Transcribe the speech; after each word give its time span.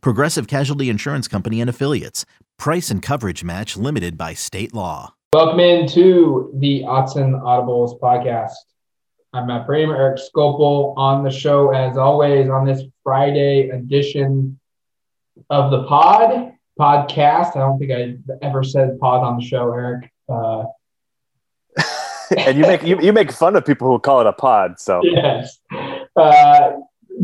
Progressive 0.00 0.46
Casualty 0.46 0.88
Insurance 0.88 1.28
Company 1.28 1.60
and 1.60 1.70
Affiliates. 1.70 2.24
Price 2.58 2.90
and 2.90 3.02
coverage 3.02 3.44
match 3.44 3.76
limited 3.76 4.16
by 4.16 4.34
state 4.34 4.72
law. 4.74 5.14
Welcome 5.32 5.60
into 5.60 6.52
the 6.58 6.82
Autzen 6.82 7.40
Audibles 7.42 7.98
podcast. 8.00 8.52
I'm 9.32 9.48
Matt 9.48 9.66
Bramer, 9.66 9.98
Eric 9.98 10.20
Skopil 10.20 10.94
on 10.96 11.24
the 11.24 11.30
show 11.30 11.70
as 11.70 11.96
always 11.96 12.48
on 12.48 12.64
this 12.64 12.82
Friday 13.02 13.70
edition 13.70 14.60
of 15.50 15.72
the 15.72 15.82
pod 15.84 16.52
podcast. 16.78 17.56
I 17.56 17.58
don't 17.58 17.80
think 17.80 17.90
I 17.90 18.16
ever 18.46 18.62
said 18.62 18.98
pod 19.00 19.24
on 19.24 19.38
the 19.38 19.44
show, 19.44 19.72
Eric. 19.72 20.08
Uh, 20.28 20.66
and 22.38 22.56
you 22.56 22.62
make 22.62 22.84
you, 22.84 23.00
you 23.00 23.12
make 23.12 23.32
fun 23.32 23.56
of 23.56 23.64
people 23.64 23.88
who 23.88 23.98
call 23.98 24.20
it 24.20 24.26
a 24.28 24.32
pod. 24.32 24.78
So 24.78 25.00
yes, 25.04 25.58
uh, 26.16 26.72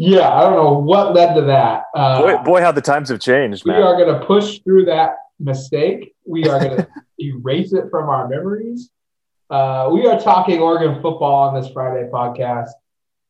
yeah, 0.00 0.32
I 0.32 0.40
don't 0.44 0.54
know 0.54 0.78
what 0.78 1.14
led 1.14 1.34
to 1.34 1.42
that. 1.42 1.82
Uh, 1.94 2.22
boy, 2.22 2.42
boy, 2.42 2.60
how 2.62 2.72
the 2.72 2.80
times 2.80 3.10
have 3.10 3.20
changed. 3.20 3.66
We 3.66 3.72
man. 3.72 3.82
are 3.82 4.02
going 4.02 4.18
to 4.18 4.24
push 4.24 4.60
through 4.60 4.86
that 4.86 5.16
mistake. 5.38 6.14
We 6.24 6.46
are 6.46 6.58
going 6.58 6.76
to 6.78 6.88
erase 7.18 7.74
it 7.74 7.84
from 7.90 8.08
our 8.08 8.26
memories. 8.26 8.88
Uh, 9.50 9.90
we 9.92 10.06
are 10.06 10.18
talking 10.18 10.58
Oregon 10.58 10.94
football 11.02 11.48
on 11.50 11.60
this 11.60 11.70
Friday 11.70 12.08
podcast 12.10 12.70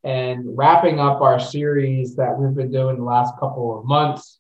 and 0.05 0.57
wrapping 0.57 1.01
up 1.01 1.21
our 1.23 1.41
series 1.41 2.15
that 2.15 2.39
we've 2.39 2.55
been 2.55 2.71
doing 2.71 2.99
the 2.99 3.03
last 3.05 3.35
couple 3.41 3.77
of 3.77 3.85
months, 3.85 4.39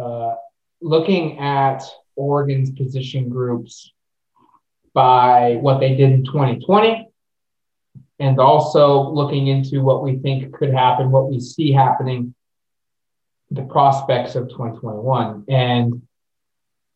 uh, 0.00 0.34
looking 0.80 1.38
at 1.38 1.82
Oregon's 2.14 2.70
position 2.70 3.28
groups 3.28 3.92
by 4.94 5.58
what 5.60 5.78
they 5.80 5.94
did 5.94 6.10
in 6.10 6.24
2020 6.24 7.05
and 8.18 8.38
also 8.40 9.10
looking 9.10 9.48
into 9.48 9.82
what 9.82 10.02
we 10.02 10.16
think 10.18 10.52
could 10.54 10.72
happen, 10.72 11.10
what 11.10 11.28
we 11.28 11.40
see 11.40 11.72
happening, 11.72 12.34
the 13.50 13.62
prospects 13.62 14.34
of 14.34 14.48
2021. 14.48 15.44
And 15.48 16.02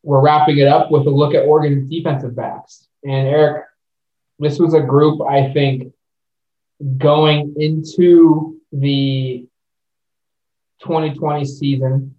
we're 0.02 0.20
wrapping 0.20 0.58
it 0.58 0.66
up 0.66 0.91
with 0.91 1.06
a 1.06 1.10
look 1.10 1.34
at 1.34 1.44
Oregon's 1.44 1.91
defensive 1.91 2.34
backs. 2.34 2.88
And 3.04 3.28
Eric, 3.28 3.66
this 4.38 4.58
was 4.58 4.74
a 4.74 4.80
group 4.80 5.20
I 5.20 5.52
think 5.52 5.92
going 6.96 7.54
into 7.58 8.58
the 8.72 9.46
2020 10.82 11.44
season 11.44 12.14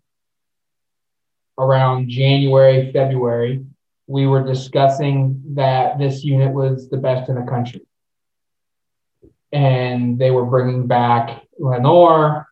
around 1.58 2.10
January, 2.10 2.92
February, 2.92 3.66
we 4.06 4.28
were 4.28 4.44
discussing 4.44 5.42
that 5.54 5.98
this 5.98 6.24
unit 6.24 6.54
was 6.54 6.90
the 6.90 6.98
best 6.98 7.30
in 7.30 7.36
the 7.36 7.50
country. 7.50 7.82
And 9.52 10.18
they 10.18 10.32
were 10.32 10.46
bringing 10.46 10.88
back 10.88 11.44
Lenoir, 11.60 12.48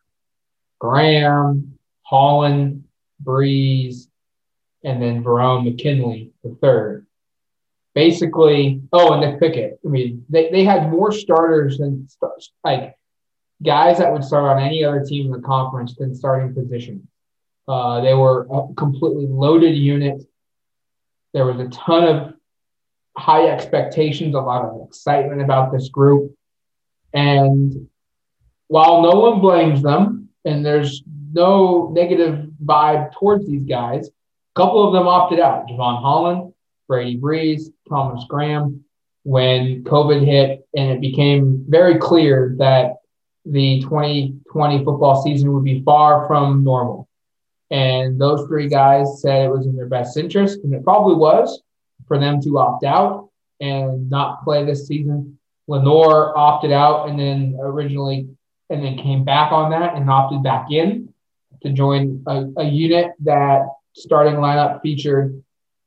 Graham, 0.80 1.78
Holland, 2.03 2.83
Breeze, 3.19 4.09
and 4.83 5.02
then 5.02 5.23
Verone 5.23 5.66
McKinley, 5.66 6.31
the 6.44 6.58
third. 6.61 7.05
Basically, 7.95 8.81
oh, 8.94 9.14
and 9.14 9.22
Nick 9.22 9.39
Pickett. 9.39 9.80
I 9.86 9.89
mean, 9.89 10.25
they, 10.30 10.50
they 10.50 10.64
had 10.64 10.89
more 10.89 11.11
starters 11.11 11.77
than 11.80 12.08
like 12.64 12.95
guys 13.64 13.98
that 13.98 14.11
would 14.11 14.23
start 14.23 14.58
on 14.58 14.64
any 14.64 14.83
other 14.83 15.04
team 15.04 15.26
in 15.26 15.32
the 15.32 15.45
conference 15.45 15.95
than 15.95 16.15
starting 16.15 16.54
position. 16.54 17.08
Uh, 17.67 18.02
they 18.02 18.14
were 18.14 18.48
a 18.52 18.73
completely 18.76 19.27
loaded 19.27 19.76
unit. 19.76 20.21
There 21.33 21.45
was 21.45 21.59
a 21.59 21.70
ton 21.70 22.04
of 22.04 22.33
high 23.17 23.48
expectations, 23.48 24.33
a 24.33 24.39
lot 24.39 24.65
of 24.65 24.88
excitement 24.88 25.42
about 25.42 25.71
this 25.71 25.89
group. 25.89 26.33
And 27.14 27.89
while 28.67 29.02
no 29.02 29.20
one 29.20 29.39
blames 29.39 29.81
them, 29.81 30.30
and 30.45 30.65
there's 30.65 31.03
no 31.33 31.92
negative 31.93 32.47
vibe 32.64 33.14
towards 33.14 33.47
these 33.47 33.65
guys, 33.65 34.08
a 34.08 34.11
couple 34.55 34.87
of 34.87 34.93
them 34.93 35.08
opted 35.08 35.39
out. 35.39 35.67
Jevon 35.67 36.02
Holland, 36.02 36.53
Brady 36.87 37.17
Breeze, 37.17 37.71
Thomas 37.87 38.25
Graham, 38.27 38.83
when 39.23 39.83
COVID 39.83 40.25
hit 40.25 40.67
and 40.75 40.92
it 40.92 41.02
became 41.02 41.65
very 41.67 41.97
clear 41.97 42.55
that 42.58 42.95
the 43.45 43.81
2020 43.81 44.77
football 44.83 45.21
season 45.23 45.53
would 45.53 45.64
be 45.64 45.81
far 45.83 46.27
from 46.27 46.64
normal. 46.64 47.08
And 47.71 48.20
those 48.20 48.47
three 48.47 48.67
guys 48.67 49.21
said 49.21 49.45
it 49.45 49.52
was 49.52 49.65
in 49.65 49.76
their 49.76 49.87
best 49.87 50.17
interest, 50.17 50.59
and 50.64 50.73
it 50.73 50.83
probably 50.83 51.15
was 51.15 51.61
for 52.08 52.17
them 52.20 52.41
to 52.41 52.58
opt 52.58 52.83
out 52.83 53.30
and 53.59 54.09
not 54.09 54.43
play 54.43 54.65
this 54.65 54.87
season. 54.87 55.39
Lenoir 55.70 56.36
opted 56.36 56.72
out 56.72 57.08
and 57.08 57.20
then 57.20 57.56
originally 57.62 58.28
and 58.72 58.84
then 58.84 58.98
came 58.98 59.24
back 59.24 59.52
on 59.52 59.70
that 59.70 59.96
and 59.96 60.10
opted 60.10 60.42
back 60.42 60.72
in 60.72 61.14
to 61.62 61.72
join 61.72 62.24
a, 62.26 62.46
a 62.58 62.64
unit 62.64 63.12
that 63.20 63.68
starting 63.94 64.36
lineup 64.36 64.82
featured 64.82 65.44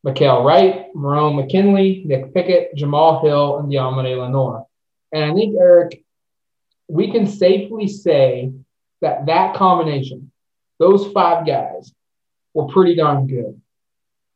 Mykael 0.07 0.45
Wright, 0.45 0.87
Verone 0.95 1.35
McKinley, 1.35 2.03
Nick 2.05 2.33
Pickett, 2.33 2.77
Jamal 2.77 3.23
Hill, 3.25 3.59
and 3.59 3.73
Deommodore 3.73 4.23
Lenoir. 4.23 4.67
And 5.13 5.25
I 5.25 5.35
think, 5.35 5.57
Eric, 5.59 6.05
we 6.89 7.11
can 7.11 7.27
safely 7.27 7.89
say 7.89 8.53
that 9.01 9.27
that 9.27 9.57
combination, 9.57 10.31
those 10.79 11.11
five 11.13 11.45
guys 11.45 11.93
were 12.55 12.67
pretty 12.67 12.95
darn 12.95 13.27
good. 13.27 13.61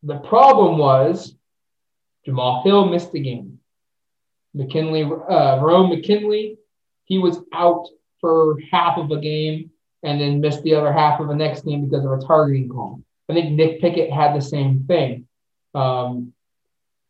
The 0.02 0.18
problem 0.18 0.78
was 0.78 1.34
Jamal 2.24 2.62
Hill 2.64 2.86
missed 2.86 3.12
the 3.12 3.20
game. 3.20 3.55
McKinley, 4.56 5.04
uh, 5.04 5.60
McKinley, 5.60 6.58
he 7.04 7.18
was 7.18 7.40
out 7.52 7.86
for 8.20 8.56
half 8.72 8.98
of 8.98 9.10
a 9.10 9.20
game 9.20 9.70
and 10.02 10.20
then 10.20 10.40
missed 10.40 10.62
the 10.62 10.74
other 10.74 10.92
half 10.92 11.20
of 11.20 11.28
the 11.28 11.34
next 11.34 11.64
game 11.64 11.86
because 11.86 12.04
of 12.04 12.12
a 12.12 12.26
targeting 12.26 12.68
call. 12.68 13.02
I 13.28 13.34
think 13.34 13.52
Nick 13.52 13.80
Pickett 13.80 14.10
had 14.10 14.34
the 14.34 14.40
same 14.40 14.84
thing. 14.86 15.26
Um, 15.74 16.32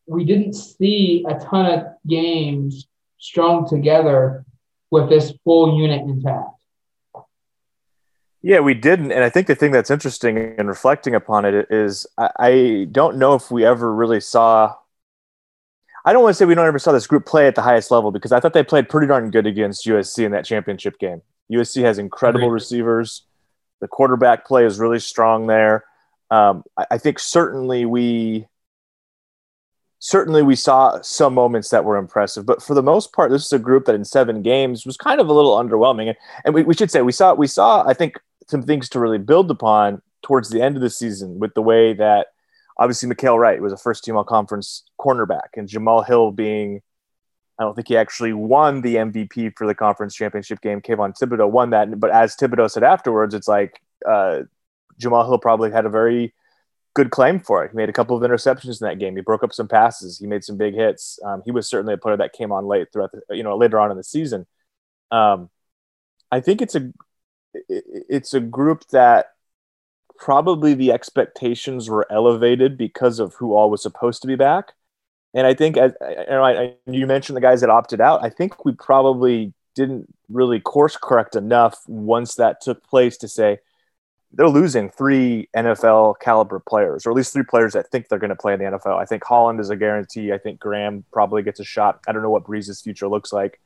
we 0.06 0.25
didn't 0.25 0.55
see 0.55 1.25
a 1.29 1.39
ton 1.39 1.67
of 1.67 1.87
games 2.06 2.87
strung 3.19 3.69
together 3.69 4.45
with 4.91 5.09
this 5.09 5.33
full 5.45 5.79
unit 5.79 6.03
intact. 6.03 6.51
Yeah, 8.43 8.61
we 8.61 8.75
didn't. 8.75 9.12
And 9.12 9.25
I 9.25 9.29
think 9.29 9.47
the 9.47 9.55
thing 9.55 9.73
that's 9.73 9.91
interesting 9.91 10.37
in 10.37 10.67
reflecting 10.67 11.15
upon 11.15 11.45
it 11.45 11.67
is 11.71 12.06
I, 12.17 12.31
I 12.39 12.87
don't 12.91 13.17
know 13.17 13.35
if 13.35 13.51
we 13.51 13.65
ever 13.65 13.93
really 13.93 14.21
saw. 14.21 14.75
I 16.06 16.12
don't 16.12 16.22
want 16.22 16.34
to 16.34 16.39
say 16.39 16.44
we 16.44 16.55
don't 16.55 16.67
ever 16.67 16.78
saw 16.78 16.93
this 16.93 17.09
group 17.09 17.27
play 17.27 17.49
at 17.49 17.56
the 17.56 17.62
highest 17.62 17.91
level 17.91 18.12
because 18.12 18.31
I 18.31 18.39
thought 18.39 18.53
they 18.53 18.62
played 18.62 18.89
pretty 18.89 19.09
darn 19.09 19.33
good 19.33 19.44
against 19.44 19.84
USC 19.87 20.25
in 20.25 20.31
that 20.31 20.44
championship 20.44 21.00
game. 21.00 21.21
USC 21.53 21.83
has 21.83 21.99
incredible 21.99 22.49
receivers. 22.50 23.22
The 23.81 23.89
quarterback 23.89 24.47
play 24.47 24.65
is 24.65 24.78
really 24.78 25.00
strong 25.00 25.49
there. 25.49 25.84
Um, 26.31 26.62
I, 26.78 26.87
I 26.93 26.99
think 26.99 27.19
certainly 27.19 27.87
we 27.87 28.47
certainly 29.99 30.44
we 30.44 30.55
saw 30.55 31.00
some 31.00 31.34
moments 31.34 31.71
that 31.71 31.84
were 31.84 31.97
impressive, 31.97 32.47
but 32.47 32.62
for 32.62 32.75
the 32.75 32.83
most 32.83 33.12
part, 33.12 33.33
this 33.33 33.44
is 33.44 33.53
a 33.53 33.59
group 33.59 33.87
that 33.87 33.97
in 33.97 34.05
seven 34.05 34.43
games 34.43 34.87
was 34.87 34.97
kind 34.97 35.21
of 35.21 35.28
a 35.28 35.33
little 35.33 35.56
underwhelming. 35.56 36.09
And, 36.09 36.17
and 36.44 36.55
we, 36.55 36.62
we 36.62 36.75
should 36.75 36.91
say 36.91 37.03
we 37.03 37.12
saw 37.12 37.34
we 37.34 37.49
saw 37.49 37.84
I 37.84 37.94
think 37.94 38.21
some 38.49 38.62
things 38.62 38.88
to 38.91 39.00
really 39.00 39.19
build 39.19 39.50
upon 39.50 40.03
towards 40.23 40.50
the 40.50 40.62
end 40.62 40.77
of 40.77 40.83
the 40.83 40.91
season 40.91 41.41
with 41.41 41.55
the 41.55 41.62
way 41.62 41.94
that 41.94 42.28
obviously 42.78 43.09
Mykael 43.09 43.38
Wright 43.38 43.61
was 43.61 43.73
a 43.73 43.76
first 43.76 44.05
team 44.05 44.17
all 44.17 44.25
conference 44.25 44.84
cornerback 45.00 45.56
and 45.56 45.69
Jamal 45.69 46.02
Hill 46.02 46.31
being 46.31 46.82
I 47.58 47.62
don't 47.62 47.75
think 47.75 47.88
he 47.88 47.96
actually 47.96 48.34
won 48.34 48.82
the 48.82 48.96
MVP 48.96 49.56
for 49.56 49.67
the 49.67 49.75
conference 49.75 50.14
championship 50.14 50.61
game. 50.61 50.82
Kayvon 50.82 51.19
Thibodeaux 51.19 51.50
won 51.50 51.70
that, 51.70 51.99
but 51.99 52.11
as 52.11 52.37
Thibodeaux 52.37 52.70
said 52.70 52.82
afterwards, 52.82 53.34
it's 53.34 53.49
like 53.49 53.81
uh, 54.06 54.40
Jamal 54.99 55.25
Hill 55.25 55.38
probably 55.38 55.70
had 55.70 55.87
a 55.87 55.88
very 55.88 56.34
good 56.94 57.11
claim 57.11 57.40
for 57.40 57.64
it. 57.64 57.70
He 57.70 57.76
made 57.76 57.88
a 57.88 57.94
couple 57.94 58.17
of 58.17 58.28
interceptions 58.28 58.81
in 58.81 58.88
that 58.88 58.99
game. 58.99 59.17
He 59.17 59.22
broke 59.22 59.43
up 59.43 59.55
some 59.55 59.69
passes. 59.69 60.19
He 60.19 60.26
made 60.26 60.44
some 60.44 60.58
big 60.58 60.75
hits. 60.75 61.19
Um, 61.25 61.43
he 61.44 61.50
was 61.50 61.69
certainly 61.69 61.94
a 61.94 61.99
player 61.99 62.17
that 62.19 62.34
came 62.34 62.52
on 62.52 62.67
late 62.67 62.88
throughout 62.93 63.12
the, 63.12 63.37
you 63.37 63.43
know, 63.43 63.56
later 63.56 63.79
on 63.79 63.90
in 63.90 63.96
the 63.96 64.05
season. 64.05 64.46
Um, 65.11 65.49
I 66.31 66.40
think 66.40 66.61
it's 66.61 66.75
a 66.75 66.93
it's 67.69 68.34
a 68.34 68.40
group 68.40 68.87
that 68.88 69.26
probably 70.19 70.75
the 70.75 70.93
expectations 70.93 71.89
were 71.89 72.07
elevated 72.11 72.77
because 72.77 73.19
of 73.19 73.35
who 73.35 73.55
all 73.55 73.71
was 73.71 73.83
supposed 73.83 74.23
to 74.23 74.29
be 74.29 74.37
back. 74.37 74.73
And 75.35 75.47
I 75.47 75.55
think, 75.55 75.77
as 75.77 75.93
you, 76.01 76.27
know, 76.29 76.75
you 76.87 77.07
mentioned 77.07 77.37
the 77.37 77.43
guys 77.43 77.61
that 77.61 77.71
opted 77.71 78.01
out, 78.01 78.25
I 78.25 78.31
think 78.31 78.65
we 78.65 78.73
probably 78.73 79.53
didn't 79.75 80.13
really 80.31 80.61
course 80.61 80.97
correct 80.97 81.37
enough 81.37 81.83
once 81.87 82.37
that 82.37 82.61
took 82.61 82.83
place 82.85 83.17
to 83.19 83.29
say, 83.29 83.59
they're 84.33 84.49
losing 84.49 84.91
three 84.91 85.49
NFL 85.57 86.17
caliber 86.21 86.59
players, 86.59 87.07
or 87.07 87.11
at 87.11 87.17
least 87.17 87.33
three 87.33 87.45
players 87.45 87.75
that 87.75 87.91
think 87.91 88.09
they're 88.09 88.19
going 88.19 88.31
to 88.31 88.37
play 88.37 88.55
in 88.55 88.59
the 88.59 88.65
NFL. 88.67 88.99
I 88.99 89.05
think 89.05 89.25
Holland 89.25 89.61
is 89.61 89.71
a 89.71 89.77
guarantee. 89.77 90.33
I 90.33 90.39
think 90.39 90.59
Graham 90.59 91.05
probably 91.13 91.43
gets 91.43 91.61
a 91.61 91.65
shot. 91.65 92.01
I 92.09 92.13
don't 92.13 92.23
know 92.23 92.31
what 92.31 92.45
Breeze's 92.45 92.81
future 92.81 93.09
looks 93.09 93.33
like 93.33 93.61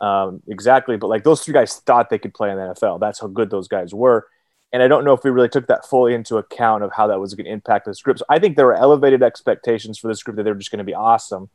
um, 0.00 0.42
exactly, 0.48 0.96
but 0.96 1.06
like 1.06 1.24
those 1.24 1.42
three 1.42 1.54
guys 1.54 1.76
thought 1.76 2.10
they 2.10 2.18
could 2.18 2.34
play 2.34 2.50
in 2.50 2.56
the 2.56 2.62
NFL. 2.62 3.00
That's 3.00 3.20
how 3.20 3.26
good 3.26 3.50
those 3.50 3.68
guys 3.68 3.94
were. 3.94 4.26
And 4.74 4.82
I 4.82 4.88
don't 4.88 5.04
know 5.04 5.12
if 5.12 5.22
we 5.22 5.30
really 5.30 5.48
took 5.48 5.68
that 5.68 5.86
fully 5.86 6.14
into 6.14 6.36
account 6.36 6.82
of 6.82 6.90
how 6.92 7.06
that 7.06 7.20
was 7.20 7.32
going 7.34 7.44
to 7.44 7.52
impact 7.52 7.86
this 7.86 8.02
group. 8.02 8.18
So 8.18 8.24
I 8.28 8.40
think 8.40 8.56
there 8.56 8.66
were 8.66 8.74
elevated 8.74 9.22
expectations 9.22 10.00
for 10.00 10.08
this 10.08 10.20
group 10.20 10.36
that 10.36 10.42
they 10.42 10.50
were 10.50 10.58
just 10.58 10.72
going 10.72 10.78
to 10.78 10.84
be 10.84 10.92
awesome. 10.92 11.48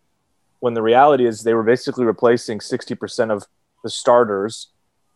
When 0.62 0.74
the 0.74 0.82
reality 0.82 1.26
is 1.26 1.44
they 1.44 1.54
were 1.54 1.64
basically 1.64 2.06
replacing 2.06 2.60
60% 2.60 3.30
of 3.30 3.46
the 3.84 3.90
starters 3.90 4.70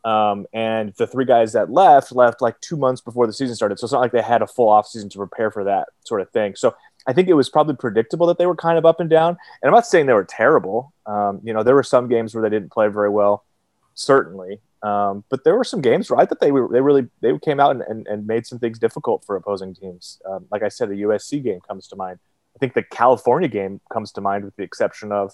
um, 0.04 0.46
and 0.52 0.94
the 0.98 1.08
three 1.08 1.24
guys 1.24 1.54
that 1.54 1.72
left 1.72 2.12
left 2.12 2.42
like 2.42 2.60
two 2.60 2.76
months 2.76 3.00
before 3.00 3.26
the 3.26 3.32
season 3.32 3.56
started. 3.56 3.80
So 3.80 3.86
it's 3.86 3.94
not 3.94 4.02
like 4.02 4.12
they 4.12 4.22
had 4.22 4.42
a 4.42 4.48
full 4.48 4.68
offseason 4.68 5.10
to 5.12 5.18
prepare 5.18 5.50
for 5.50 5.64
that 5.64 5.88
sort 6.04 6.20
of 6.20 6.30
thing. 6.32 6.58
So 6.58 6.76
I 7.08 7.14
think 7.14 7.30
it 7.30 7.36
was 7.36 7.50
probably 7.50 7.78
predictable 7.78 8.28
that 8.28 8.38
they 8.38 8.46
were 8.46 8.56
kind 8.58 8.78
of 8.78 8.86
up 8.86 9.00
and 9.00 9.10
down. 9.10 9.38
And 9.62 9.70
I'm 9.70 9.74
not 9.74 9.88
saying 9.88 10.08
they 10.08 10.14
were 10.14 10.26
terrible. 10.26 10.94
Um, 11.06 11.40
you 11.42 11.54
know, 11.54 11.64
there 11.64 11.76
were 11.76 11.84
some 11.84 12.10
games 12.10 12.36
where 12.36 12.42
they 12.42 12.54
didn't 12.54 12.74
play 12.74 12.90
very 12.90 13.10
well, 13.10 13.46
certainly. 13.94 14.60
Um, 14.84 15.24
but 15.30 15.46
there 15.46 15.56
were 15.56 15.64
some 15.64 15.82
games 15.82 16.12
right, 16.12 16.28
that 16.28 16.42
they 16.42 16.52
were 16.52 16.68
they 16.70 16.82
really 16.82 17.08
they 17.22 17.38
came 17.40 17.60
out 17.60 17.72
and, 17.72 17.82
and, 17.84 18.06
and 18.06 18.28
made 18.28 18.46
some 18.46 18.60
things 18.60 18.78
difficult 18.78 19.24
for 19.26 19.38
opposing 19.38 19.74
teams. 19.74 20.22
Um, 20.30 20.46
like 20.52 20.62
I 20.62 20.68
said, 20.68 20.90
the 20.90 21.04
USC 21.04 21.42
game 21.42 21.62
comes 21.62 21.88
to 21.88 21.96
mind. 21.96 22.20
I 22.56 22.60
think 22.60 22.74
the 22.74 22.84
California 22.84 23.48
game 23.48 23.80
comes 23.92 24.12
to 24.12 24.22
mind 24.22 24.44
with 24.44 24.56
the 24.58 24.64
exception 24.64 25.14
of 25.14 25.34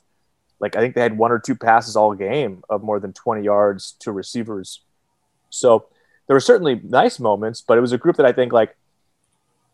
like 0.60 0.76
I 0.76 0.80
think 0.80 0.94
they 0.94 1.02
had 1.02 1.18
one 1.18 1.32
or 1.32 1.40
two 1.40 1.56
passes 1.56 1.96
all 1.96 2.14
game 2.14 2.64
of 2.70 2.84
more 2.84 3.00
than 3.00 3.12
20 3.12 3.44
yards 3.44 3.96
to 4.02 4.12
receivers. 4.12 4.82
So 5.50 5.88
there 6.28 6.36
were 6.36 6.42
certainly 6.42 6.80
nice 6.84 7.20
moments, 7.20 7.62
but 7.62 7.78
it 7.78 7.82
was 7.82 7.92
a 7.92 7.98
group 7.98 8.18
that 8.18 8.26
I 8.28 8.32
think 8.32 8.54
like 8.54 8.76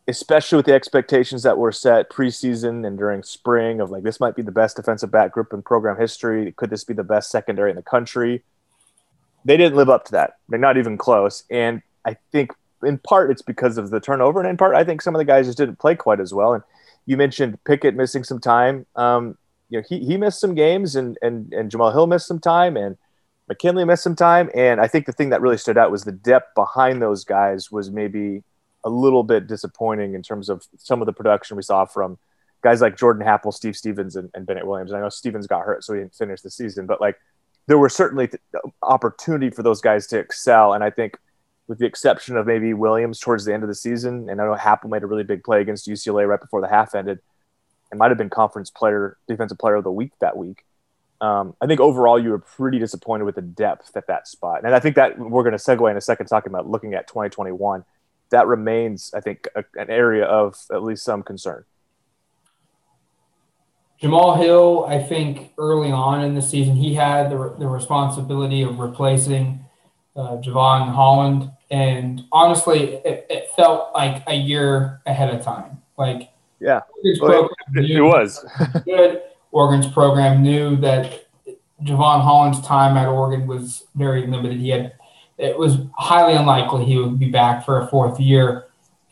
especially 0.07 0.56
with 0.57 0.68
the 0.68 0.74
expectations 0.74 1.44
that 1.44 1.57
were 1.57 1.71
set 1.71 2.12
preseason 2.12 2.86
and 2.86 2.98
during 2.98 3.24
spring 3.24 3.81
of 3.81 3.89
like 3.89 4.04
this 4.04 4.21
might 4.21 4.36
be 4.36 4.44
the 4.44 4.51
best 4.51 4.78
defensive 4.78 5.12
back 5.12 5.33
group 5.33 5.51
in 5.51 5.62
program 5.62 5.98
history. 5.98 6.54
Could 6.54 6.69
this 6.69 6.86
be 6.86 6.94
the 6.94 7.04
best 7.04 7.30
secondary 7.30 7.71
in 7.71 7.75
the 7.75 7.81
country? 7.81 8.44
They 9.45 9.57
didn't 9.57 9.77
live 9.77 9.89
up 9.89 10.06
to 10.06 10.12
that. 10.13 10.33
They're 10.50 10.59
not 10.59 10.77
even 10.77 10.97
close. 10.97 11.44
And 11.50 11.81
I 12.03 12.18
think 12.31 12.51
in 12.83 12.97
part 12.97 13.31
it's 13.31 13.42
because 13.42 13.77
of 13.77 13.89
the 13.89 14.00
turnover, 14.00 14.39
and 14.39 14.50
in 14.50 14.57
part 14.57 14.75
I 14.75 14.83
think 14.83 15.01
some 15.01 15.15
of 15.15 15.19
the 15.19 15.25
guys 15.25 15.45
just 15.45 15.57
didn't 15.57 15.80
play 15.80 15.95
quite 15.95 16.19
as 16.19 16.33
well. 16.33 16.53
And 16.53 16.63
you 17.06 17.18
mentioned 17.18 17.63
Pickett 17.63 17.95
missing 17.95 18.24
some 18.24 18.39
time. 18.39 18.86
Um, 18.95 19.38
you 19.69 19.80
know, 19.80 19.86
he, 19.88 20.00
he 20.00 20.18
missed 20.18 20.39
some 20.39 20.56
games 20.56 20.95
and, 20.95 21.18
and, 21.21 21.51
and 21.53 21.71
Jamal 21.71 21.92
Hill 21.92 22.07
missed 22.07 22.27
some 22.27 22.39
time 22.39 22.77
and 22.77 22.97
McKinley 23.47 23.86
missed 23.86 24.03
some 24.03 24.15
time. 24.15 24.50
And 24.56 24.80
I 24.81 24.88
think 24.88 25.06
the 25.06 25.12
thing 25.12 25.30
that 25.30 25.42
really 25.42 25.57
stood 25.57 25.77
out 25.77 25.92
was 25.92 26.03
the 26.03 26.12
depth 26.12 26.56
behind 26.56 27.01
those 27.01 27.24
guys 27.24 27.71
was 27.71 27.92
maybe 27.92 28.44
a 28.83 28.89
little 28.89 29.24
bit 29.24 29.47
disappointing 29.47 30.13
in 30.13 30.21
terms 30.21 30.50
of 30.50 30.63
some 30.77 31.01
of 31.01 31.06
the 31.06 31.13
production 31.13 31.57
we 31.57 31.63
saw 31.63 31.86
from 31.86 32.18
guys 32.63 32.81
like 32.81 32.97
Jordan 32.97 33.25
Happle, 33.25 33.53
Steve 33.53 33.75
Stephens, 33.75 34.15
and, 34.15 34.30
and 34.33 34.45
Bennett 34.45 34.65
Williams. 34.65 34.94
I 34.94 35.00
know 35.00 35.09
Stephens 35.09 35.47
got 35.47 35.65
hurt, 35.65 35.83
so 35.83 35.94
he 35.94 36.00
didn't 36.00 36.15
finish 36.15 36.42
the 36.42 36.51
season, 36.51 36.86
but 36.86 37.01
like 37.01 37.18
there 37.68 37.78
were 37.78 37.90
certainly 37.90 38.28
th- 38.28 38.42
opportunity 38.82 39.50
for 39.50 39.64
those 39.64 39.82
guys 39.82 40.08
to 40.08 40.20
excel. 40.20 40.74
And 40.74 40.84
I 40.84 40.90
think 40.90 41.18
with 41.68 41.80
the 41.80 41.86
exception 41.86 42.38
of 42.38 42.46
maybe 42.46 42.74
Williams 42.74 43.20
towards 43.20 43.46
the 43.46 43.54
end 43.54 43.64
of 43.64 43.70
the 43.70 43.76
season, 43.76 44.30
and 44.30 44.40
I 44.40 44.46
know 44.46 44.56
Happle 44.56 44.90
made 44.90 45.04
a 45.04 45.08
really 45.08 45.24
big 45.24 45.44
play 45.44 45.62
against 45.62 45.88
UCLA 45.88 46.28
right 46.28 46.40
before 46.40 46.62
the 46.62 46.68
half 46.68 46.96
ended– 46.96 47.20
it 47.92 47.98
might 47.98 48.12
have 48.12 48.18
been 48.18 48.30
conference 48.30 48.70
player, 48.70 49.18
defensive 49.28 49.58
player 49.58 49.76
of 49.76 49.84
the 49.84 49.92
week 49.92 50.12
that 50.20 50.38
week. 50.38 50.66
Um, 51.22 51.56
I 51.62 51.68
think 51.68 51.80
overall 51.80 52.22
you 52.22 52.30
were 52.30 52.40
pretty 52.40 52.78
disappointed 52.78 53.24
with 53.24 53.36
the 53.36 53.42
depth 53.42 53.96
at 53.96 54.08
that 54.08 54.28
spot, 54.28 54.64
and 54.64 54.76
I 54.76 54.80
think 54.80 54.96
that 54.98 55.18
we're 55.18 55.44
going 55.44 55.58
to 55.58 55.64
segue 55.64 55.90
in 55.90 55.98
a 55.98 56.02
second 56.02 56.28
talking 56.28 56.52
about 56.52 56.70
looking 56.70 56.94
at 56.94 57.08
2021. 57.08 57.86
That 58.32 58.48
remains, 58.48 59.14
I 59.14 59.22
think, 59.22 59.48
a, 59.56 59.64
an 59.76 59.90
area 59.90 60.26
of 60.26 60.58
at 60.74 60.84
least 60.84 61.04
some 61.04 61.24
concern. 61.24 61.64
Jamal 64.00 64.36
Hill, 64.36 64.86
I 64.88 65.01
think 65.01 65.53
early 65.57 65.92
on 65.92 66.21
in 66.21 66.36
the 66.36 66.42
season, 66.42 66.75
he 66.75 66.94
had 66.94 67.30
the, 67.30 67.56
the 67.57 67.68
responsibility 67.68 68.62
of 68.62 68.80
replacing 68.80 69.65
uh, 70.15 70.38
Jevon 70.38 70.94
Holland. 70.94 71.51
And 71.71 72.24
honestly, 72.31 72.95
it, 72.95 73.25
it, 73.30 73.50
felt 73.56 73.94
like 73.94 74.21
a 74.27 74.36
year 74.36 75.01
ahead 75.06 75.33
of 75.33 75.44
time. 75.44 75.81
Like 75.97 76.30
yeah, 76.59 76.81
well, 77.21 77.50
it, 77.74 77.89
it, 77.89 78.01
was 78.01 78.45
good. 78.86 79.21
Oregon's 79.51 79.88
program 79.92 80.44
knew 80.44 80.75
that 80.77 81.27
Jevon 81.83 82.21
Holland's 82.21 82.62
time 82.62 82.97
at 82.97 83.07
Oregon 83.07 83.47
was 83.47 83.86
very 83.95 84.27
limited. 84.27 84.59
He 84.59 84.69
had 84.69 84.94
it 85.38 85.57
was 85.57 85.77
highly 85.97 86.33
unlikely 86.33 86.86
he 86.86 86.97
would 86.97 87.19
be 87.19 87.30
back 87.30 87.65
for 87.65 87.81
a 87.81 87.88
fourth 87.88 88.19
year. 88.19 88.65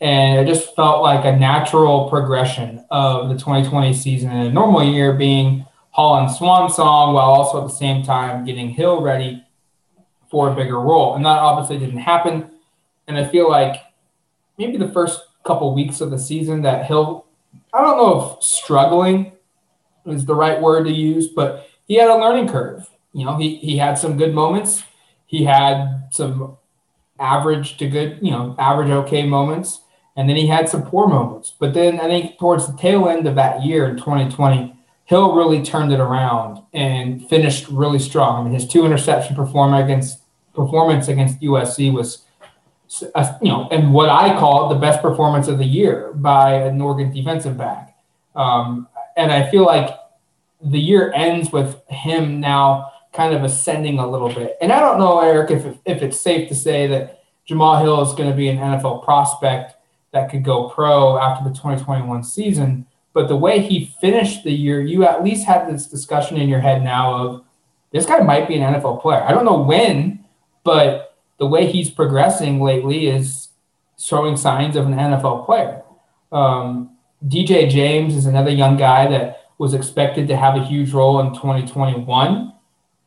And 0.04 0.38
it 0.38 0.52
just 0.52 0.76
felt 0.76 1.02
like 1.02 1.24
a 1.24 1.34
natural 1.34 2.10
progression 2.10 2.84
of 2.90 3.30
the 3.30 3.34
2020 3.36 3.94
season 3.94 4.30
in 4.30 4.46
a 4.48 4.52
normal 4.52 4.84
year 4.84 5.14
being 5.14 5.64
Holland's 5.92 6.36
swan 6.36 6.70
song 6.70 7.14
while 7.14 7.24
also 7.24 7.62
at 7.62 7.68
the 7.68 7.74
same 7.74 8.02
time 8.02 8.44
getting 8.44 8.68
Hill 8.68 9.00
ready 9.00 9.42
for 10.30 10.52
a 10.52 10.54
bigger 10.54 10.78
role. 10.78 11.16
And 11.16 11.24
that 11.24 11.38
obviously 11.38 11.78
didn't 11.78 12.00
happen. 12.00 12.50
And 13.08 13.16
I 13.16 13.26
feel 13.26 13.48
like 13.48 13.76
maybe 14.58 14.76
the 14.76 14.90
first 14.90 15.22
couple 15.42 15.74
weeks 15.74 16.02
of 16.02 16.10
the 16.10 16.18
season 16.18 16.60
that 16.62 16.84
Hill 16.84 17.24
I 17.72 17.80
don't 17.80 17.96
know 17.96 18.36
if 18.36 18.44
struggling 18.44 19.32
is 20.04 20.26
the 20.26 20.34
right 20.34 20.60
word 20.60 20.84
to 20.84 20.92
use, 20.92 21.28
but 21.28 21.66
he 21.86 21.94
had 21.94 22.10
a 22.10 22.16
learning 22.16 22.48
curve. 22.48 22.88
You 23.14 23.24
know, 23.24 23.36
he, 23.36 23.56
he 23.56 23.78
had 23.78 23.94
some 23.94 24.18
good 24.18 24.34
moments. 24.34 24.82
He 25.24 25.44
had 25.44 26.08
some 26.10 26.56
average 27.18 27.78
to 27.78 27.88
good, 27.88 28.18
you 28.20 28.30
know, 28.30 28.54
average 28.58 28.90
okay 28.90 29.26
moments. 29.26 29.80
And 30.16 30.28
then 30.28 30.36
he 30.36 30.46
had 30.46 30.68
some 30.68 30.82
poor 30.82 31.08
moments. 31.08 31.52
But 31.58 31.74
then 31.74 32.00
I 32.00 32.04
think 32.04 32.38
towards 32.38 32.66
the 32.66 32.76
tail 32.76 33.08
end 33.08 33.26
of 33.26 33.34
that 33.34 33.64
year 33.64 33.88
in 33.88 33.96
2020, 33.96 34.74
Hill 35.06 35.34
really 35.34 35.62
turned 35.62 35.92
it 35.92 36.00
around 36.00 36.62
and 36.72 37.28
finished 37.28 37.68
really 37.68 37.98
strong. 37.98 38.40
I 38.40 38.44
mean, 38.44 38.54
his 38.54 38.66
two 38.66 38.86
interception 38.86 39.36
performance 39.36 39.84
against 39.84 40.20
performance 40.54 41.08
against 41.08 41.40
USC 41.40 41.92
was 41.92 42.22
you 43.42 43.48
know, 43.48 43.68
and 43.70 43.92
what 43.92 44.08
I 44.08 44.38
call 44.38 44.68
the 44.68 44.76
best 44.76 45.02
performance 45.02 45.48
of 45.48 45.58
the 45.58 45.64
year 45.64 46.12
by 46.14 46.54
an 46.54 46.80
Oregon 46.80 47.12
defensive 47.12 47.56
back. 47.56 47.96
Um, 48.36 48.88
and 49.16 49.32
I 49.32 49.50
feel 49.50 49.64
like 49.64 49.90
the 50.62 50.78
year 50.78 51.12
ends 51.12 51.50
with 51.50 51.82
him 51.88 52.40
now 52.40 52.92
kind 53.12 53.34
of 53.34 53.42
ascending 53.42 53.98
a 53.98 54.08
little 54.08 54.32
bit. 54.32 54.56
And 54.60 54.72
I 54.72 54.80
don't 54.80 54.98
know, 54.98 55.20
Eric, 55.20 55.50
if, 55.50 55.64
if 55.84 56.02
it's 56.02 56.20
safe 56.20 56.48
to 56.48 56.54
say 56.54 56.86
that 56.88 57.22
Jamal 57.46 57.82
Hill 57.82 58.02
is 58.02 58.12
going 58.14 58.30
to 58.30 58.36
be 58.36 58.48
an 58.48 58.58
NFL 58.58 59.04
prospect 59.04 59.74
that 60.14 60.30
could 60.30 60.42
go 60.42 60.70
pro 60.70 61.18
after 61.18 61.44
the 61.44 61.54
2021 61.54 62.24
season. 62.24 62.86
But 63.12 63.28
the 63.28 63.36
way 63.36 63.60
he 63.60 63.94
finished 64.00 64.44
the 64.44 64.52
year, 64.52 64.80
you 64.80 65.04
at 65.04 65.22
least 65.22 65.44
had 65.44 65.68
this 65.68 65.86
discussion 65.86 66.36
in 66.36 66.48
your 66.48 66.60
head 66.60 66.82
now 66.82 67.14
of 67.14 67.44
this 67.92 68.06
guy 68.06 68.20
might 68.20 68.48
be 68.48 68.54
an 68.54 68.74
NFL 68.74 69.02
player. 69.02 69.22
I 69.22 69.32
don't 69.32 69.44
know 69.44 69.60
when, 69.60 70.24
but 70.64 71.16
the 71.38 71.46
way 71.46 71.66
he's 71.70 71.90
progressing 71.90 72.60
lately 72.60 73.08
is 73.08 73.48
showing 73.98 74.36
signs 74.36 74.76
of 74.76 74.86
an 74.86 74.94
NFL 74.94 75.44
player. 75.46 75.82
Um, 76.32 76.96
DJ 77.26 77.68
James 77.68 78.16
is 78.16 78.26
another 78.26 78.50
young 78.50 78.76
guy 78.76 79.08
that 79.08 79.48
was 79.58 79.74
expected 79.74 80.28
to 80.28 80.36
have 80.36 80.56
a 80.56 80.64
huge 80.64 80.92
role 80.92 81.20
in 81.20 81.34
2021 81.34 82.52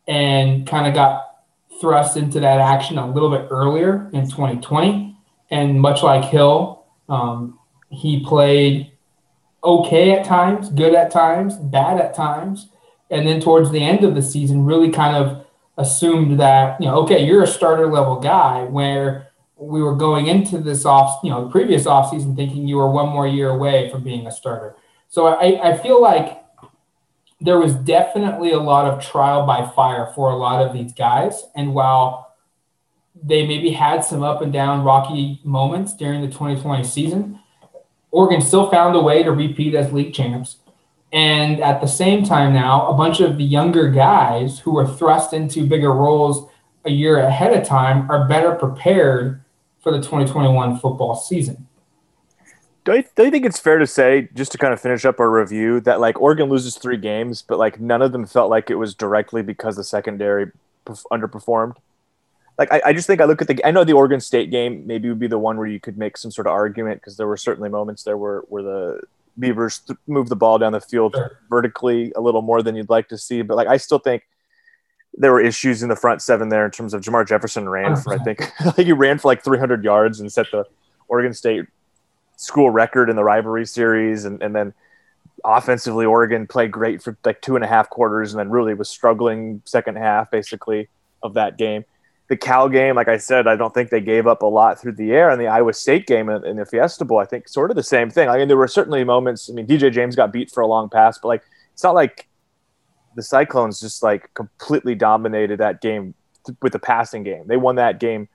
and 0.08 0.68
kind 0.68 0.88
of 0.88 0.94
got 0.94 1.24
thrust 1.82 2.18
into 2.18 2.40
that 2.40 2.60
action 2.60 2.98
a 2.98 3.10
little 3.10 3.30
bit 3.30 3.48
earlier 3.52 4.10
in 4.14 4.24
2020. 4.24 5.16
And 5.52 5.80
much 5.80 6.04
like 6.04 6.26
Hill, 6.26 6.77
um, 7.10 7.60
he 7.90 8.24
played 8.24 8.92
okay 9.64 10.12
at 10.12 10.26
times, 10.26 10.70
good 10.70 10.94
at 10.94 11.12
times, 11.12 11.56
bad 11.56 12.00
at 12.00 12.14
times. 12.14 12.70
And 13.10 13.28
then 13.28 13.40
towards 13.40 13.72
the 13.72 13.84
end 13.84 14.04
of 14.04 14.16
the 14.16 14.22
season, 14.22 14.66
really 14.66 14.92
kind 14.92 15.16
of 15.16 15.46
assumed 15.78 16.40
that, 16.40 16.80
you 16.82 16.88
know, 16.88 16.98
okay, 17.04 17.26
you're 17.26 17.44
a 17.44 17.48
starter 17.48 17.88
level 17.88 18.20
guy 18.20 18.64
where 18.64 19.28
we 19.56 19.82
were 19.82 19.96
going 19.96 20.28
into 20.28 20.60
this 20.60 20.86
off, 20.86 21.20
you 21.24 21.30
know, 21.30 21.46
the 21.46 21.52
previous 21.52 21.86
offseason 21.86 22.36
thinking 22.36 22.68
you 22.68 22.78
were 22.78 22.92
one 22.92 23.10
more 23.10 23.28
year 23.28 23.50
away 23.50 23.90
from 23.90 24.04
being 24.04 24.28
a 24.28 24.32
starter. 24.32 24.76
So 25.10 25.28
I, 25.28 25.72
I 25.72 25.78
feel 25.78 26.02
like 26.02 26.44
there 27.40 27.58
was 27.58 27.74
definitely 27.76 28.52
a 28.52 28.60
lot 28.60 28.86
of 28.86 29.04
trial 29.04 29.46
by 29.46 29.66
fire 29.76 30.12
for 30.16 30.32
a 30.32 30.36
lot 30.36 30.66
of 30.66 30.74
these 30.74 30.94
guys. 30.94 31.44
And 31.56 31.74
while 31.74 32.27
they 33.24 33.46
maybe 33.46 33.72
had 33.72 34.04
some 34.04 34.24
up 34.24 34.42
and 34.42 34.52
down 34.52 34.84
rocky 34.84 35.40
moments 35.44 35.96
during 35.96 36.22
the 36.22 36.28
2020 36.28 36.84
season, 36.84 37.40
Oregon 38.12 38.42
still 38.42 38.70
found 38.70 38.96
a 38.96 39.02
way 39.02 39.24
to 39.24 39.32
repeat 39.32 39.76
as 39.76 39.92
league 39.92 40.14
champs. 40.14 40.58
And 41.12 41.62
at 41.62 41.80
the 41.80 41.88
same 41.88 42.24
time, 42.24 42.54
now, 42.54 42.88
a 42.88 42.94
bunch 42.94 43.22
of 43.22 43.38
the 43.38 43.44
younger 43.44 43.90
guys 43.90 44.60
who 44.60 44.74
were 44.74 44.88
thrust 44.88 45.34
into 45.34 45.66
bigger 45.66 45.94
roles 45.94 46.50
a 46.86 46.92
year 46.92 47.20
ahead 47.20 47.54
of 47.54 47.68
time 47.68 48.10
are 48.12 48.28
better 48.28 48.56
prepared 48.56 49.44
for 49.80 49.92
the 49.92 50.00
2021 50.00 50.80
football 50.80 51.16
season. 51.16 51.68
Do 52.84 52.96
you, 52.96 53.04
do 53.16 53.24
you 53.26 53.32
think 53.32 53.46
it's 53.46 53.60
fair 53.60 53.80
to 53.80 53.88
say, 53.88 54.30
just 54.34 54.54
to 54.54 54.58
kind 54.58 54.74
of 54.74 54.80
finish 54.80 55.04
up 55.04 55.20
our 55.20 55.30
review, 55.30 55.82
that 55.82 56.00
like 56.00 56.20
Oregon 56.22 56.50
loses 56.50 56.78
three 56.78 56.98
games, 56.98 57.42
but 57.42 57.58
like 57.58 57.80
none 57.80 58.02
of 58.02 58.14
them 58.14 58.26
felt 58.26 58.50
like 58.50 58.70
it 58.70 58.76
was 58.76 58.96
directly 58.96 59.42
because 59.42 59.76
the 59.76 59.84
secondary 59.84 60.52
underperformed? 61.12 61.76
Like 62.58 62.72
I, 62.72 62.82
I 62.86 62.94
just 62.94 63.06
think 63.08 63.22
I 63.22 63.26
look 63.26 63.42
at 63.42 63.48
the 63.48 63.64
I 63.66 63.72
know 63.72 63.84
the 63.84 63.94
Oregon 63.94 64.20
State 64.20 64.50
game 64.50 64.86
maybe 64.88 65.10
would 65.10 65.20
be 65.20 65.28
the 65.28 65.38
one 65.38 65.58
where 65.58 65.68
you 65.68 65.80
could 65.80 65.98
make 65.98 66.18
some 66.18 66.32
sort 66.32 66.48
of 66.48 66.54
argument 66.54 67.00
because 67.02 67.18
there 67.18 67.28
were 67.28 67.38
certainly 67.38 67.70
moments 67.70 68.04
there 68.04 68.18
where 68.18 68.40
where 68.50 68.64
the 68.64 69.02
Beavers 69.40 69.80
th- 69.80 70.00
moved 70.08 70.30
the 70.30 70.36
ball 70.36 70.58
down 70.58 70.72
the 70.72 70.82
field 70.82 71.14
Sure. 71.16 71.40
vertically 71.50 72.12
a 72.16 72.22
little 72.22 72.42
more 72.42 72.64
than 72.64 72.76
you'd 72.76 72.90
like 72.90 73.08
to 73.10 73.18
see, 73.18 73.44
but 73.44 73.56
like 73.56 73.68
I 73.68 73.78
still 73.78 74.00
think 74.00 74.24
there 75.14 75.32
were 75.32 75.40
issues 75.42 75.84
in 75.84 75.90
the 75.90 75.96
front 75.96 76.22
seven 76.24 76.50
there 76.50 76.66
in 76.66 76.72
terms 76.72 76.94
of 76.94 77.02
Jermar 77.02 77.28
Jefferson 77.28 77.70
ran 77.70 77.96
for 77.96 78.14
I 78.14 78.18
think 78.18 78.40
think 78.74 78.88
he 78.88 78.94
ran 78.94 79.20
for 79.20 79.28
like 79.28 79.44
300 79.44 79.84
yards 79.84 80.20
and 80.20 80.32
set 80.32 80.48
the 80.52 80.66
Oregon 81.08 81.34
State 81.34 81.66
school 82.38 82.70
record 82.72 83.10
in 83.10 83.16
the 83.16 83.24
rivalry 83.24 83.66
series, 83.68 84.26
and 84.26 84.42
and 84.42 84.56
then 84.56 84.74
offensively 85.46 86.06
Oregon 86.06 86.48
played 86.48 86.72
great 86.72 87.02
for 87.04 87.16
like 87.24 87.42
two 87.42 87.56
and 87.56 87.64
a 87.64 87.68
half 87.68 87.90
quarters, 87.90 88.34
and 88.34 88.40
then 88.40 88.50
really 88.50 88.74
was 88.74 88.90
struggling 88.90 89.62
second 89.66 89.98
half 89.98 90.32
basically 90.32 90.90
of 91.22 91.36
that 91.36 91.58
game. 91.58 91.86
The 92.30 92.38
Cal 92.38 92.68
game, 92.68 92.96
like 92.96 93.08
I 93.08 93.18
said, 93.18 93.48
I 93.48 93.56
don't 93.56 93.74
think 93.74 93.90
they 93.90 94.02
gave 94.02 94.28
up 94.28 94.42
a 94.42 94.46
lot 94.46 94.80
through 94.80 94.94
the 94.94 95.12
air. 95.12 95.30
And 95.30 95.40
the 95.40 95.48
Iowa 95.48 95.74
State 95.74 96.08
game 96.08 96.30
in, 96.30 96.46
in 96.46 96.58
the 96.58 96.66
Fiesta 96.66 97.06
Bowl, 97.06 97.20
I 97.20 97.26
think 97.26 97.48
sort 97.48 97.70
of 97.70 97.76
the 97.78 97.84
same 97.84 98.10
thing. 98.10 98.28
I 98.28 98.38
mean, 98.38 98.50
there 98.50 98.58
were 98.58 98.68
certainly 98.68 99.04
moments. 99.04 99.50
I 99.50 99.54
mean, 99.54 99.66
DJ 99.66 99.92
James 99.92 100.16
got 100.16 100.34
beat 100.34 100.52
for 100.52 100.62
a 100.62 100.68
long 100.68 100.90
pass, 100.90 101.18
but 101.18 101.30
like 101.30 101.44
it's 101.74 101.84
not 101.84 101.96
like 101.96 102.28
the 103.16 103.24
Cyclones 103.24 103.80
just 103.80 104.04
like 104.04 104.34
completely 104.36 104.96
dominated 104.96 105.60
that 105.60 105.82
game 105.82 106.14
th- 106.46 106.58
with 106.62 106.72
the 106.72 106.80
passing 106.80 107.24
game. 107.24 107.44
They 107.48 107.58
won 107.58 107.76
that 107.76 108.00
game 108.00 108.30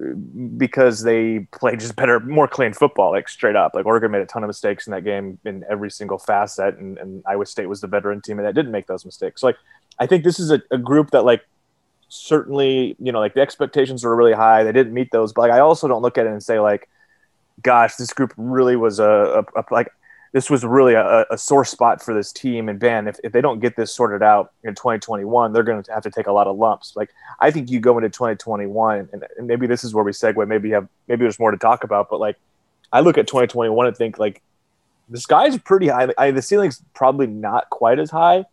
uh, 0.00 0.14
because 0.56 1.02
they 1.02 1.40
played 1.52 1.80
just 1.80 1.96
better, 1.96 2.20
more 2.20 2.48
clean 2.48 2.72
football, 2.72 3.12
like 3.12 3.28
straight 3.28 3.54
up. 3.54 3.72
Like 3.74 3.86
Oregon 3.86 4.10
made 4.10 4.22
a 4.22 4.26
ton 4.26 4.42
of 4.42 4.48
mistakes 4.48 4.86
in 4.86 4.90
that 4.92 5.04
game 5.04 5.38
in 5.44 5.64
every 5.70 5.90
single 5.90 6.18
facet, 6.18 6.76
and, 6.76 6.98
and 6.98 7.22
Iowa 7.26 7.46
State 7.46 7.68
was 7.68 7.80
the 7.80 7.86
veteran 7.86 8.20
team 8.20 8.38
and 8.38 8.46
that 8.46 8.54
didn't 8.54 8.72
make 8.72 8.86
those 8.88 9.04
mistakes. 9.04 9.42
So 9.42 9.46
like, 9.46 9.56
I 9.98 10.06
think 10.06 10.24
this 10.24 10.40
is 10.40 10.50
a, 10.50 10.60
a 10.70 10.78
group 10.78 11.10
that 11.10 11.24
like 11.24 11.42
certainly, 12.10 12.96
you 12.98 13.12
know, 13.12 13.20
like 13.20 13.34
the 13.34 13.40
expectations 13.40 14.04
were 14.04 14.14
really 14.14 14.34
high. 14.34 14.64
They 14.64 14.72
didn't 14.72 14.92
meet 14.92 15.10
those, 15.12 15.32
but 15.32 15.42
like 15.42 15.52
I 15.52 15.60
also 15.60 15.88
don't 15.88 16.02
look 16.02 16.18
at 16.18 16.26
it 16.26 16.32
and 16.32 16.42
say 16.42 16.58
like, 16.58 16.88
gosh, 17.62 17.94
this 17.94 18.12
group 18.12 18.34
really 18.36 18.76
was 18.76 18.98
a, 18.98 19.44
a, 19.56 19.60
a 19.60 19.64
like 19.70 19.88
this 20.32 20.50
was 20.50 20.64
really 20.64 20.94
a, 20.94 21.24
a 21.30 21.38
sore 21.38 21.64
spot 21.64 22.02
for 22.02 22.12
this 22.12 22.32
team. 22.32 22.68
And 22.68 22.78
Ben, 22.78 23.08
if, 23.08 23.18
if 23.24 23.32
they 23.32 23.40
don't 23.40 23.60
get 23.60 23.76
this 23.76 23.94
sorted 23.94 24.22
out 24.22 24.52
in 24.64 24.74
2021, 24.74 25.52
they're 25.52 25.62
going 25.62 25.82
to 25.82 25.92
have 25.92 26.02
to 26.02 26.10
take 26.10 26.26
a 26.26 26.32
lot 26.32 26.46
of 26.46 26.56
lumps. 26.56 26.94
Like 26.96 27.10
I 27.38 27.50
think 27.50 27.70
you 27.70 27.80
go 27.80 27.96
into 27.96 28.10
2021, 28.10 29.08
and, 29.12 29.24
and 29.38 29.46
maybe 29.46 29.66
this 29.66 29.84
is 29.84 29.94
where 29.94 30.04
we 30.04 30.12
segue. 30.12 30.46
Maybe 30.46 30.68
you 30.68 30.74
have 30.74 30.88
maybe 31.06 31.22
there's 31.22 31.38
more 31.38 31.52
to 31.52 31.58
talk 31.58 31.84
about, 31.84 32.10
but 32.10 32.18
like 32.18 32.36
I 32.92 33.00
look 33.00 33.18
at 33.18 33.28
2021 33.28 33.86
and 33.86 33.96
think 33.96 34.18
like 34.18 34.42
the 35.08 35.20
sky's 35.20 35.56
pretty 35.58 35.88
high. 35.88 36.08
I, 36.18 36.32
the 36.32 36.42
ceiling's 36.42 36.82
probably 36.92 37.28
not 37.28 37.70
quite 37.70 38.00
as 38.00 38.10
high 38.10 38.46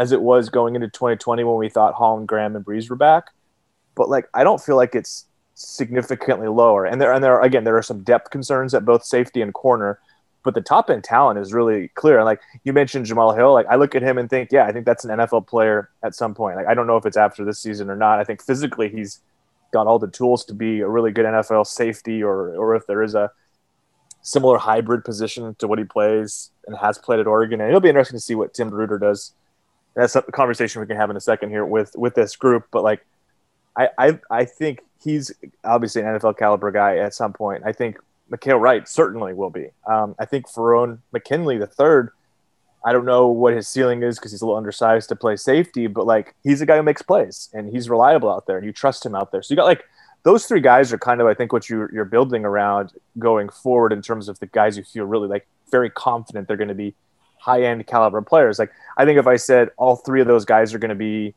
as 0.00 0.12
it 0.12 0.22
was 0.22 0.48
going 0.48 0.74
into 0.74 0.88
2020 0.88 1.44
when 1.44 1.56
we 1.56 1.68
thought 1.68 1.94
Holland, 1.94 2.26
Graham, 2.26 2.56
and 2.56 2.64
Breeze 2.64 2.88
were 2.90 2.96
back. 2.96 3.26
But 3.94 4.08
like 4.08 4.28
I 4.34 4.42
don't 4.44 4.60
feel 4.60 4.76
like 4.76 4.94
it's 4.94 5.26
significantly 5.54 6.48
lower. 6.48 6.84
And 6.86 7.00
there 7.00 7.12
and 7.12 7.22
there 7.22 7.40
again 7.40 7.64
there 7.64 7.76
are 7.76 7.82
some 7.82 8.02
depth 8.02 8.30
concerns 8.30 8.74
at 8.74 8.84
both 8.84 9.04
safety 9.04 9.42
and 9.42 9.54
corner 9.54 10.00
but 10.42 10.54
the 10.54 10.60
top 10.60 10.90
end 10.90 11.04
talent 11.04 11.38
is 11.38 11.52
really 11.52 11.88
clear. 11.88 12.16
And 12.16 12.24
like 12.24 12.40
you 12.64 12.72
mentioned 12.72 13.06
Jamal 13.06 13.34
Hill, 13.34 13.52
like 13.52 13.66
I 13.66 13.76
look 13.76 13.94
at 13.94 14.02
him 14.02 14.18
and 14.18 14.28
think, 14.28 14.50
yeah, 14.52 14.64
I 14.64 14.72
think 14.72 14.86
that's 14.86 15.04
an 15.04 15.10
NFL 15.10 15.46
player 15.46 15.90
at 16.02 16.14
some 16.14 16.34
point. 16.34 16.56
Like 16.56 16.66
I 16.66 16.74
don't 16.74 16.86
know 16.86 16.96
if 16.96 17.06
it's 17.06 17.16
after 17.16 17.44
this 17.44 17.58
season 17.58 17.90
or 17.90 17.96
not. 17.96 18.18
I 18.18 18.24
think 18.24 18.42
physically 18.42 18.88
he's 18.88 19.20
got 19.72 19.86
all 19.86 19.98
the 19.98 20.08
tools 20.08 20.44
to 20.46 20.54
be 20.54 20.80
a 20.80 20.88
really 20.88 21.12
good 21.12 21.26
NFL 21.26 21.66
safety, 21.66 22.22
or 22.22 22.56
or 22.56 22.74
if 22.74 22.86
there 22.86 23.02
is 23.02 23.14
a 23.14 23.30
similar 24.22 24.58
hybrid 24.58 25.04
position 25.04 25.54
to 25.56 25.66
what 25.66 25.78
he 25.78 25.84
plays 25.84 26.50
and 26.66 26.76
has 26.76 26.98
played 26.98 27.20
at 27.20 27.26
Oregon. 27.26 27.60
And 27.60 27.68
it'll 27.68 27.80
be 27.80 27.88
interesting 27.88 28.18
to 28.18 28.22
see 28.22 28.34
what 28.34 28.54
Tim 28.54 28.70
Reuter 28.70 28.98
does. 28.98 29.34
That's 29.94 30.16
a 30.16 30.22
conversation 30.22 30.80
we 30.80 30.86
can 30.86 30.96
have 30.96 31.10
in 31.10 31.16
a 31.16 31.20
second 31.20 31.50
here 31.50 31.64
with 31.64 31.94
with 31.96 32.14
this 32.14 32.36
group. 32.36 32.66
But 32.70 32.82
like 32.82 33.04
I 33.76 33.88
I, 33.98 34.18
I 34.30 34.44
think 34.44 34.80
he's 35.02 35.32
obviously 35.64 36.02
an 36.02 36.08
NFL 36.08 36.38
caliber 36.38 36.70
guy 36.70 36.98
at 36.98 37.14
some 37.14 37.32
point. 37.32 37.62
I 37.64 37.72
think 37.72 37.98
Mykael 38.30 38.60
Wright 38.60 38.88
certainly 38.88 39.34
will 39.34 39.50
be. 39.50 39.68
Um, 39.86 40.14
I 40.18 40.24
think 40.24 40.46
Verone 40.46 40.98
McKinley 41.12 41.58
the 41.58 41.66
third. 41.66 42.10
I 42.84 42.92
don't 42.92 43.04
know 43.04 43.28
what 43.28 43.52
his 43.52 43.68
ceiling 43.68 44.02
is 44.02 44.18
because 44.18 44.32
he's 44.32 44.40
a 44.40 44.46
little 44.46 44.56
undersized 44.56 45.10
to 45.10 45.16
play 45.16 45.36
safety, 45.36 45.86
but 45.86 46.06
like 46.06 46.34
he's 46.42 46.62
a 46.62 46.66
guy 46.66 46.76
who 46.76 46.82
makes 46.82 47.02
plays 47.02 47.50
and 47.52 47.68
he's 47.68 47.90
reliable 47.90 48.32
out 48.32 48.46
there, 48.46 48.56
and 48.56 48.64
you 48.64 48.72
trust 48.72 49.04
him 49.04 49.14
out 49.14 49.32
there. 49.32 49.42
So 49.42 49.52
you 49.52 49.56
got 49.56 49.64
like 49.64 49.84
those 50.22 50.46
three 50.46 50.60
guys 50.60 50.92
are 50.92 50.98
kind 50.98 51.20
of 51.20 51.26
I 51.26 51.34
think 51.34 51.52
what 51.52 51.68
you, 51.68 51.88
you're 51.92 52.04
building 52.04 52.44
around 52.44 52.92
going 53.18 53.48
forward 53.48 53.92
in 53.92 54.02
terms 54.02 54.28
of 54.28 54.38
the 54.38 54.46
guys 54.46 54.76
you 54.76 54.84
feel 54.84 55.04
really 55.04 55.28
like 55.28 55.46
very 55.70 55.90
confident 55.90 56.48
they're 56.48 56.56
going 56.56 56.68
to 56.68 56.74
be 56.74 56.94
high 57.40 57.62
end 57.62 57.86
caliber 57.86 58.22
players. 58.22 58.58
Like 58.58 58.70
I 58.96 59.04
think 59.04 59.18
if 59.18 59.26
I 59.26 59.36
said 59.36 59.70
all 59.76 59.96
three 59.96 60.20
of 60.20 60.26
those 60.26 60.44
guys 60.44 60.72
are 60.74 60.78
going 60.78 60.90
to 60.90 60.94
be 60.94 61.34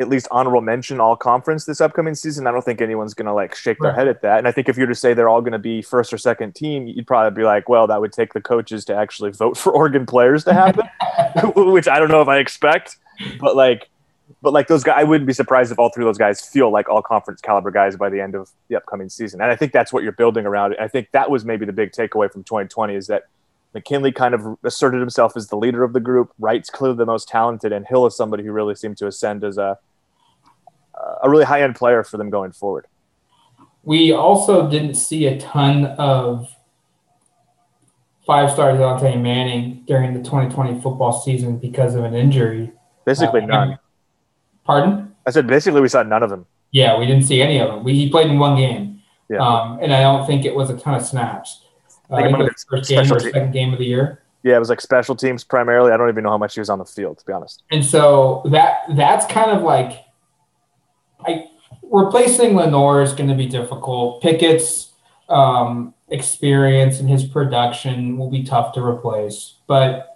at 0.00 0.08
least 0.08 0.26
honorable 0.32 0.62
mention 0.62 1.00
all 1.00 1.14
conference 1.14 1.64
this 1.64 1.80
upcoming 1.80 2.14
season. 2.14 2.46
I 2.46 2.50
don't 2.50 2.64
think 2.64 2.80
anyone's 2.80 3.14
going 3.14 3.26
to 3.26 3.32
like 3.32 3.54
shake 3.54 3.78
their 3.78 3.90
Right. 3.92 3.98
head 3.98 4.08
at 4.08 4.22
that. 4.22 4.38
And 4.38 4.48
I 4.48 4.50
think 4.52 4.68
if 4.68 4.76
you 4.76 4.82
were 4.82 4.88
to 4.88 4.94
say 4.96 5.14
they're 5.14 5.28
all 5.28 5.42
going 5.42 5.52
to 5.52 5.60
be 5.60 5.80
first 5.80 6.12
or 6.12 6.18
second 6.18 6.56
team, 6.56 6.88
you'd 6.88 7.06
probably 7.06 7.40
be 7.42 7.44
like, 7.44 7.68
well, 7.68 7.86
that 7.86 8.00
would 8.00 8.12
take 8.12 8.32
the 8.32 8.40
coaches 8.40 8.84
to 8.86 8.96
actually 8.96 9.30
vote 9.30 9.56
for 9.58 9.70
Oregon 9.70 10.04
players 10.06 10.42
to 10.44 10.54
happen, 10.54 10.88
which 11.54 11.86
I 11.86 11.98
don't 12.00 12.08
know 12.10 12.22
if 12.22 12.26
I 12.28 12.38
expect, 12.38 12.96
but 13.38 13.54
like, 13.54 13.88
but 14.40 14.52
like 14.52 14.66
those 14.66 14.82
guys, 14.82 14.94
I 14.98 15.04
wouldn't 15.04 15.26
be 15.26 15.34
surprised 15.34 15.70
if 15.70 15.78
all 15.78 15.90
three 15.90 16.04
of 16.04 16.08
those 16.08 16.18
guys 16.18 16.40
feel 16.40 16.70
like 16.72 16.88
all 16.88 17.02
conference 17.02 17.40
caliber 17.40 17.70
guys 17.70 17.96
by 17.96 18.08
the 18.08 18.20
end 18.20 18.34
of 18.34 18.50
the 18.68 18.76
upcoming 18.76 19.08
season. 19.08 19.40
And 19.40 19.52
I 19.52 19.56
think 19.56 19.72
that's 19.72 19.92
what 19.92 20.02
you're 20.02 20.10
building 20.12 20.46
around. 20.46 20.74
I 20.80 20.88
think 20.88 21.10
that 21.12 21.30
was 21.30 21.44
maybe 21.44 21.64
the 21.66 21.72
big 21.72 21.92
takeaway 21.92 22.32
from 22.32 22.42
2020 22.42 22.94
is 22.94 23.06
that 23.08 23.24
McKinley 23.74 24.12
kind 24.12 24.34
of 24.34 24.58
asserted 24.64 25.00
himself 25.00 25.36
as 25.36 25.48
the 25.48 25.56
leader 25.56 25.82
of 25.82 25.92
the 25.92 26.00
group. 26.00 26.32
Wright's 26.38 26.68
clearly 26.70 26.96
the 26.98 27.06
most 27.06 27.28
talented, 27.28 27.72
and 27.72 27.86
Hill 27.86 28.06
is 28.06 28.16
somebody 28.16 28.44
who 28.44 28.52
really 28.52 28.74
seemed 28.74 28.98
to 28.98 29.06
ascend 29.06 29.44
as 29.44 29.58
a 29.58 29.78
a 31.22 31.28
really 31.28 31.44
high 31.44 31.62
end 31.62 31.74
player 31.74 32.04
for 32.04 32.16
them 32.16 32.30
going 32.30 32.52
forward. 32.52 32.86
We 33.82 34.12
also 34.12 34.70
didn't 34.70 34.94
see 34.94 35.26
a 35.26 35.38
ton 35.40 35.86
of 35.86 36.48
five 38.24 38.50
star 38.52 38.72
Dontae 38.72 39.20
Manning 39.20 39.82
during 39.86 40.12
the 40.14 40.20
2020 40.20 40.80
football 40.80 41.12
season 41.12 41.58
because 41.58 41.94
of 41.94 42.04
an 42.04 42.14
injury. 42.14 42.70
Basically 43.04 43.40
Uh, 43.42 43.46
none. 43.46 43.78
Pardon? 44.64 45.12
I 45.26 45.30
said 45.30 45.46
basically 45.48 45.80
we 45.80 45.88
saw 45.88 46.02
none 46.04 46.22
of 46.22 46.30
them. 46.30 46.46
Yeah, 46.70 46.96
we 46.98 47.06
didn't 47.06 47.24
see 47.24 47.42
any 47.42 47.58
of 47.58 47.68
them. 47.68 47.82
We, 47.84 47.94
he 47.94 48.08
played 48.08 48.28
in 48.30 48.38
one 48.38 48.56
game, 48.56 49.00
Yeah. 49.28 49.38
um, 49.38 49.78
and 49.82 49.92
I 49.92 50.02
don't 50.02 50.24
think 50.26 50.44
it 50.44 50.54
was 50.54 50.70
a 50.70 50.76
ton 50.78 50.94
of 50.94 51.02
snaps. 51.04 51.61
Uh, 52.12 52.16
I 52.16 52.22
think 52.22 52.26
it 52.26 52.28
think 52.28 52.32
might 52.32 52.40
it 52.40 52.44
have 52.44 52.54
was 52.54 52.64
the 52.64 52.76
first 52.76 52.88
been 52.88 53.08
game 53.08 53.32
second 53.32 53.52
game 53.52 53.72
of 53.72 53.78
the 53.78 53.86
year. 53.86 54.22
Yeah, 54.42 54.56
it 54.56 54.58
was 54.58 54.68
like 54.68 54.80
special 54.80 55.14
teams 55.14 55.44
primarily. 55.44 55.92
I 55.92 55.96
don't 55.96 56.08
even 56.08 56.24
know 56.24 56.30
how 56.30 56.38
much 56.38 56.54
he 56.54 56.60
was 56.60 56.68
on 56.68 56.78
the 56.78 56.84
field, 56.84 57.18
to 57.18 57.26
be 57.26 57.32
honest. 57.32 57.62
And 57.70 57.84
so 57.84 58.42
that 58.50 58.80
that's 58.96 59.24
kind 59.26 59.50
of 59.50 59.62
like 59.62 60.04
I 61.26 61.46
replacing 61.90 62.56
Lenoir 62.56 63.02
is 63.02 63.12
going 63.12 63.28
to 63.28 63.36
be 63.36 63.46
difficult. 63.46 64.20
Pickett's 64.20 64.92
um, 65.28 65.94
experience 66.08 67.00
and 67.00 67.08
his 67.08 67.24
production 67.24 68.18
will 68.18 68.30
be 68.30 68.42
tough 68.42 68.74
to 68.74 68.84
replace, 68.84 69.54
but 69.66 70.08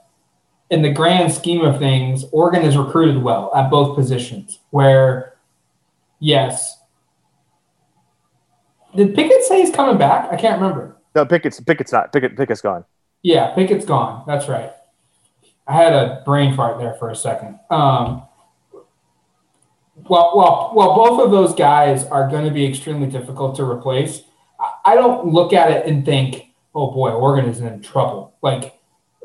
in 0.71 0.83
the 0.83 0.91
grand 0.91 1.33
scheme 1.33 1.65
of 1.65 1.79
things, 1.79 2.25
Oregon 2.33 2.63
has 2.63 2.77
recruited 2.77 3.23
well 3.23 3.53
at 3.55 3.71
both 3.71 3.95
positions. 3.95 4.59
Where, 4.71 5.37
yes, 6.19 6.81
did 8.97 9.15
Pickett 9.15 9.45
say 9.45 9.61
he's 9.61 9.75
coming 9.75 9.99
back? 9.99 10.33
I 10.33 10.37
can't 10.37 10.61
remember. 10.61 10.96
No, 11.17 11.25
Pickett's 11.25 11.59
Pickett's 11.61 11.93
not 11.93 12.13
Pickett 12.13 12.37
Pickett's 12.37 12.61
gone. 12.61 12.85
Yeah, 13.23 13.55
Pickett's 13.55 13.87
gone. 13.87 14.23
That's 14.27 14.49
right. 14.49 14.71
I 15.67 15.73
had 15.73 15.95
a 15.95 16.23
brain 16.27 16.55
fart 16.55 16.79
there 16.79 16.93
for 16.93 17.09
a 17.09 17.17
second. 17.17 17.59
Um, 17.71 18.23
well, 20.09 20.33
well, 20.37 20.73
well, 20.75 20.95
both 20.95 21.25
of 21.25 21.31
those 21.31 21.55
guys 21.55 22.05
are 22.05 22.29
going 22.29 22.45
to 22.45 22.51
be 22.53 22.67
extremely 22.67 23.09
difficult 23.09 23.57
to 23.57 23.65
replace. 23.65 24.23
I- 24.85 24.95
don't 24.95 25.29
look 25.29 25.55
at 25.55 25.71
it 25.71 25.87
and 25.87 26.05
think, 26.05 26.49
"Oh 26.75 26.91
boy, 26.91 27.11
Oregon 27.13 27.51
is 27.51 27.61
in 27.63 27.81
trouble." 27.81 28.35
Like, 28.43 28.79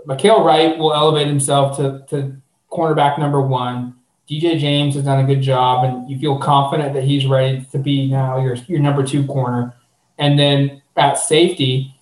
Mykael 0.07 0.45
Wright 0.45 0.77
will 0.77 0.93
elevate 0.93 1.27
himself 1.27 1.75
to 1.75 2.05
to 2.07 2.37
cornerback 2.71 3.19
number 3.19 3.41
one. 3.41 3.95
DJ 4.29 4.57
James 4.57 4.95
has 4.95 5.03
done 5.03 5.19
a 5.23 5.27
good 5.27 5.41
job, 5.41 5.83
and 5.83 6.09
you 6.09 6.17
feel 6.17 6.37
confident 6.39 6.93
that 6.93 7.03
he's 7.03 7.25
ready 7.25 7.65
to 7.73 7.77
be 7.77 8.09
now 8.09 8.39
your 8.39 8.55
your 8.67 8.79
number 8.79 9.03
two 9.03 9.27
corner. 9.27 9.75
And 10.17 10.39
then 10.39 10.80
at 10.97 11.17
safety, 11.17 11.95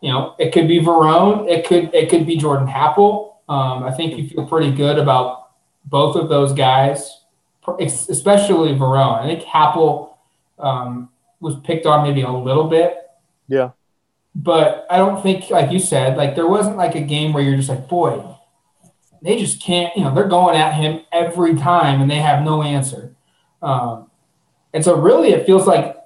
you 0.00 0.10
know, 0.12 0.34
it 0.38 0.52
could 0.52 0.68
be 0.68 0.80
Verone, 0.80 1.48
it 1.48 1.66
could 1.66 1.92
it 1.94 2.08
could 2.10 2.26
be 2.26 2.36
Jordan 2.36 2.66
Happle. 2.68 3.34
Um, 3.48 3.82
I 3.84 3.90
think 3.92 4.16
you 4.18 4.28
feel 4.28 4.46
pretty 4.46 4.70
good 4.70 4.98
about 4.98 5.50
both 5.86 6.16
of 6.16 6.28
those 6.28 6.52
guys, 6.52 7.22
especially 7.80 8.74
Verone. 8.74 9.20
I 9.20 9.26
think 9.26 9.42
Happle 9.42 10.10
um, 10.58 11.08
was 11.40 11.56
picked 11.64 11.86
on 11.86 12.02
maybe 12.06 12.22
a 12.22 12.30
little 12.30 12.68
bit, 12.68 12.96
Yeah. 13.48 13.70
but 14.34 14.86
I 14.90 14.98
don't 14.98 15.22
think, 15.22 15.50
like 15.50 15.72
you 15.72 15.78
said, 15.78 16.16
like 16.16 16.34
there 16.34 16.46
wasn't 16.46 16.76
like 16.76 16.94
a 16.94 17.00
game 17.00 17.32
where 17.32 17.42
you're 17.42 17.56
just 17.56 17.68
like, 17.70 17.88
boy, 17.88 18.22
they 19.22 19.38
just 19.38 19.62
can't. 19.62 19.96
You 19.96 20.04
know, 20.04 20.14
they're 20.14 20.28
going 20.28 20.56
at 20.56 20.74
him 20.74 21.02
every 21.10 21.56
time, 21.56 22.00
and 22.02 22.10
they 22.10 22.16
have 22.20 22.44
no 22.44 22.62
answer. 22.62 23.14
Um, 23.62 24.10
and 24.74 24.84
so, 24.84 24.94
really, 24.96 25.30
it 25.30 25.46
feels 25.46 25.66
like, 25.66 25.96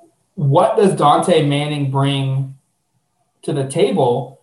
what 0.42 0.76
does 0.76 0.94
Dontae 0.94 1.46
Manning 1.46 1.90
bring 1.90 2.58
to 3.42 3.52
the 3.52 3.68
table 3.68 4.40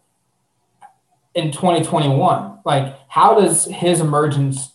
in 1.34 1.52
2021? 1.52 2.60
Like, 2.66 2.96
how 3.08 3.40
does 3.40 3.66
his 3.66 4.00
emergence, 4.00 4.74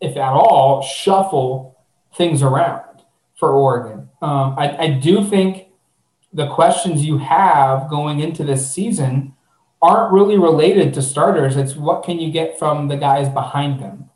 if 0.00 0.16
at 0.16 0.32
all, 0.32 0.82
shuffle 0.82 1.78
things 2.14 2.42
around 2.42 3.02
for 3.38 3.52
Oregon? 3.52 4.08
Um, 4.22 4.54
I, 4.58 4.76
I 4.76 4.88
do 4.90 5.24
think 5.24 5.68
the 6.32 6.48
questions 6.48 7.04
you 7.04 7.18
have 7.18 7.88
going 7.88 8.20
into 8.20 8.44
this 8.44 8.70
season 8.72 9.34
aren't 9.82 10.12
really 10.12 10.38
related 10.38 10.92
to 10.94 11.02
starters. 11.02 11.56
It's 11.56 11.74
what 11.74 12.02
can 12.02 12.18
you 12.18 12.30
get 12.30 12.58
from 12.58 12.88
the 12.88 12.96
guys 12.96 13.28
behind 13.28 13.80
them. 13.80 14.09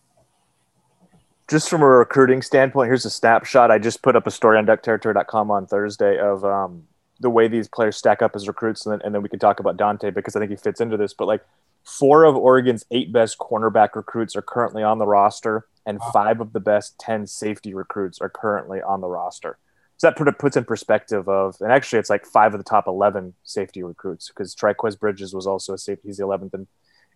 Just 1.49 1.69
from 1.69 1.83
a 1.83 1.87
recruiting 1.87 2.41
standpoint, 2.41 2.89
here's 2.89 3.05
a 3.05 3.11
snapshot. 3.11 3.71
I 3.71 3.79
just 3.79 4.03
put 4.03 4.17
up 4.17 4.27
a 4.27 4.31
story 4.31 4.57
on 4.57 4.67
duckterritory.com 4.67 5.51
on 5.51 5.67
Thursday 5.67 6.19
of 6.19 6.45
um, 6.45 6.85
the 7.21 7.29
way 7.29 7.49
these 7.49 7.69
players 7.69 7.97
stack 7.97 8.23
up 8.23 8.35
as 8.35 8.49
recruits, 8.49 8.87
and 8.87 8.95
then, 8.95 9.01
and 9.05 9.15
then 9.15 9.23
we 9.23 9.29
can 9.29 9.39
talk 9.39 9.61
about 9.61 9.77
Dontae 9.77 10.15
because 10.15 10.37
I 10.37 10.41
think 10.41 10.51
he 10.51 10.57
fits 10.57 10.81
into 10.81 10.97
this. 10.97 11.13
But 11.13 11.27
like 11.27 11.45
four 11.85 12.25
of 12.25 12.35
Oregon's 12.35 12.87
eight 12.91 13.13
best 13.13 13.39
cornerback 13.39 13.91
recruits 13.95 14.35
are 14.37 14.43
currently 14.43 14.83
on 14.83 14.99
the 14.99 15.07
roster, 15.07 15.67
and 15.85 16.01
five 16.13 16.41
of 16.41 16.55
the 16.55 16.61
best 16.61 16.99
10 16.99 17.27
safety 17.27 17.75
recruits 17.75 18.21
are 18.21 18.31
currently 18.31 18.81
on 18.81 19.03
the 19.03 19.09
roster. 19.09 19.59
So 19.99 20.09
that 20.09 20.17
put, 20.17 20.39
puts 20.39 20.57
in 20.57 20.65
perspective 20.65 21.29
of, 21.29 21.57
and 21.61 21.71
actually 21.71 21.99
it's 21.99 22.11
like 22.11 22.27
five 22.27 22.55
of 22.55 22.59
the 22.59 22.65
top 22.65 22.89
11 22.89 23.35
safety 23.45 23.83
recruits 23.83 24.29
because 24.29 24.55
Trikweze 24.55 24.99
Bridges 24.99 25.35
was 25.35 25.47
also 25.47 25.75
a 25.75 25.79
safety. 25.79 26.09
He's 26.09 26.17
the 26.17 26.25
11th 26.25 26.55
in, 26.55 26.67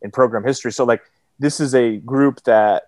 in 0.02 0.10
program 0.10 0.44
history. 0.44 0.70
So 0.70 0.84
like 0.84 1.02
this 1.38 1.60
is 1.60 1.74
a 1.74 1.96
group 1.96 2.42
that 2.44 2.87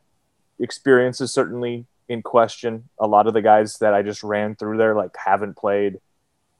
experience 0.61 1.21
is 1.21 1.33
certainly 1.33 1.87
in 2.09 2.23
question. 2.23 2.89
A 2.99 3.07
lot 3.07 3.27
of 3.27 3.35
the 3.35 3.43
guys 3.43 3.79
that 3.79 3.95
I 3.95 4.03
just 4.03 4.23
ran 4.23 4.55
through 4.55 4.79
there 4.79 4.95
like 4.95 5.17
haven't 5.17 5.57
played 5.57 6.01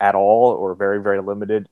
at 0.01 0.15
all 0.15 0.53
or 0.53 0.75
very, 0.75 1.03
very 1.03 1.21
limited 1.21 1.69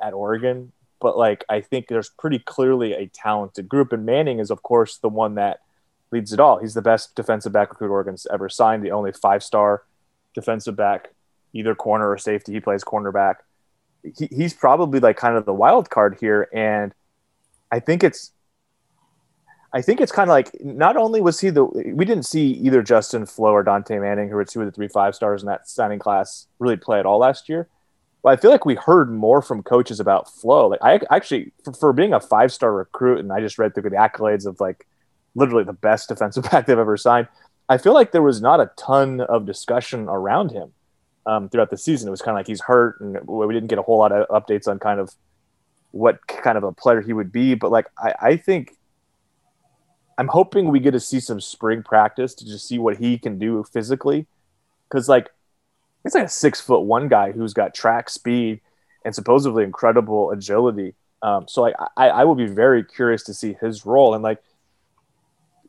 at 0.00 0.12
Oregon. 0.14 0.72
But 1.00 1.18
like 1.18 1.44
I 1.48 1.60
think 1.60 1.88
there's 1.88 2.10
pretty 2.10 2.38
clearly 2.38 2.92
a 2.92 3.06
talented 3.06 3.68
group. 3.68 3.92
And 3.92 4.06
Manning 4.06 4.38
is 4.38 4.50
of 4.50 4.62
course 4.62 4.98
the 4.98 5.08
one 5.08 5.34
that 5.34 5.60
leads 6.12 6.32
it 6.32 6.38
all. 6.38 6.58
He's 6.58 6.74
the 6.74 6.82
best 6.82 7.14
defensive 7.14 7.52
back 7.52 7.70
recruit 7.70 7.90
Oregon's 7.90 8.26
ever 8.32 8.48
signed, 8.48 8.84
the 8.84 8.92
only 8.92 9.12
five 9.12 9.42
star 9.42 9.82
defensive 10.34 10.76
back, 10.76 11.10
either 11.52 11.74
corner 11.74 12.08
or 12.10 12.18
safety. 12.18 12.52
He 12.52 12.60
plays 12.60 12.84
cornerback. 12.84 13.36
He, 14.16 14.28
he's 14.30 14.54
probably 14.54 15.00
like 15.00 15.16
kind 15.16 15.36
of 15.36 15.46
the 15.46 15.54
wild 15.54 15.90
card 15.90 16.18
here, 16.20 16.48
and 16.52 16.94
I 17.70 17.80
think 17.80 18.04
it's. 18.04 18.32
I 19.74 19.80
think 19.80 20.00
it's 20.00 20.12
kind 20.12 20.28
of 20.28 20.32
like 20.32 20.50
not 20.62 20.96
only 20.96 21.20
was 21.20 21.40
he 21.40 21.48
the 21.50 21.64
we 21.64 22.04
didn't 22.04 22.24
see 22.24 22.50
either 22.52 22.82
Justin 22.82 23.24
Flowe 23.24 23.52
or 23.54 23.64
Dontae 23.64 24.00
Manning, 24.00 24.28
who 24.28 24.36
were 24.36 24.44
two 24.44 24.60
of 24.60 24.66
the 24.66 24.72
three 24.72 24.88
five 24.88 25.14
stars 25.14 25.42
in 25.42 25.46
that 25.48 25.68
signing 25.68 25.98
class, 25.98 26.46
really 26.58 26.76
play 26.76 26.98
at 26.98 27.06
all 27.06 27.18
last 27.18 27.48
year. 27.48 27.68
But 28.22 28.30
I 28.30 28.36
feel 28.36 28.50
like 28.50 28.66
we 28.66 28.74
heard 28.74 29.10
more 29.10 29.40
from 29.42 29.62
coaches 29.62 29.98
about 29.98 30.32
Flowe. 30.32 30.68
Like 30.68 30.82
I 30.82 31.00
actually, 31.10 31.52
for, 31.64 31.72
for 31.72 31.92
being 31.92 32.12
a 32.12 32.20
five 32.20 32.52
star 32.52 32.72
recruit, 32.72 33.18
and 33.18 33.32
I 33.32 33.40
just 33.40 33.58
read 33.58 33.74
through 33.74 33.84
the 33.84 33.96
accolades 33.96 34.46
of 34.46 34.60
like 34.60 34.86
literally 35.34 35.64
the 35.64 35.72
best 35.72 36.08
defensive 36.08 36.44
back 36.50 36.66
they've 36.66 36.78
ever 36.78 36.96
signed. 36.96 37.28
I 37.68 37.78
feel 37.78 37.94
like 37.94 38.12
there 38.12 38.22
was 38.22 38.42
not 38.42 38.60
a 38.60 38.70
ton 38.76 39.22
of 39.22 39.46
discussion 39.46 40.06
around 40.08 40.50
him 40.50 40.72
um, 41.24 41.48
throughout 41.48 41.70
the 41.70 41.78
season. 41.78 42.08
It 42.08 42.10
was 42.10 42.20
kind 42.20 42.36
of 42.36 42.40
like 42.40 42.46
he's 42.46 42.60
hurt, 42.60 43.00
and 43.00 43.18
we 43.26 43.54
didn't 43.54 43.68
get 43.68 43.78
a 43.78 43.82
whole 43.82 43.98
lot 43.98 44.12
of 44.12 44.28
updates 44.28 44.68
on 44.68 44.78
kind 44.78 45.00
of 45.00 45.14
what 45.92 46.26
kind 46.26 46.58
of 46.58 46.64
a 46.64 46.72
player 46.72 47.00
he 47.00 47.14
would 47.14 47.32
be. 47.32 47.54
But 47.54 47.70
like, 47.70 47.86
I, 47.98 48.14
I 48.20 48.36
think 48.36 48.76
I'm 50.18 50.28
hoping 50.28 50.68
we 50.68 50.80
get 50.80 50.92
to 50.92 51.00
see 51.00 51.20
some 51.20 51.40
spring 51.40 51.82
practice 51.82 52.34
to 52.34 52.44
just 52.44 52.66
see 52.66 52.78
what 52.78 52.96
he 52.96 53.18
can 53.18 53.38
do 53.38 53.64
physically, 53.72 54.26
because 54.88 55.08
like 55.08 55.30
it's 56.04 56.14
like 56.14 56.24
a 56.24 56.28
six 56.28 56.60
foot 56.60 56.80
one 56.80 57.08
guy 57.08 57.32
who's 57.32 57.54
got 57.54 57.74
track 57.74 58.10
speed 58.10 58.60
and 59.04 59.14
supposedly 59.14 59.64
incredible 59.64 60.30
agility. 60.30 60.94
Um, 61.22 61.46
so 61.48 61.62
like, 61.62 61.74
I, 61.96 62.08
I 62.08 62.24
will 62.24 62.34
be 62.34 62.46
very 62.46 62.84
curious 62.84 63.22
to 63.24 63.34
see 63.34 63.56
his 63.60 63.86
role. 63.86 64.14
And 64.14 64.22
like 64.22 64.42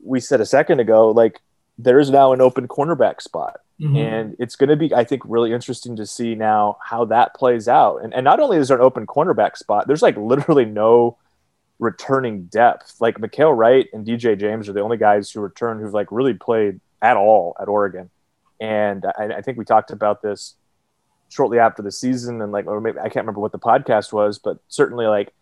we 0.02 0.20
said 0.20 0.40
a 0.40 0.46
second 0.46 0.80
ago, 0.80 1.10
like 1.10 1.40
there 1.78 1.98
is 1.98 2.10
now 2.10 2.32
an 2.32 2.40
open 2.40 2.68
cornerback 2.68 3.22
spot. 3.22 3.60
Mm-hmm. 3.80 3.96
And 3.96 4.36
it's 4.38 4.54
going 4.54 4.70
to 4.70 4.76
be, 4.76 4.94
I 4.94 5.02
think, 5.02 5.22
really 5.24 5.52
interesting 5.52 5.96
to 5.96 6.06
see 6.06 6.34
now 6.34 6.78
how 6.80 7.04
that 7.06 7.34
plays 7.34 7.66
out. 7.66 8.04
And, 8.04 8.14
and 8.14 8.24
not 8.24 8.38
only 8.38 8.58
is 8.58 8.68
there 8.68 8.76
an 8.76 8.82
open 8.84 9.06
cornerback 9.06 9.56
spot, 9.56 9.88
there's 9.88 10.02
like 10.02 10.16
literally 10.16 10.64
no 10.64 11.16
returning 11.78 12.44
depth. 12.44 12.96
Like 13.00 13.18
Mykael 13.18 13.56
Wright 13.56 13.86
and 13.92 14.06
DJ 14.06 14.38
James 14.38 14.68
are 14.68 14.72
the 14.72 14.80
only 14.80 14.96
guys 14.96 15.30
who 15.30 15.40
return 15.40 15.80
who've 15.80 15.94
like 15.94 16.08
really 16.10 16.34
played 16.34 16.80
at 17.02 17.16
all 17.16 17.56
at 17.60 17.68
Oregon. 17.68 18.10
And 18.60 19.04
I, 19.18 19.36
I 19.36 19.42
think 19.42 19.58
we 19.58 19.64
talked 19.64 19.90
about 19.90 20.22
this 20.22 20.54
shortly 21.28 21.58
after 21.58 21.82
the 21.82 21.90
season, 21.90 22.40
and 22.40 22.52
like, 22.52 22.66
or 22.66 22.80
maybe 22.80 22.98
I 22.98 23.04
can't 23.04 23.24
remember 23.24 23.40
what 23.40 23.52
the 23.52 23.58
podcast 23.58 24.12
was, 24.12 24.38
but 24.38 24.58
certainly 24.68 25.06
like 25.06 25.32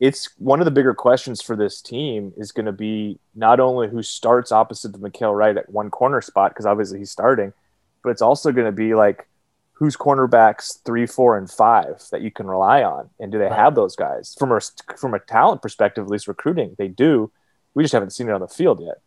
it's 0.00 0.30
one 0.38 0.60
of 0.60 0.64
the 0.64 0.72
bigger 0.72 0.94
questions 0.94 1.40
for 1.40 1.54
this 1.54 1.80
team 1.80 2.32
is 2.36 2.50
going 2.50 2.66
to 2.66 2.72
be 2.72 3.20
not 3.36 3.60
only 3.60 3.88
who 3.88 4.02
starts 4.02 4.50
opposite 4.50 4.92
the 4.92 4.98
Mykael 4.98 5.36
Wright 5.36 5.56
at 5.56 5.70
one 5.70 5.90
corner 5.90 6.20
spot 6.20 6.50
because 6.50 6.66
obviously 6.66 6.98
he's 6.98 7.12
starting, 7.12 7.52
but 8.02 8.10
it's 8.10 8.20
also 8.20 8.50
going 8.50 8.66
to 8.66 8.72
be 8.72 8.94
like 8.94 9.28
who's 9.82 9.96
cornerbacks 9.96 10.80
three, 10.84 11.06
four, 11.06 11.36
and 11.36 11.50
five 11.50 12.00
that 12.12 12.22
you 12.22 12.30
can 12.30 12.46
rely 12.46 12.84
on, 12.84 13.10
and 13.18 13.32
do 13.32 13.38
they 13.38 13.46
right. 13.46 13.52
have 13.52 13.74
those 13.74 13.96
guys 13.96 14.32
from 14.38 14.52
a 14.52 14.60
from 14.96 15.12
a 15.12 15.18
talent 15.18 15.60
perspective? 15.60 16.04
At 16.04 16.10
least 16.10 16.28
recruiting, 16.28 16.76
they 16.78 16.86
do. 16.86 17.32
We 17.74 17.82
just 17.82 17.92
haven't 17.92 18.10
seen 18.10 18.28
it 18.28 18.32
on 18.32 18.40
the 18.40 18.46
field 18.46 18.80
yet. 18.80 19.00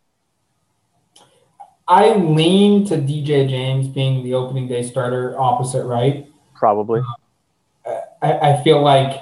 I 1.88 2.16
lean 2.16 2.86
to 2.88 2.96
DJ 2.98 3.48
James 3.48 3.88
being 3.88 4.22
the 4.22 4.34
opening 4.34 4.68
day 4.68 4.82
starter 4.82 5.34
opposite 5.40 5.86
Wright. 5.86 6.26
Probably. 6.54 7.00
Uh, 7.86 8.00
I, 8.20 8.32
I 8.50 8.62
feel 8.62 8.82
like 8.82 9.18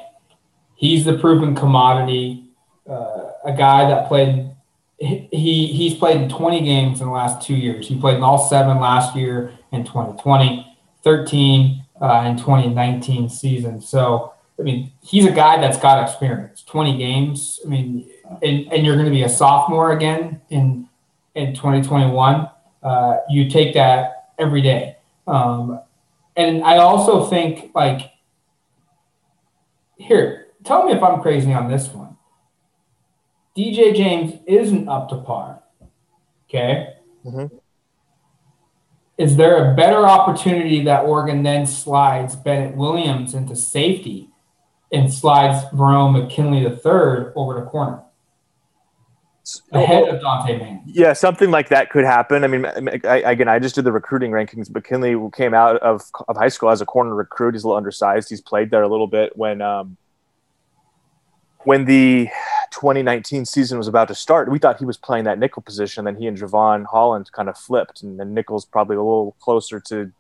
he's 0.74 1.04
the 1.04 1.18
proven 1.18 1.54
commodity, 1.54 2.48
uh, 2.90 3.30
a 3.44 3.52
guy 3.56 3.88
that 3.88 4.08
played. 4.08 4.50
He 4.98 5.68
he's 5.68 5.94
played 5.94 6.20
in 6.20 6.28
20 6.28 6.64
games 6.64 7.00
in 7.00 7.06
the 7.06 7.12
last 7.12 7.46
two 7.46 7.54
years. 7.54 7.86
He 7.86 8.00
played 8.00 8.16
in 8.16 8.24
all 8.24 8.48
seven 8.48 8.80
last 8.80 9.14
year 9.14 9.52
in 9.70 9.84
2020, 9.84 10.73
13 11.04 11.84
uh, 12.00 12.24
in 12.26 12.36
2019 12.36 13.28
season. 13.28 13.80
So 13.80 14.34
I 14.58 14.62
mean, 14.62 14.92
he's 15.02 15.26
a 15.26 15.32
guy 15.32 15.60
that's 15.60 15.78
got 15.78 16.02
experience. 16.08 16.62
20 16.62 16.96
games. 16.96 17.60
I 17.64 17.68
mean, 17.68 18.08
and, 18.42 18.72
and 18.72 18.86
you're 18.86 18.94
going 18.94 19.06
to 19.06 19.10
be 19.10 19.22
a 19.22 19.28
sophomore 19.28 19.92
again 19.92 20.40
in 20.50 20.88
in 21.34 21.54
2021. 21.54 22.48
Uh, 22.82 23.16
you 23.28 23.50
take 23.50 23.74
that 23.74 24.30
every 24.38 24.62
day. 24.62 24.96
Um, 25.26 25.80
and 26.36 26.62
I 26.62 26.78
also 26.78 27.24
think 27.24 27.72
like 27.74 28.12
here 29.96 30.46
tell 30.64 30.84
me 30.84 30.92
if 30.92 31.02
I'm 31.02 31.20
crazy 31.20 31.52
on 31.52 31.68
this 31.68 31.88
one. 31.88 32.16
DJ 33.56 33.94
James 33.94 34.40
isn't 34.46 34.88
up 34.88 35.08
to 35.08 35.16
par. 35.16 35.62
Okay. 36.48 36.94
Mm-hmm. 37.24 37.56
Is 39.16 39.36
there 39.36 39.72
a 39.72 39.76
better 39.76 40.06
opportunity 40.06 40.84
that 40.84 41.04
Oregon 41.04 41.42
then 41.42 41.66
slides 41.66 42.34
Bennett 42.34 42.76
Williams 42.76 43.34
into 43.34 43.54
safety 43.54 44.28
and 44.92 45.12
slides 45.12 45.64
Verone 45.72 46.12
McKinley 46.12 46.62
III 46.62 47.32
over 47.36 47.60
to 47.60 47.66
corner? 47.66 48.02
ahead 49.72 50.08
of 50.08 50.20
Dontae 50.20 50.58
Manning. 50.58 50.82
Yeah, 50.86 51.12
something 51.12 51.50
like 51.50 51.68
that 51.68 51.90
could 51.90 52.04
happen. 52.04 52.44
I 52.44 52.46
mean, 52.46 52.64
I, 53.04 53.18
again, 53.30 53.48
I 53.48 53.58
just 53.58 53.74
did 53.74 53.84
the 53.84 53.92
recruiting 53.92 54.30
rankings. 54.30 54.72
McKinley 54.72 55.16
came 55.34 55.54
out 55.54 55.76
of, 55.78 56.02
of 56.28 56.36
high 56.36 56.48
school 56.48 56.70
as 56.70 56.80
a 56.80 56.86
corner 56.86 57.14
recruit. 57.14 57.54
He's 57.54 57.64
a 57.64 57.66
little 57.66 57.76
undersized. 57.76 58.30
He's 58.30 58.40
played 58.40 58.70
there 58.70 58.82
a 58.82 58.88
little 58.88 59.06
bit 59.06 59.36
when 59.36 59.60
um, 59.60 59.96
when 61.60 61.84
the 61.84 62.28
2019 62.84 63.46
season 63.46 63.78
was 63.78 63.88
about 63.88 64.08
to 64.08 64.14
start, 64.14 64.50
we 64.50 64.58
thought 64.58 64.78
he 64.78 64.84
was 64.84 64.98
playing 64.98 65.24
that 65.24 65.38
nickel 65.38 65.62
position. 65.62 66.04
Then 66.04 66.16
he 66.16 66.26
and 66.26 66.36
Jevon 66.36 66.84
Holland 66.84 67.32
kind 67.32 67.48
of 67.48 67.56
flipped, 67.56 68.02
and 68.02 68.20
then 68.20 68.34
nickel's 68.34 68.66
probably 68.66 68.96
a 68.96 69.02
little 69.02 69.34
closer 69.40 69.80
to 69.80 70.12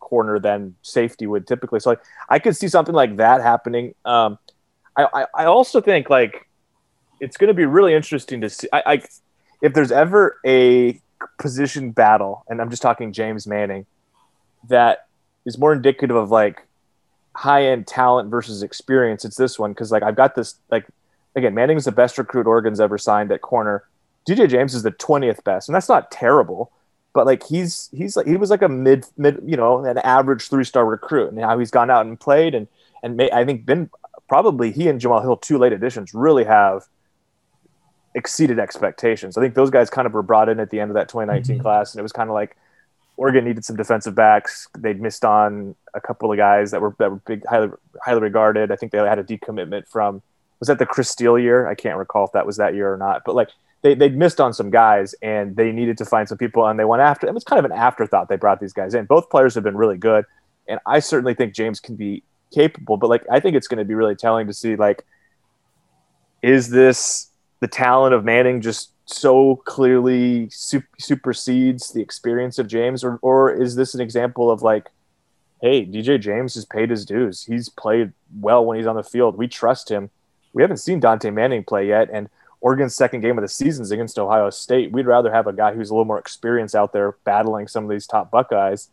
corner 0.00 0.40
than 0.40 0.74
safety 0.82 1.28
would 1.28 1.46
typically. 1.46 1.78
So 1.78 1.90
like, 1.90 2.00
I 2.28 2.40
could 2.40 2.56
see 2.56 2.66
something 2.66 2.94
like 2.94 3.18
that 3.18 3.40
happening. 3.40 3.94
Um, 4.04 4.36
I, 4.96 5.06
I, 5.14 5.26
I, 5.32 5.44
also 5.44 5.80
think 5.80 6.10
like 6.10 6.48
it's 7.20 7.36
going 7.36 7.48
to 7.48 7.54
be 7.54 7.66
really 7.66 7.94
interesting 7.94 8.40
to 8.40 8.50
see. 8.50 8.66
I, 8.72 8.82
I, 8.84 9.02
if 9.62 9.72
there's 9.72 9.92
ever 9.92 10.40
a 10.44 11.00
position 11.38 11.92
battle, 11.92 12.44
and 12.48 12.60
I'm 12.60 12.68
just 12.68 12.82
talking 12.82 13.12
James 13.12 13.46
Manning, 13.46 13.86
that 14.68 15.06
is 15.46 15.56
more 15.56 15.72
indicative 15.72 16.16
of 16.16 16.32
like 16.32 16.66
high 17.36 17.66
end 17.66 17.86
talent 17.86 18.28
versus 18.28 18.64
experience, 18.64 19.24
it's 19.24 19.36
this 19.36 19.56
one 19.56 19.70
because 19.70 19.92
like 19.92 20.02
I've 20.02 20.16
got 20.16 20.34
this 20.34 20.56
like 20.68 20.84
again, 21.34 21.54
Manning's 21.54 21.84
the 21.84 21.92
best 21.92 22.18
recruit 22.18 22.46
Oregon's 22.46 22.80
ever 22.80 22.98
signed 22.98 23.32
at 23.32 23.40
corner. 23.40 23.84
DJ 24.28 24.48
James 24.48 24.74
is 24.74 24.82
the 24.82 24.90
twentieth 24.90 25.42
best, 25.44 25.68
and 25.68 25.74
that's 25.74 25.88
not 25.88 26.10
terrible. 26.10 26.72
But 27.12 27.26
like 27.26 27.46
he's 27.46 27.88
he's 27.92 28.16
like 28.16 28.26
he 28.26 28.36
was 28.36 28.50
like 28.50 28.62
a 28.62 28.68
mid 28.68 29.06
mid 29.16 29.40
you 29.44 29.56
know 29.56 29.84
an 29.84 29.98
average 29.98 30.48
three 30.48 30.64
star 30.64 30.84
recruit, 30.84 31.28
and 31.28 31.38
now 31.38 31.58
he's 31.58 31.70
gone 31.70 31.90
out 31.90 32.06
and 32.06 32.18
played 32.18 32.54
and 32.54 32.68
and 33.02 33.16
may, 33.16 33.30
I 33.30 33.44
think 33.44 33.64
been 33.64 33.90
probably 34.28 34.70
he 34.72 34.88
and 34.88 35.00
Jamal 35.00 35.22
Hill 35.22 35.36
two 35.36 35.58
late 35.58 35.72
additions 35.72 36.14
really 36.14 36.44
have 36.44 36.84
exceeded 38.14 38.58
expectations. 38.58 39.36
I 39.36 39.40
think 39.40 39.54
those 39.54 39.70
guys 39.70 39.90
kind 39.90 40.06
of 40.06 40.12
were 40.12 40.22
brought 40.22 40.48
in 40.48 40.60
at 40.60 40.70
the 40.70 40.80
end 40.80 40.90
of 40.90 40.94
that 40.94 41.08
2019 41.08 41.56
mm-hmm. 41.56 41.62
class, 41.62 41.94
and 41.94 42.00
it 42.00 42.02
was 42.02 42.12
kind 42.12 42.28
of 42.28 42.34
like 42.34 42.56
Oregon 43.16 43.44
needed 43.44 43.64
some 43.64 43.76
defensive 43.76 44.14
backs. 44.14 44.68
They'd 44.78 45.00
missed 45.00 45.24
on 45.24 45.74
a 45.94 46.00
couple 46.00 46.30
of 46.30 46.36
guys 46.36 46.70
that 46.70 46.80
were 46.80 46.94
that 46.98 47.10
were 47.10 47.20
big, 47.26 47.44
highly 47.46 47.70
highly 48.02 48.20
regarded. 48.20 48.70
I 48.70 48.76
think 48.76 48.92
they 48.92 48.98
had 48.98 49.18
a 49.18 49.24
decommitment 49.24 49.88
from 49.88 50.22
was 50.60 50.68
that 50.68 50.78
the 50.78 50.86
Chris 50.86 51.08
Steele 51.08 51.38
year? 51.38 51.66
I 51.66 51.74
can't 51.74 51.96
recall 51.96 52.24
if 52.24 52.32
that 52.32 52.46
was 52.46 52.56
that 52.56 52.74
year 52.74 52.92
or 52.92 52.96
not. 52.96 53.22
But 53.24 53.34
like 53.34 53.50
they 53.82 53.94
they'd 53.94 54.16
missed 54.16 54.40
on 54.40 54.52
some 54.52 54.70
guys 54.70 55.14
and 55.22 55.56
they 55.56 55.72
needed 55.72 55.98
to 55.98 56.04
find 56.04 56.28
some 56.28 56.38
people 56.38 56.66
and 56.66 56.78
they 56.78 56.84
went 56.84 57.02
after. 57.02 57.26
It 57.26 57.34
was 57.34 57.44
kind 57.44 57.58
of 57.58 57.64
an 57.64 57.76
afterthought. 57.76 58.28
They 58.28 58.36
brought 58.36 58.60
these 58.60 58.72
guys 58.72 58.94
in. 58.94 59.04
Both 59.06 59.30
players 59.30 59.54
have 59.54 59.64
been 59.64 59.76
really 59.76 59.98
good. 59.98 60.24
And 60.68 60.80
I 60.86 61.00
certainly 61.00 61.34
think 61.34 61.54
James 61.54 61.80
can 61.80 61.96
be 61.96 62.22
capable, 62.52 62.96
but 62.96 63.08
like 63.08 63.24
I 63.30 63.40
think 63.40 63.56
it's 63.56 63.68
going 63.68 63.78
to 63.78 63.84
be 63.84 63.94
really 63.94 64.16
telling 64.16 64.46
to 64.46 64.54
see 64.54 64.76
like 64.76 65.04
is 66.42 66.70
this 66.70 67.30
the 67.60 67.68
talent 67.68 68.14
of 68.14 68.24
Manning 68.24 68.60
just 68.60 68.92
so 69.06 69.56
clearly 69.64 70.48
supersedes 70.50 71.92
the 71.92 72.00
experience 72.00 72.58
of 72.58 72.68
James, 72.68 73.02
or 73.02 73.18
or 73.22 73.50
is 73.50 73.74
this 73.74 73.94
an 73.94 74.00
example 74.00 74.50
of 74.50 74.62
like, 74.62 74.88
hey, 75.60 75.84
DJ 75.86 76.20
James 76.20 76.54
has 76.54 76.64
paid 76.64 76.90
his 76.90 77.04
dues. 77.04 77.44
He's 77.44 77.68
played 77.68 78.12
well 78.38 78.64
when 78.64 78.76
he's 78.76 78.86
on 78.86 78.96
the 78.96 79.02
field. 79.02 79.36
We 79.36 79.48
trust 79.48 79.88
him. 79.88 80.10
We 80.52 80.62
haven't 80.62 80.78
seen 80.78 81.00
Dontae 81.00 81.32
Manning 81.32 81.64
play 81.64 81.86
yet, 81.86 82.08
and 82.12 82.28
Oregon's 82.60 82.94
second 82.94 83.20
game 83.20 83.38
of 83.38 83.42
the 83.42 83.48
season 83.48 83.82
is 83.82 83.90
against 83.90 84.18
Ohio 84.18 84.50
State. 84.50 84.90
We'd 84.90 85.06
rather 85.06 85.32
have 85.32 85.46
a 85.46 85.52
guy 85.52 85.74
who's 85.74 85.90
a 85.90 85.94
little 85.94 86.04
more 86.04 86.18
experienced 86.18 86.74
out 86.74 86.92
there 86.92 87.16
battling 87.24 87.68
some 87.68 87.84
of 87.84 87.90
these 87.90 88.06
top 88.06 88.30
Buckeyes 88.30 88.88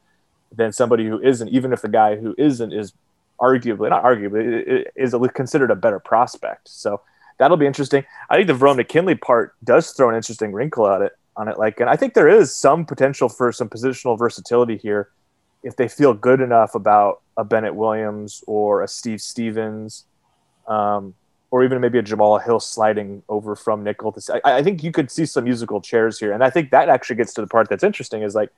than 0.51 0.71
somebody 0.71 1.05
who 1.05 1.19
isn't, 1.19 1.49
even 1.49 1.73
if 1.73 1.81
the 1.81 1.89
guy 1.89 2.15
who 2.15 2.35
isn't 2.37 2.71
is 2.71 2.93
arguably, 3.39 3.89
not 3.89 4.03
arguably, 4.03 4.85
is 4.95 5.15
considered 5.33 5.71
a 5.71 5.75
better 5.75 5.99
prospect. 5.99 6.69
So 6.69 7.01
that'll 7.37 7.57
be 7.57 7.65
interesting. 7.65 8.05
I 8.29 8.35
think 8.35 8.47
the 8.47 8.53
Verone 8.53 8.77
McKinley 8.77 9.15
part 9.15 9.55
does 9.63 9.91
throw 9.91 10.09
an 10.09 10.15
interesting 10.15 10.53
wrinkle 10.53 10.87
at 10.87 11.01
it 11.01 11.13
on 11.35 11.47
it. 11.47 11.57
Like, 11.57 11.79
and 11.79 11.89
I 11.89 11.95
think 11.95 12.13
there 12.13 12.29
is 12.29 12.55
some 12.55 12.85
potential 12.85 13.29
for 13.29 13.51
some 13.51 13.69
positional 13.69 14.17
versatility 14.17 14.77
here 14.77 15.09
if 15.63 15.75
they 15.75 15.87
feel 15.87 16.13
good 16.13 16.39
enough 16.39 16.75
about 16.75 17.21
a 17.35 17.43
Bennett 17.43 17.75
Williams 17.75 18.43
or 18.47 18.83
a 18.83 18.87
Steve 18.87 19.21
Stephens. 19.21 20.05
Um, 20.67 21.15
or 21.55 21.63
even 21.63 21.79
maybe 21.79 21.97
a 21.97 22.01
Jamal 22.01 22.37
Hill 22.37 22.59
sliding 22.59 23.23
over 23.29 23.55
from 23.55 23.81
nickel 23.81 24.11
to. 24.11 24.41
I, 24.43 24.57
I 24.57 24.61
think 24.61 24.83
you 24.83 24.91
could 24.91 25.09
see 25.09 25.25
some 25.25 25.45
musical 25.45 25.79
chairs 25.79 26.19
here, 26.19 26.33
and 26.33 26.43
I 26.43 26.49
think 26.49 26.69
that 26.71 26.89
actually 26.89 27.15
gets 27.15 27.33
to 27.35 27.39
the 27.39 27.47
part 27.47 27.69
that's 27.69 27.81
interesting. 27.81 28.23
Is 28.23 28.35
like, 28.35 28.49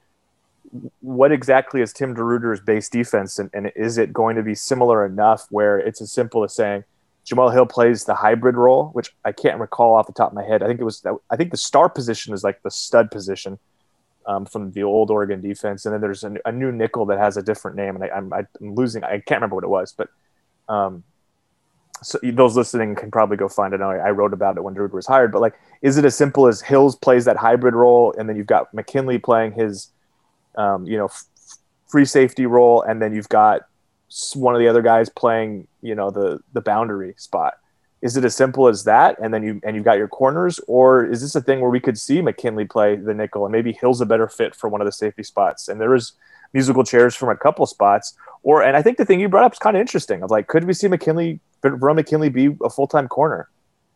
what 1.02 1.32
exactly 1.32 1.82
is 1.82 1.94
Tim 1.94 2.16
DeRuyter's 2.16 2.60
base 2.60 2.90
defense, 2.90 3.38
and, 3.38 3.52
and 3.54 3.72
is 3.76 4.00
it 4.00 4.12
going 4.12 4.36
to 4.36 4.42
be 4.42 4.56
similar 4.56 5.06
enough 5.06 5.46
where 5.52 5.78
it's 5.78 6.02
as 6.02 6.12
simple 6.12 6.44
as 6.44 6.56
saying 6.56 6.86
Jamal 7.24 7.52
Hill 7.52 7.68
plays 7.68 8.06
the 8.06 8.16
hybrid 8.16 8.56
role, 8.56 8.88
which 8.94 9.14
I 9.24 9.32
can't 9.32 9.60
recall 9.60 9.94
off 9.94 10.08
the 10.08 10.14
top 10.14 10.32
of 10.32 10.34
my 10.34 10.44
head. 10.44 10.64
I 10.64 10.68
think 10.68 10.80
it 10.80 10.84
was 10.84 11.06
I 11.30 11.36
think 11.36 11.52
the 11.52 11.58
star 11.58 11.90
position 11.90 12.34
is 12.34 12.44
like 12.44 12.64
the 12.64 12.72
stud 12.72 13.12
position. 13.12 13.60
Um, 14.26 14.46
from 14.46 14.72
the 14.72 14.84
old 14.84 15.10
Oregon 15.10 15.40
defense, 15.40 15.86
and 15.86 15.94
then 15.94 16.02
there's 16.02 16.26
a, 16.26 16.36
a, 16.44 16.52
new 16.52 16.70
nickel 16.70 17.06
that 17.06 17.18
has 17.18 17.38
a 17.38 17.42
different 17.42 17.78
name, 17.78 17.96
and 17.96 18.04
I, 18.34 18.40
am 18.62 18.76
losing. 18.76 19.02
I 19.06 19.20
can't 19.20 19.40
remember 19.40 19.56
what 19.56 19.64
it 19.64 19.70
was, 19.70 19.94
but 19.94 20.10
um, 20.68 21.06
so 22.02 22.20
those 22.24 22.56
listening 22.56 22.96
can 22.96 23.12
probably 23.12 23.38
go 23.38 23.48
find 23.48 23.74
it. 23.74 23.82
I 23.82 24.10
wrote 24.10 24.34
about 24.34 24.58
it 24.58 24.64
when 24.64 24.74
Drew 24.74 24.88
was 24.88 25.08
hired, 25.08 25.32
but 25.32 25.42
like, 25.42 25.56
is 25.82 25.98
it 25.98 26.06
as 26.06 26.16
simple 26.16 26.48
as 26.48 26.62
Hills 26.62 26.96
plays 26.96 27.26
that 27.26 27.38
hybrid 27.38 27.74
role, 27.74 28.14
and 28.18 28.28
then 28.28 28.36
you've 28.36 28.48
got 28.48 28.74
McKinley 28.74 29.18
playing 29.18 29.54
his, 29.54 29.90
um, 30.56 30.86
you 30.86 30.98
know, 30.98 31.06
f- 31.06 31.26
free 31.88 32.06
safety 32.06 32.46
role, 32.46 32.82
and 32.82 33.02
then 33.02 33.14
you've 33.14 33.30
got 33.30 33.62
one 34.36 34.56
of 34.56 34.60
the 34.60 34.68
other 34.68 34.82
guys 34.82 35.10
playing, 35.10 35.68
you 35.82 35.96
know, 35.96 36.10
the 36.10 36.40
the 36.54 36.62
boundary 36.62 37.14
spot. 37.18 37.56
Is 38.02 38.16
it 38.16 38.24
as 38.24 38.36
simple 38.36 38.68
as 38.68 38.84
that, 38.84 39.18
and 39.20 39.34
then 39.34 39.44
you 39.44 39.60
and 39.64 39.76
you've 39.76 39.86
got 39.86 39.98
your 39.98 40.08
corners, 40.08 40.60
or 40.68 41.06
is 41.06 41.22
this 41.22 41.36
a 41.36 41.42
thing 41.42 41.62
where 41.62 41.70
we 41.70 41.80
could 41.80 41.98
see 41.98 42.22
McKinley 42.22 42.66
play 42.66 42.96
the 42.96 43.14
nickel, 43.14 43.46
and 43.46 43.52
maybe 43.52 43.74
Hill's 43.74 44.02
a 44.02 44.06
better 44.06 44.28
fit 44.28 44.56
for 44.56 44.70
one 44.70 44.82
of 44.82 44.86
the 44.86 44.92
safety 44.92 45.24
spots? 45.24 45.68
And 45.68 45.82
there 45.82 45.96
is 45.96 46.14
musical 46.54 46.84
chairs 46.84 47.16
from 47.16 47.30
a 47.30 47.36
couple 47.36 47.66
spots, 47.66 48.16
or 48.44 48.64
and 48.64 48.78
I 48.78 48.82
think 48.82 48.98
the 48.98 49.06
thing 49.06 49.20
you 49.20 49.30
brought 49.30 49.44
up 49.44 49.54
is 49.54 49.60
kind 49.60 49.76
of 49.76 49.82
interesting. 49.82 50.24
Of 50.24 50.32
like, 50.32 50.48
could 50.48 50.66
we 50.66 50.74
see 50.74 50.88
McKinley 50.88 51.40
Verone 51.64 51.96
McKinley 51.96 52.30
be 52.30 52.56
a 52.64 52.70
full 52.70 52.88
time 52.88 53.08
corner. 53.08 53.50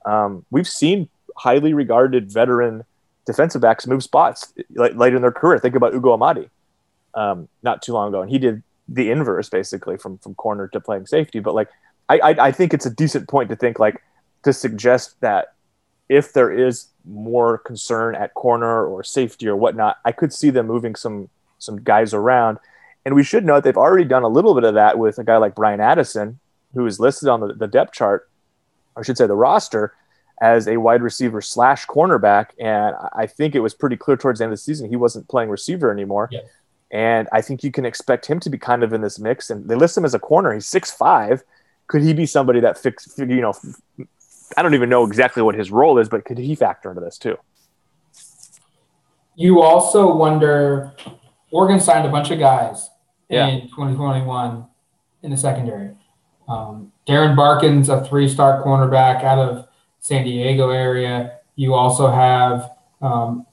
Um, 0.06 0.46
we've 0.50 0.68
seen 0.68 1.10
highly 1.38 1.74
regarded 1.74 2.32
veteran 2.32 2.84
defensive 3.26 3.62
backs 3.62 3.86
move 3.86 4.04
spots 4.04 4.54
later 4.74 5.16
in 5.16 5.22
their 5.22 5.32
career. 5.32 5.60
Think 5.60 5.76
about 5.76 5.94
Ugo 5.94 6.14
Amadi 6.14 6.50
um, 7.14 7.48
not 7.62 7.82
too 7.82 7.94
long 7.94 8.10
ago, 8.10 8.22
and 8.22 8.32
he 8.32 8.40
did 8.40 8.64
the 8.88 9.12
inverse 9.12 9.50
basically 9.50 9.98
from 9.98 10.18
from 10.18 10.36
corner 10.36 10.68
to 10.70 10.80
playing 10.80 11.06
safety. 11.06 11.40
But 11.40 11.54
like, 11.54 11.70
I, 12.10 12.20
I, 12.20 12.48
I 12.48 12.52
think 12.52 12.74
it's 12.74 12.86
a 12.86 12.90
decent 12.90 13.30
point 13.30 13.50
to 13.50 13.56
think 13.56 13.80
like 13.80 14.02
to 14.44 14.54
suggest 14.54 15.20
that 15.22 15.54
if 16.10 16.34
there 16.34 16.52
is 16.52 16.88
more 17.06 17.58
concern 17.60 18.16
at 18.16 18.34
corner 18.34 18.86
or 18.86 19.04
safety 19.04 19.48
or 19.48 19.56
whatnot, 19.56 19.98
I 20.04 20.12
could 20.12 20.34
see 20.34 20.50
them 20.50 20.68
moving 20.68 20.96
some 20.96 21.30
some 21.62 21.82
guys 21.82 22.14
around. 22.14 22.58
And 23.06 23.16
we 23.16 23.24
should 23.24 23.46
note 23.46 23.64
they've 23.64 23.78
already 23.78 24.06
done 24.06 24.24
a 24.24 24.28
little 24.28 24.54
bit 24.54 24.64
of 24.64 24.76
that 24.76 24.98
with 24.98 25.18
a 25.18 25.24
guy 25.24 25.38
like 25.38 25.56
Bryan 25.56 25.80
Addison, 25.80 26.40
who 26.74 26.86
is 26.86 27.00
listed 27.00 27.30
on 27.30 27.40
the, 27.40 27.54
the 27.54 27.68
depth 27.68 27.94
chart, 27.94 28.30
I 28.96 29.04
should 29.04 29.18
say 29.18 29.28
the 29.28 29.36
roster, 29.36 29.94
as 30.42 30.68
a 30.68 30.78
wide 30.78 31.02
receiver 31.02 31.42
slash 31.42 31.86
cornerback. 31.88 32.48
And 32.60 32.96
I 33.14 33.28
think 33.28 33.56
it 33.56 33.60
was 33.60 33.74
pretty 33.74 33.98
clear 33.98 34.18
towards 34.18 34.40
the 34.40 34.46
end 34.46 34.54
of 34.54 34.60
the 34.60 34.64
season 34.64 34.90
he 34.90 34.96
wasn't 34.96 35.28
playing 35.28 35.50
receiver 35.50 35.92
anymore. 35.92 36.30
Yes. 36.32 36.46
And 36.92 37.30
I 37.32 37.42
think 37.42 37.64
you 37.64 37.72
can 37.72 37.86
expect 37.86 38.26
him 38.26 38.40
to 38.42 38.50
be 38.50 38.58
kind 38.58 38.84
of 38.84 38.92
in 38.92 39.02
this 39.02 39.18
mix. 39.18 39.50
And 39.50 39.68
they 39.68 39.76
list 39.76 39.98
him 39.98 40.04
as 40.04 40.14
a 40.14 40.20
corner. 40.20 40.54
He's 40.54 40.68
six 40.68 40.92
five. 40.92 41.44
Could 41.88 42.02
he 42.02 42.14
be 42.14 42.26
somebody 42.26 42.60
that 42.60 42.78
fix 42.78 43.14
you 43.18 43.26
know? 43.42 43.54
I 44.58 44.62
don't 44.62 44.74
even 44.74 44.90
know 44.90 45.06
exactly 45.06 45.42
what 45.42 45.56
his 45.56 45.72
role 45.72 45.98
is, 45.98 46.10
but 46.10 46.26
could 46.26 46.38
he 46.38 46.56
factor 46.56 46.90
into 46.90 47.02
this 47.02 47.18
too? 47.18 47.38
You 49.36 49.62
also 49.62 50.14
wonder. 50.14 50.94
Oregon 51.52 51.80
signed 51.80 52.08
a 52.08 52.12
bunch 52.12 52.32
of 52.32 52.40
guys 52.40 52.90
yeah. 53.30 53.48
in 53.48 53.62
2021 53.70 54.66
in 55.24 55.32
the 55.32 55.38
secondary. 55.38 55.92
Um, 56.48 56.92
Darren 57.08 57.36
Barkins, 57.36 57.90
a 57.90 58.04
three-star 58.04 58.64
cornerback 58.64 59.24
out 59.24 59.40
of 59.40 59.68
San 60.00 60.24
Diego 60.24 60.70
area. 60.70 61.40
You 61.56 61.74
also 61.74 62.10
have 62.10 62.72
um, 63.02 63.46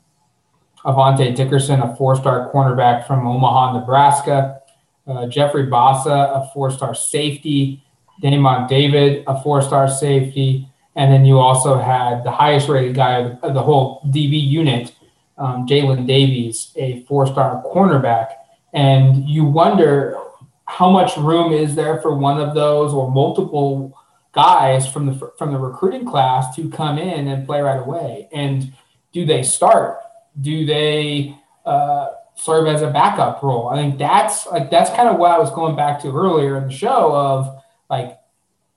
Avante 0.84 1.34
Dickerson, 1.34 1.80
a 1.80 1.94
four-star 1.96 2.50
cornerback 2.52 3.06
from 3.06 3.26
Omaha, 3.26 3.78
Nebraska. 3.78 4.60
Uh, 5.06 5.26
Jeffrey 5.26 5.66
Bassa, 5.66 6.10
a 6.10 6.50
four-star 6.52 6.94
safety. 6.94 7.82
Damon 8.20 8.66
David, 8.66 9.24
a 9.26 9.40
four-star 9.42 9.88
safety. 9.88 10.68
And 10.96 11.12
then 11.12 11.24
you 11.24 11.38
also 11.38 11.78
had 11.78 12.24
the 12.24 12.30
highest-rated 12.30 12.94
guy 12.94 13.18
of 13.18 13.40
the, 13.40 13.46
of 13.46 13.54
the 13.54 13.62
whole 13.62 14.02
DB 14.08 14.40
unit, 14.42 14.92
um, 15.38 15.66
Jalen 15.66 16.06
Davies, 16.06 16.72
a 16.76 17.04
four-star 17.04 17.62
cornerback. 17.64 18.32
And 18.72 19.28
you 19.28 19.44
wonder 19.44 20.18
how 20.66 20.90
much 20.90 21.16
room 21.16 21.52
is 21.52 21.74
there 21.74 22.00
for 22.02 22.14
one 22.14 22.40
of 22.40 22.54
those 22.54 22.92
or 22.92 23.10
multiple 23.10 23.96
guys 24.32 24.86
from 24.86 25.06
the 25.06 25.32
from 25.38 25.52
the 25.52 25.58
recruiting 25.58 26.04
class 26.06 26.54
to 26.54 26.68
come 26.68 26.98
in 26.98 27.28
and 27.28 27.46
play 27.46 27.60
right 27.60 27.80
away? 27.80 28.28
And 28.32 28.72
do 29.12 29.24
they 29.24 29.42
start? 29.42 29.98
Do 30.40 30.66
they 30.66 31.36
uh, 31.64 32.08
serve 32.34 32.68
as 32.68 32.82
a 32.82 32.90
backup 32.90 33.42
role? 33.42 33.68
I 33.68 33.76
think 33.76 33.98
that's 33.98 34.46
like 34.46 34.70
that's 34.70 34.90
kind 34.90 35.08
of 35.08 35.18
what 35.18 35.30
I 35.30 35.38
was 35.38 35.50
going 35.50 35.76
back 35.76 36.00
to 36.02 36.14
earlier 36.14 36.58
in 36.58 36.68
the 36.68 36.72
show 36.72 37.14
of 37.14 37.62
like 37.88 38.18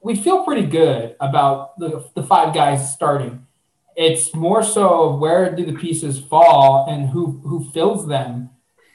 we 0.02 0.15
feel 0.15 0.43
pretty 0.43 0.65
good 0.65 1.15
about 1.19 1.78
the, 1.78 2.04
the 2.15 2.24
five 2.24 2.54
guys 2.54 2.91
starting. 2.91 3.45
It's 3.96 4.34
more 4.34 4.64
so 4.64 5.16
where 5.16 5.54
do 5.54 5.66
the 5.66 5.74
pieces 5.74 6.20
fall 6.20 6.88
and 6.90 7.10
who 7.10 7.42
who 7.44 7.70
fills 7.72 8.08
them 8.08 8.50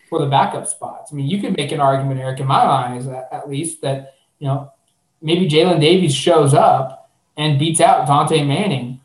for 0.08 0.18
the 0.18 0.26
backup 0.26 0.66
spots. 0.66 1.12
I 1.12 1.16
mean, 1.16 1.26
you 1.26 1.40
could 1.40 1.56
make 1.56 1.72
an 1.72 1.80
argument, 1.80 2.20
Eric, 2.20 2.40
in 2.40 2.46
my 2.46 2.62
eyes 2.62 3.06
at, 3.06 3.48
least, 3.48 3.82
that 3.82 4.14
you 4.38 4.46
know 4.46 4.72
maybe 5.20 5.48
Jalen 5.48 5.80
Davies 5.80 6.14
shows 6.14 6.54
up 6.54 7.10
and 7.36 7.58
beats 7.58 7.80
out 7.80 8.08
Dontae 8.08 8.46
Manning 8.46 9.00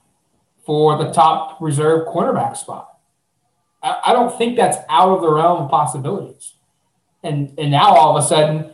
for 0.66 0.98
the 0.98 1.12
top 1.12 1.60
reserve 1.60 2.08
cornerback 2.08 2.56
spot. 2.56 2.98
I, 3.84 4.00
I 4.08 4.14
don't 4.14 4.38
think 4.38 4.56
that's 4.56 4.78
out 4.90 5.10
of 5.10 5.22
the 5.22 5.32
realm 5.32 5.64
of 5.64 5.70
possibilities. 5.72 6.54
And 7.24 7.54
and 7.58 7.72
now 7.72 7.94
all 7.96 8.18
of 8.18 8.24
a 8.24 8.28
sudden, 8.28 8.72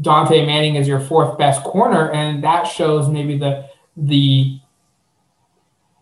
Dontae 0.00 0.46
Manning 0.46 0.76
is 0.76 0.86
your 0.86 1.00
fourth 1.00 1.38
best 1.38 1.62
corner, 1.62 2.10
and 2.12 2.44
that 2.44 2.64
shows 2.64 3.08
maybe 3.08 3.38
the 3.38 3.68
the 3.96 4.60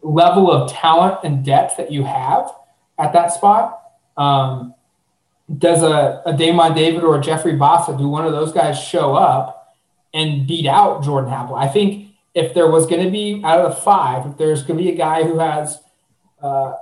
level 0.05 0.53
of 0.53 0.71
talent 0.71 1.19
and 1.25 1.45
depth 1.45 1.77
that 1.79 1.91
you 1.91 2.05
have 2.05 2.53
at 2.99 3.13
that 3.15 3.33
spot. 3.33 3.81
Um, 4.17 4.75
does 5.59 5.83
a, 5.83 6.23
a 6.25 6.37
Damon 6.37 6.75
David 6.75 7.03
or 7.03 7.19
a 7.19 7.21
Jeffrey 7.21 7.57
Bassa, 7.57 7.97
do 7.97 8.09
one 8.09 8.25
of 8.25 8.33
those 8.33 8.53
guys 8.53 8.79
show 8.79 9.15
up 9.15 9.75
and 10.13 10.47
beat 10.47 10.67
out 10.67 11.03
Jordan 11.03 11.31
Happle? 11.31 11.59
I 11.59 11.69
think 11.69 12.13
if 12.35 12.55
there 12.55 12.71
was 12.71 12.87
going 12.87 13.05
to 13.05 13.11
be 13.11 13.43
out 13.45 13.61
of 13.61 13.75
the 13.75 13.81
five, 13.81 14.27
if 14.27 14.37
there's 14.37 14.63
going 14.63 14.79
to 14.79 14.85
be 14.85 14.91
a 14.91 14.97
guy 14.97 15.25
who 15.25 15.39
has 15.39 15.81
uh, 16.43 16.75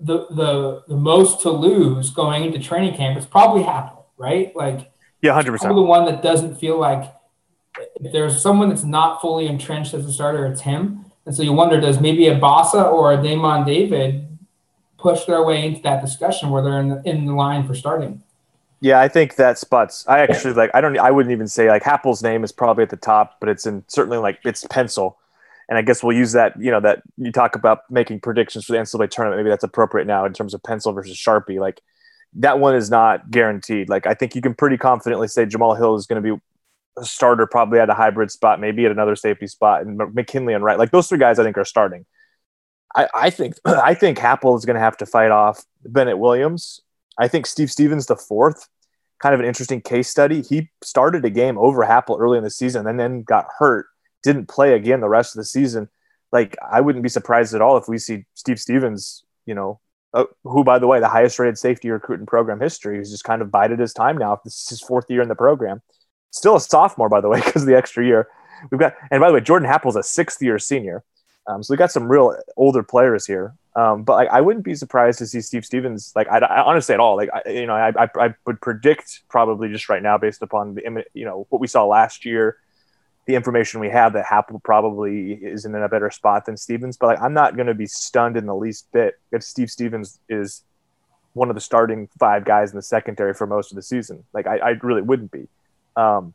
the, 0.00 0.26
the 0.30 0.82
the 0.88 0.96
most 0.96 1.40
to 1.42 1.50
lose 1.50 2.10
going 2.10 2.44
into 2.44 2.58
training 2.58 2.94
camp, 2.96 3.16
it's 3.16 3.26
probably 3.26 3.62
Happle, 3.62 4.04
right? 4.16 4.54
Like, 4.56 4.90
yeah, 5.20 5.32
hundred 5.32 5.52
percent. 5.52 5.74
The 5.74 5.82
one 5.82 6.06
that 6.06 6.22
doesn't 6.22 6.56
feel 6.56 6.78
like 6.78 7.12
if 7.96 8.12
there's 8.12 8.40
someone 8.42 8.68
that's 8.68 8.84
not 8.84 9.20
fully 9.20 9.46
entrenched 9.46 9.94
as 9.94 10.04
a 10.04 10.12
starter, 10.12 10.46
it's 10.46 10.62
him. 10.62 11.06
And 11.24 11.34
so 11.34 11.42
you 11.42 11.52
wonder, 11.52 11.80
does 11.80 12.00
maybe 12.00 12.26
a 12.28 12.38
Bassa 12.38 12.90
or 12.90 13.12
a 13.12 13.22
Damon 13.22 13.64
David 13.64 14.26
push 15.02 15.24
their 15.24 15.44
way 15.44 15.66
into 15.66 15.82
that 15.82 16.00
discussion 16.00 16.50
where 16.50 16.62
they're 16.62 16.80
in 16.80 16.88
the, 16.88 17.02
in 17.04 17.26
the 17.26 17.34
line 17.34 17.66
for 17.66 17.74
starting. 17.74 18.22
Yeah, 18.80 19.00
I 19.00 19.08
think 19.08 19.36
that 19.36 19.58
spots. 19.58 20.06
I 20.08 20.20
actually 20.20 20.54
like. 20.54 20.70
I 20.74 20.80
don't. 20.80 20.98
I 20.98 21.10
wouldn't 21.10 21.32
even 21.32 21.46
say 21.46 21.68
like 21.68 21.84
Happle's 21.84 22.22
name 22.22 22.42
is 22.42 22.50
probably 22.50 22.82
at 22.82 22.90
the 22.90 22.96
top, 22.96 23.36
but 23.38 23.48
it's 23.48 23.64
in 23.64 23.84
certainly 23.86 24.18
like 24.18 24.40
it's 24.44 24.66
pencil. 24.70 25.18
And 25.68 25.78
I 25.78 25.82
guess 25.82 26.02
we'll 26.02 26.16
use 26.16 26.32
that. 26.32 26.60
You 26.60 26.72
know 26.72 26.80
that 26.80 27.02
you 27.16 27.30
talk 27.30 27.54
about 27.54 27.88
making 27.90 28.20
predictions 28.20 28.64
for 28.64 28.72
the 28.72 28.78
NCAA 28.78 29.08
tournament. 29.10 29.38
Maybe 29.38 29.50
that's 29.50 29.62
appropriate 29.62 30.06
now 30.06 30.24
in 30.24 30.32
terms 30.32 30.52
of 30.52 30.62
pencil 30.64 30.92
versus 30.92 31.16
Sharpie. 31.16 31.60
Like 31.60 31.80
that 32.34 32.58
one 32.58 32.74
is 32.74 32.90
not 32.90 33.30
guaranteed. 33.30 33.88
Like 33.88 34.08
I 34.08 34.14
think 34.14 34.34
you 34.34 34.42
can 34.42 34.52
pretty 34.52 34.78
confidently 34.78 35.28
say 35.28 35.46
Jamal 35.46 35.76
Hill 35.76 35.94
is 35.94 36.06
going 36.06 36.20
to 36.20 36.34
be 36.34 36.42
starter, 37.00 37.46
probably 37.46 37.78
at 37.78 37.90
a 37.90 37.94
hybrid 37.94 38.30
spot, 38.30 38.60
maybe 38.60 38.84
at 38.84 38.92
another 38.92 39.16
safety 39.16 39.46
spot, 39.46 39.82
and 39.82 39.96
McKinley 40.14 40.54
and 40.54 40.62
Wright. 40.62 40.78
Like 40.78 40.90
those 40.90 41.08
three 41.08 41.18
guys, 41.18 41.38
I 41.38 41.44
think 41.44 41.56
are 41.58 41.64
starting. 41.64 42.04
I, 42.94 43.08
I 43.14 43.30
think 43.30 43.54
I 43.64 43.94
think 43.94 44.18
Happle 44.18 44.56
is 44.56 44.64
going 44.64 44.74
to 44.74 44.80
have 44.80 44.96
to 44.98 45.06
fight 45.06 45.30
off 45.30 45.64
Bennett 45.84 46.18
Williams. 46.18 46.80
I 47.18 47.28
think 47.28 47.46
Steve 47.46 47.70
Stephens 47.70 48.06
the 48.06 48.16
fourth, 48.16 48.68
kind 49.20 49.34
of 49.34 49.40
an 49.40 49.46
interesting 49.46 49.80
case 49.80 50.08
study. 50.08 50.42
He 50.42 50.70
started 50.82 51.24
a 51.24 51.30
game 51.30 51.58
over 51.58 51.82
Happle 51.82 52.18
early 52.18 52.38
in 52.38 52.44
the 52.44 52.50
season 52.50 52.86
and 52.86 52.98
then 52.98 53.22
got 53.22 53.46
hurt, 53.58 53.86
didn't 54.22 54.48
play 54.48 54.74
again 54.74 55.00
the 55.00 55.08
rest 55.08 55.34
of 55.34 55.40
the 55.40 55.44
season. 55.44 55.88
Like 56.32 56.56
I 56.70 56.80
wouldn't 56.80 57.02
be 57.02 57.08
surprised 57.08 57.54
at 57.54 57.60
all 57.60 57.76
if 57.76 57.88
we 57.88 57.98
see 57.98 58.24
Steve 58.34 58.58
Stephens, 58.58 59.24
you 59.44 59.54
know, 59.54 59.80
uh, 60.14 60.24
who 60.44 60.64
by 60.64 60.78
the 60.78 60.86
way 60.86 61.00
the 61.00 61.08
highest 61.08 61.38
rated 61.38 61.58
safety 61.58 61.90
recruit 61.90 62.20
in 62.20 62.26
program 62.26 62.60
history, 62.60 62.96
who's 62.96 63.10
just 63.10 63.24
kind 63.24 63.42
of 63.42 63.50
bided 63.50 63.78
his 63.78 63.92
time 63.92 64.16
now. 64.16 64.40
This 64.44 64.62
is 64.62 64.68
his 64.68 64.80
fourth 64.80 65.06
year 65.08 65.22
in 65.22 65.28
the 65.28 65.34
program, 65.34 65.82
still 66.32 66.56
a 66.56 66.60
sophomore 66.60 67.08
by 67.08 67.20
the 67.20 67.28
way 67.28 67.40
because 67.44 67.62
of 67.62 67.68
the 67.68 67.76
extra 67.76 68.04
year. 68.04 68.28
We've 68.70 68.80
got 68.80 68.94
and 69.10 69.20
by 69.20 69.28
the 69.28 69.34
way, 69.34 69.40
Jordan 69.40 69.68
Happle's 69.68 69.96
a 69.96 70.02
sixth 70.02 70.42
year 70.42 70.58
senior. 70.58 71.04
Um, 71.46 71.62
so 71.62 71.72
we've 71.72 71.78
got 71.78 71.90
some 71.90 72.10
real 72.10 72.36
older 72.56 72.82
players 72.82 73.26
here. 73.26 73.54
Um, 73.74 74.02
but 74.02 74.14
like, 74.14 74.28
I 74.28 74.40
wouldn't 74.40 74.64
be 74.64 74.74
surprised 74.74 75.18
to 75.20 75.26
see 75.26 75.40
Steve 75.40 75.64
Stephens, 75.64 76.12
like, 76.14 76.28
I, 76.28 76.38
I 76.38 76.62
honestly 76.62 76.92
at 76.92 77.00
all, 77.00 77.16
like, 77.16 77.30
I, 77.32 77.48
you 77.48 77.66
know, 77.66 77.74
I, 77.74 77.88
I, 78.04 78.08
I, 78.16 78.34
would 78.46 78.60
predict 78.60 79.22
probably 79.30 79.70
just 79.70 79.88
right 79.88 80.02
now 80.02 80.18
based 80.18 80.42
upon 80.42 80.74
the, 80.74 81.04
you 81.14 81.24
know, 81.24 81.46
what 81.48 81.60
we 81.60 81.66
saw 81.66 81.86
last 81.86 82.26
year, 82.26 82.58
the 83.26 83.34
information 83.34 83.80
we 83.80 83.88
have 83.88 84.12
that 84.12 84.26
Happel 84.26 84.62
probably 84.62 85.32
isn't 85.42 85.74
in 85.74 85.82
a 85.82 85.88
better 85.88 86.10
spot 86.10 86.44
than 86.44 86.58
Stephens. 86.58 86.98
But 86.98 87.06
like, 87.06 87.22
I'm 87.22 87.32
not 87.32 87.56
going 87.56 87.68
to 87.68 87.74
be 87.74 87.86
stunned 87.86 88.36
in 88.36 88.44
the 88.44 88.54
least 88.54 88.92
bit 88.92 89.18
if 89.30 89.42
Steve 89.42 89.70
Stephens 89.70 90.20
is 90.28 90.62
one 91.32 91.48
of 91.48 91.54
the 91.54 91.60
starting 91.60 92.10
five 92.18 92.44
guys 92.44 92.72
in 92.72 92.76
the 92.76 92.82
secondary 92.82 93.32
for 93.32 93.46
most 93.46 93.72
of 93.72 93.76
the 93.76 93.82
season. 93.82 94.22
Like, 94.34 94.46
I, 94.46 94.58
I 94.58 94.70
really 94.82 95.02
wouldn't 95.02 95.30
be. 95.30 95.48
Um, 95.96 96.34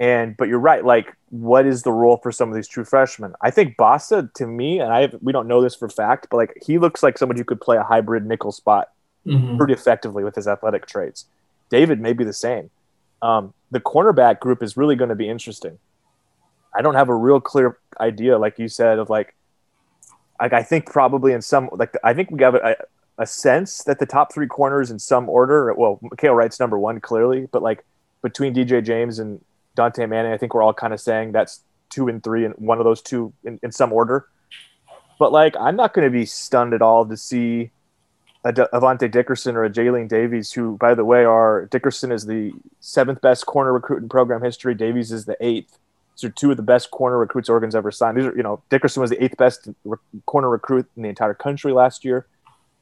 and 0.00 0.36
but 0.36 0.48
you're 0.48 0.58
right. 0.58 0.84
Like, 0.84 1.16
what 1.30 1.66
is 1.66 1.82
the 1.82 1.92
role 1.92 2.18
for 2.18 2.30
some 2.30 2.48
of 2.48 2.54
these 2.54 2.68
true 2.68 2.84
freshmen? 2.84 3.34
I 3.40 3.50
think 3.50 3.76
Bassa, 3.76 4.32
to 4.34 4.46
me, 4.46 4.78
and 4.80 4.92
I 4.92 5.10
we 5.20 5.32
don't 5.32 5.48
know 5.48 5.60
this 5.60 5.74
for 5.74 5.88
fact, 5.88 6.28
but 6.30 6.36
like 6.36 6.56
he 6.64 6.78
looks 6.78 7.02
like 7.02 7.18
somebody 7.18 7.40
who 7.40 7.44
could 7.44 7.60
play 7.60 7.76
a 7.76 7.82
hybrid 7.82 8.24
nickel 8.24 8.52
spot 8.52 8.88
mm-hmm. 9.26 9.56
pretty 9.56 9.72
effectively 9.72 10.24
with 10.24 10.36
his 10.36 10.46
athletic 10.46 10.86
traits. 10.86 11.26
David 11.70 12.00
may 12.00 12.12
be 12.12 12.24
the 12.24 12.32
same. 12.32 12.70
Um, 13.20 13.52
the 13.70 13.80
cornerback 13.80 14.40
group 14.40 14.62
is 14.62 14.76
really 14.76 14.96
going 14.96 15.10
to 15.10 15.16
be 15.16 15.28
interesting. 15.28 15.78
I 16.74 16.82
don't 16.82 16.94
have 16.94 17.08
a 17.08 17.14
real 17.14 17.40
clear 17.40 17.78
idea, 18.00 18.38
like 18.38 18.58
you 18.58 18.68
said, 18.68 18.98
of 18.98 19.10
like, 19.10 19.34
like 20.40 20.52
I 20.52 20.62
think 20.62 20.86
probably 20.86 21.32
in 21.32 21.42
some 21.42 21.68
like 21.72 21.94
I 22.04 22.14
think 22.14 22.30
we 22.30 22.42
have 22.42 22.54
a, 22.54 22.76
a 23.18 23.26
sense 23.26 23.82
that 23.84 23.98
the 23.98 24.06
top 24.06 24.32
three 24.32 24.46
corners 24.46 24.90
in 24.90 25.00
some 25.00 25.28
order. 25.28 25.74
Well, 25.74 25.98
Mykael 26.04 26.36
Wright's 26.36 26.60
number 26.60 26.78
one 26.78 27.00
clearly, 27.00 27.48
but 27.50 27.62
like 27.62 27.84
between 28.22 28.54
DJ 28.54 28.84
James 28.84 29.18
and 29.18 29.44
Dontae 29.76 30.08
Manning, 30.08 30.32
I 30.32 30.38
think 30.38 30.54
we're 30.54 30.62
all 30.62 30.74
kind 30.74 30.92
of 30.92 31.00
saying 31.00 31.32
that's 31.32 31.62
two 31.90 32.08
and 32.08 32.22
three, 32.22 32.44
and 32.44 32.54
one 32.56 32.78
of 32.78 32.84
those 32.84 33.02
two 33.02 33.32
in, 33.44 33.58
in 33.62 33.72
some 33.72 33.92
order. 33.92 34.28
But 35.18 35.32
like, 35.32 35.56
I'm 35.58 35.76
not 35.76 35.94
going 35.94 36.06
to 36.06 36.10
be 36.10 36.26
stunned 36.26 36.74
at 36.74 36.82
all 36.82 37.06
to 37.06 37.16
see 37.16 37.70
a 38.44 38.52
Avante 38.52 39.10
Dickerson 39.10 39.56
or 39.56 39.64
a 39.64 39.70
Jalen 39.70 40.08
Davies, 40.08 40.52
who, 40.52 40.76
by 40.76 40.94
the 40.94 41.04
way, 41.04 41.24
are 41.24 41.66
Dickerson 41.66 42.12
is 42.12 42.26
the 42.26 42.52
seventh 42.80 43.20
best 43.20 43.46
corner 43.46 43.72
recruit 43.72 44.02
in 44.02 44.08
program 44.08 44.42
history. 44.42 44.74
Davies 44.74 45.10
is 45.10 45.24
the 45.24 45.36
eighth. 45.40 45.78
These 46.14 46.30
are 46.30 46.32
two 46.32 46.50
of 46.50 46.56
the 46.56 46.62
best 46.62 46.90
corner 46.90 47.18
recruits 47.18 47.48
Oregon's 47.48 47.74
ever 47.74 47.90
signed. 47.90 48.16
These 48.16 48.26
are, 48.26 48.36
you 48.36 48.42
know, 48.42 48.62
Dickerson 48.70 49.00
was 49.00 49.10
the 49.10 49.22
eighth 49.22 49.36
best 49.36 49.68
re- 49.84 49.98
corner 50.26 50.48
recruit 50.48 50.88
in 50.96 51.02
the 51.02 51.08
entire 51.08 51.34
country 51.34 51.72
last 51.72 52.04
year. 52.04 52.26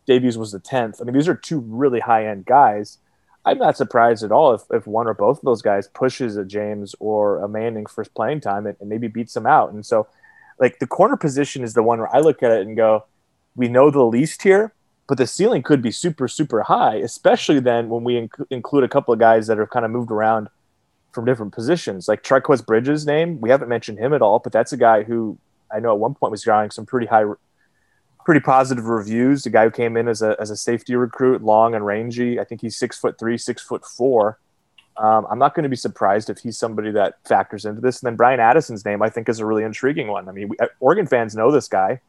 Davies 0.07 0.39
was 0.39 0.53
the 0.53 0.61
tenth. 0.61 1.01
I 1.01 1.05
mean, 1.05 1.15
these 1.15 1.29
are 1.29 1.35
two 1.35 1.61
really 1.61 2.01
high 2.01 2.27
end 2.27 2.45
guys. 2.47 2.99
I'm 3.47 3.59
not 3.59 3.77
surprised 3.77 4.25
at 4.25 4.33
all 4.33 4.55
if, 4.55 4.63
if 4.73 4.87
one 4.87 5.07
or 5.07 5.15
both 5.15 5.39
of 5.39 5.45
those 5.45 5.63
guys 5.63 5.87
pushes 5.87 6.37
a 6.37 6.45
James 6.45 6.97
or 6.99 7.39
a 7.39 7.49
Manning 7.49 7.87
for 7.87 8.05
playing 8.05 8.41
time 8.41 8.67
and, 8.67 8.77
and 8.81 8.89
maybe 8.89 9.07
beats 9.07 9.35
them 9.35 9.47
out. 9.47 9.73
And 9.73 9.87
so, 9.87 10.09
like, 10.59 10.81
the 10.81 10.87
corner 10.87 11.17
position 11.17 11.63
is 11.63 11.75
the 11.75 11.83
one 11.83 12.01
where 12.01 12.15
I 12.15 12.19
look 12.19 12.43
at 12.43 12.51
it 12.51 12.67
and 12.67 12.77
go, 12.77 13.05
we 13.55 13.69
know 13.69 13.91
the 13.91 14.03
least 14.03 14.43
here, 14.43 14.75
but 15.07 15.17
the 15.17 15.29
ceiling 15.29 15.63
could 15.63 15.81
be 15.81 15.93
super, 15.93 16.27
super 16.27 16.63
high, 16.63 16.97
especially 16.97 17.61
then 17.61 17.89
when 17.89 18.03
we 18.03 18.15
inc- 18.15 18.47
include 18.51 18.83
a 18.83 18.89
couple 18.89 19.15
of 19.15 19.21
guys 19.21 19.47
that 19.47 19.59
have 19.59 19.71
kind 19.71 19.85
of 19.85 19.93
moved 19.93 20.11
around 20.11 20.49
from 21.13 21.25
different 21.25 21.55
positions. 21.55 22.09
Like 22.09 22.25
Trikweze 22.25 22.67
Bridges' 22.67 23.07
name, 23.07 23.41
we 23.41 23.51
haven't 23.51 23.69
mentioned 23.69 23.99
him 23.99 24.13
at 24.13 24.23
all, 24.23 24.41
but 24.41 24.53
that's 24.53 24.73
a 24.73 24.77
guy 24.77 25.05
who 25.05 25.39
I 25.73 25.79
know 25.79 25.93
at 25.93 26.01
one 26.01 26.15
point 26.15 26.33
was 26.33 26.43
drawing 26.43 26.71
some 26.71 26.85
pretty 26.85 27.07
high 27.07 27.25
pretty 28.27 28.41
positive 28.41 28.87
reviews. 28.87 29.45
The 29.45 29.51
guy 29.51 29.63
who 29.63 29.71
came 29.71 29.97
in 29.97 30.09
as 30.09 30.21
a, 30.21 30.37
as 30.41 30.51
a 30.51 30.57
safety 30.57 30.97
recruit, 30.97 31.43
long 31.43 31.77
and 31.77 31.87
rangy. 31.87 32.41
I 32.41 32.45
think 32.45 32.61
he's 32.61 32.77
six 32.77 32.99
foot 32.99 33.19
three, 33.21 33.39
six 33.39 33.63
foot 33.63 33.85
four. 33.85 34.41
Um, 34.97 35.29
I'm 35.31 35.39
not 35.39 35.55
going 35.55 35.63
to 35.63 35.69
be 35.69 35.77
surprised 35.77 36.29
if 36.29 36.39
he's 36.39 36.59
somebody 36.59 36.91
that 36.91 37.15
factors 37.25 37.65
into 37.65 37.81
this. 37.81 38.03
And 38.03 38.09
then 38.09 38.17
Bryan 38.17 38.41
Addison's 38.41 38.85
name, 38.85 39.01
I 39.01 39.11
think, 39.11 39.29
is 39.29 39.39
a 39.39 39.47
really 39.47 39.63
intriguing 39.63 40.09
one. 40.09 40.29
I 40.29 40.33
mean, 40.33 40.49
we, 40.49 40.59
uh, 40.59 40.67
Oregon 40.81 41.07
fans 41.07 41.37
know 41.37 41.53
this 41.53 41.69
guy 41.69 42.01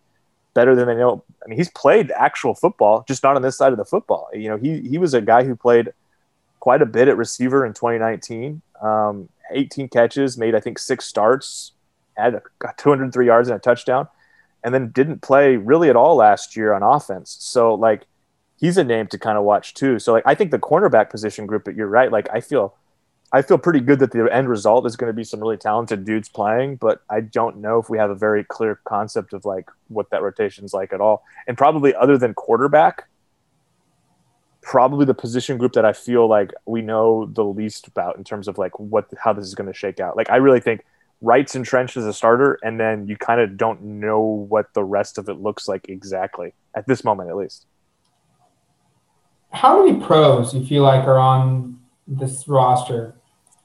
better 0.56 0.76
than 0.76 0.88
they 0.88 0.96
know. 0.96 1.24
I 1.46 1.50
mean, 1.50 1.58
he's 1.60 1.70
played 1.70 2.10
actual 2.10 2.56
football, 2.56 3.06
just 3.08 3.22
not 3.22 3.36
on 3.36 3.44
this 3.44 3.56
side 3.56 3.72
of 3.72 3.78
the 3.78 3.86
football. 3.86 4.28
You 4.34 4.50
know, 4.50 4.58
he 4.58 4.82
he 4.82 4.98
was 4.98 5.14
a 5.14 5.22
guy 5.22 5.44
who 5.44 5.56
played 5.56 5.94
quite 6.60 6.82
a 6.82 6.88
bit 6.88 7.08
at 7.10 7.16
receiver 7.16 7.64
in 7.64 7.74
2019. 7.74 8.64
Um, 8.82 9.30
18 9.52 9.90
catches, 9.90 10.36
made 10.36 10.56
I 10.56 10.62
think 10.62 10.80
six 10.80 11.06
starts, 11.06 11.74
had 12.16 12.42
203 12.78 13.26
yards 13.28 13.50
and 13.50 13.56
a 13.56 13.60
touchdown 13.60 14.08
and 14.68 14.74
then 14.74 14.90
didn't 14.90 15.22
play 15.22 15.56
really 15.56 15.90
at 15.90 15.96
all 15.96 16.18
last 16.18 16.58
year 16.58 16.74
on 16.74 16.84
offense. 16.84 17.38
So 17.40 17.74
like 17.74 18.06
he's 18.58 18.76
a 18.78 18.84
name 18.84 19.08
to 19.08 19.18
kind 19.18 19.38
of 19.38 19.46
watch 19.46 19.74
too. 19.74 19.98
So 19.98 20.12
like 20.12 20.24
I 20.26 20.36
think 20.36 20.52
the 20.52 20.60
cornerback 20.60 21.10
position 21.10 21.46
group, 21.46 21.64
but 21.64 21.74
you're 21.74 21.88
right. 21.88 22.12
Like 22.12 22.28
I 22.34 22.42
feel 22.42 22.76
I 23.32 23.44
feel 23.44 23.58
pretty 23.58 23.80
good 23.80 24.00
that 24.00 24.12
the 24.12 24.26
end 24.26 24.50
result 24.50 24.86
is 24.86 24.98
going 24.98 25.08
to 25.08 25.14
be 25.14 25.24
some 25.24 25.40
really 25.40 25.56
talented 25.56 26.04
dudes 26.04 26.28
playing, 26.28 26.76
but 26.76 27.02
I 27.10 27.22
don't 27.22 27.60
know 27.60 27.80
if 27.80 27.90
we 27.90 27.98
have 27.98 28.10
a 28.10 28.16
very 28.16 28.44
clear 28.44 28.82
concept 28.84 29.32
of 29.32 29.46
like 29.46 29.70
what 29.88 30.10
that 30.10 30.22
rotation's 30.22 30.74
like 30.74 30.92
at 30.92 31.00
all. 31.00 31.24
And 31.48 31.58
probably 31.58 31.96
other 31.96 32.18
than 32.18 32.34
quarterback, 32.34 33.08
probably 34.62 35.06
the 35.06 35.14
position 35.14 35.58
group 35.58 35.72
that 35.74 35.86
I 35.86 35.94
feel 35.94 36.28
like 36.28 36.52
we 36.66 36.82
know 36.82 37.26
the 37.26 37.46
least 37.46 37.88
about 37.88 38.18
in 38.18 38.26
terms 38.26 38.50
of 38.50 38.58
like 38.58 38.78
what 38.82 39.08
how 39.18 39.32
this 39.32 39.46
is 39.46 39.56
going 39.56 39.72
to 39.72 39.74
shake 39.74 40.02
out. 40.02 40.18
Like 40.18 40.30
I 40.30 40.36
really 40.36 40.60
think 40.60 40.84
Wright's 41.22 41.56
entrenched 41.56 41.98
as 41.98 42.06
a 42.06 42.14
starter, 42.14 42.60
and 42.64 42.80
then 42.80 43.08
you 43.08 43.18
kind 43.18 43.42
of 43.42 43.58
don't 43.58 43.82
know 43.82 44.20
what 44.20 44.74
the 44.74 44.84
rest 44.84 45.18
of 45.18 45.30
it 45.30 45.36
looks 45.36 45.68
like 45.68 45.90
exactly 45.90 46.54
at 46.76 46.86
this 46.86 47.04
moment, 47.04 47.30
at 47.30 47.36
least. 47.36 47.66
How 49.52 49.84
many 49.84 50.00
pros 50.00 50.54
you 50.54 50.66
feel 50.66 50.84
like 50.84 51.06
are 51.06 51.18
on 51.18 51.80
this 52.08 52.48
roster 52.48 53.16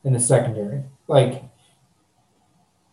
in 0.04 0.14
the 0.14 0.20
secondary? 0.20 0.84
Like, 1.08 1.44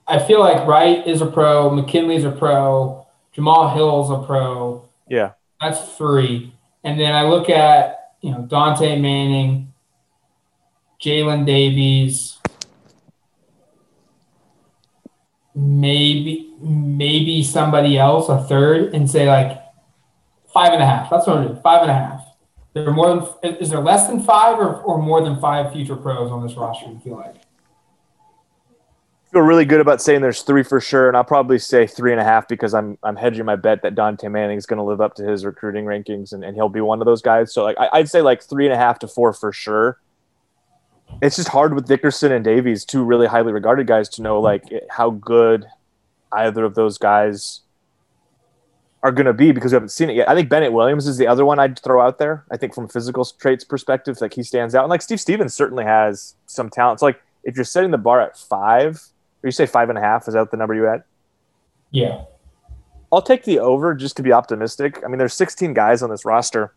I 0.05 0.19
feel 0.19 0.39
like 0.41 0.67
Wright 0.67 1.07
is 1.07 1.21
a 1.21 1.27
pro, 1.27 1.69
McKinley's 1.69 2.25
a 2.25 2.31
pro, 2.31 3.07
Jamal 3.31 3.73
Hill's 3.73 4.11
a 4.11 4.25
pro. 4.25 4.89
Yeah, 5.07 5.33
that's 5.61 5.95
three. 5.95 6.53
And 6.83 6.99
then 6.99 7.15
I 7.15 7.23
look 7.23 7.49
at 7.49 8.15
you 8.21 8.31
know 8.31 8.39
Dontae 8.39 8.99
Manning, 8.99 9.71
Jalen 11.01 11.45
Davies 11.45 12.38
maybe 15.59 16.53
maybe 16.61 17.43
somebody 17.43 17.97
else 17.97 18.29
a 18.29 18.43
third 18.43 18.93
and 18.93 19.09
say 19.09 19.27
like 19.27 19.61
five 20.53 20.73
and 20.73 20.81
a 20.81 20.85
half. 20.85 21.09
That's 21.09 21.27
what 21.27 21.37
I'm 21.37 21.47
doing. 21.47 21.61
Five 21.61 21.81
and 21.83 21.91
a 21.91 21.93
half. 21.93 22.25
There 22.73 22.87
are 22.87 22.93
more 22.93 23.29
than 23.41 23.55
is 23.55 23.69
there 23.69 23.79
less 23.79 24.07
than 24.07 24.23
five 24.23 24.57
or, 24.59 24.75
or 24.81 25.01
more 25.01 25.21
than 25.21 25.39
five 25.39 25.71
future 25.73 25.95
pros 25.95 26.31
on 26.31 26.45
this 26.45 26.55
roster? 26.55 26.89
You 26.89 26.99
feel 26.99 27.15
like? 27.15 27.35
Feel 29.31 29.41
really 29.41 29.65
good 29.65 29.79
about 29.79 30.01
saying 30.01 30.21
there's 30.21 30.41
three 30.41 30.63
for 30.63 30.81
sure, 30.81 31.07
and 31.07 31.15
I'll 31.15 31.23
probably 31.23 31.59
say 31.59 31.85
three 31.85 32.11
and 32.11 32.19
a 32.19 32.23
half 32.23 32.47
because 32.47 32.73
I'm 32.73 32.97
I'm 33.03 33.15
hedging 33.15 33.45
my 33.45 33.55
bet 33.55 33.81
that 33.83 33.95
Dontae 33.95 34.31
Manning 34.31 34.57
is 34.57 34.65
going 34.65 34.77
to 34.77 34.83
live 34.83 35.01
up 35.01 35.15
to 35.15 35.23
his 35.23 35.45
recruiting 35.45 35.85
rankings 35.85 36.31
and, 36.31 36.43
and 36.43 36.55
he'll 36.55 36.69
be 36.69 36.81
one 36.81 37.01
of 37.01 37.05
those 37.05 37.21
guys. 37.21 37.53
So 37.53 37.63
like 37.63 37.77
I, 37.77 37.89
I'd 37.93 38.09
say 38.09 38.21
like 38.21 38.43
three 38.43 38.65
and 38.65 38.73
a 38.73 38.77
half 38.77 38.99
to 38.99 39.07
four 39.07 39.33
for 39.33 39.51
sure 39.51 39.99
it's 41.21 41.35
just 41.35 41.49
hard 41.49 41.73
with 41.73 41.87
Dickerson 41.87 42.31
and 42.31 42.43
Davies, 42.43 42.85
two 42.85 43.03
really 43.03 43.27
highly 43.27 43.51
regarded 43.51 43.87
guys, 43.87 44.09
to 44.09 44.21
know 44.21 44.39
like 44.39 44.63
how 44.89 45.11
good 45.11 45.65
either 46.31 46.63
of 46.63 46.75
those 46.75 46.97
guys 46.97 47.61
are 49.01 49.11
going 49.11 49.25
to 49.25 49.33
be 49.33 49.51
because 49.51 49.71
we 49.71 49.75
haven't 49.75 49.89
seen 49.89 50.09
it 50.09 50.15
yet. 50.15 50.29
I 50.29 50.35
think 50.35 50.49
Bennett 50.49 50.73
Williams 50.73 51.07
is 51.07 51.17
the 51.17 51.27
other 51.27 51.45
one 51.45 51.59
I'd 51.59 51.79
throw 51.79 52.01
out 52.01 52.19
there. 52.19 52.45
I 52.51 52.57
think 52.57 52.73
from 52.73 52.85
a 52.85 52.87
physical 52.89 53.25
traits 53.25 53.63
perspective, 53.63 54.19
like 54.19 54.33
he 54.33 54.43
stands 54.43 54.75
out. 54.75 54.83
And 54.83 54.89
like 54.89 55.01
Steve 55.01 55.21
Stephens 55.21 55.53
certainly 55.53 55.85
has 55.85 56.35
some 56.45 56.69
talent. 56.69 56.99
So 56.99 57.05
like 57.05 57.21
if 57.43 57.55
you're 57.55 57.65
setting 57.65 57.91
the 57.91 57.97
bar 57.97 58.21
at 58.21 58.37
five, 58.37 58.95
or 59.41 59.47
you 59.47 59.51
say 59.51 59.65
five 59.65 59.89
and 59.89 59.97
a 59.97 60.01
half, 60.01 60.27
is 60.27 60.33
that 60.33 60.51
the 60.51 60.57
number 60.57 60.75
you 60.75 60.83
had? 60.83 61.03
Yeah. 61.91 62.23
I'll 63.11 63.21
take 63.21 63.45
the 63.45 63.59
over 63.59 63.95
just 63.95 64.17
to 64.17 64.23
be 64.23 64.33
optimistic. 64.33 65.01
I 65.03 65.07
mean, 65.07 65.17
there's 65.17 65.33
16 65.33 65.73
guys 65.73 66.03
on 66.03 66.09
this 66.09 66.25
roster. 66.25 66.73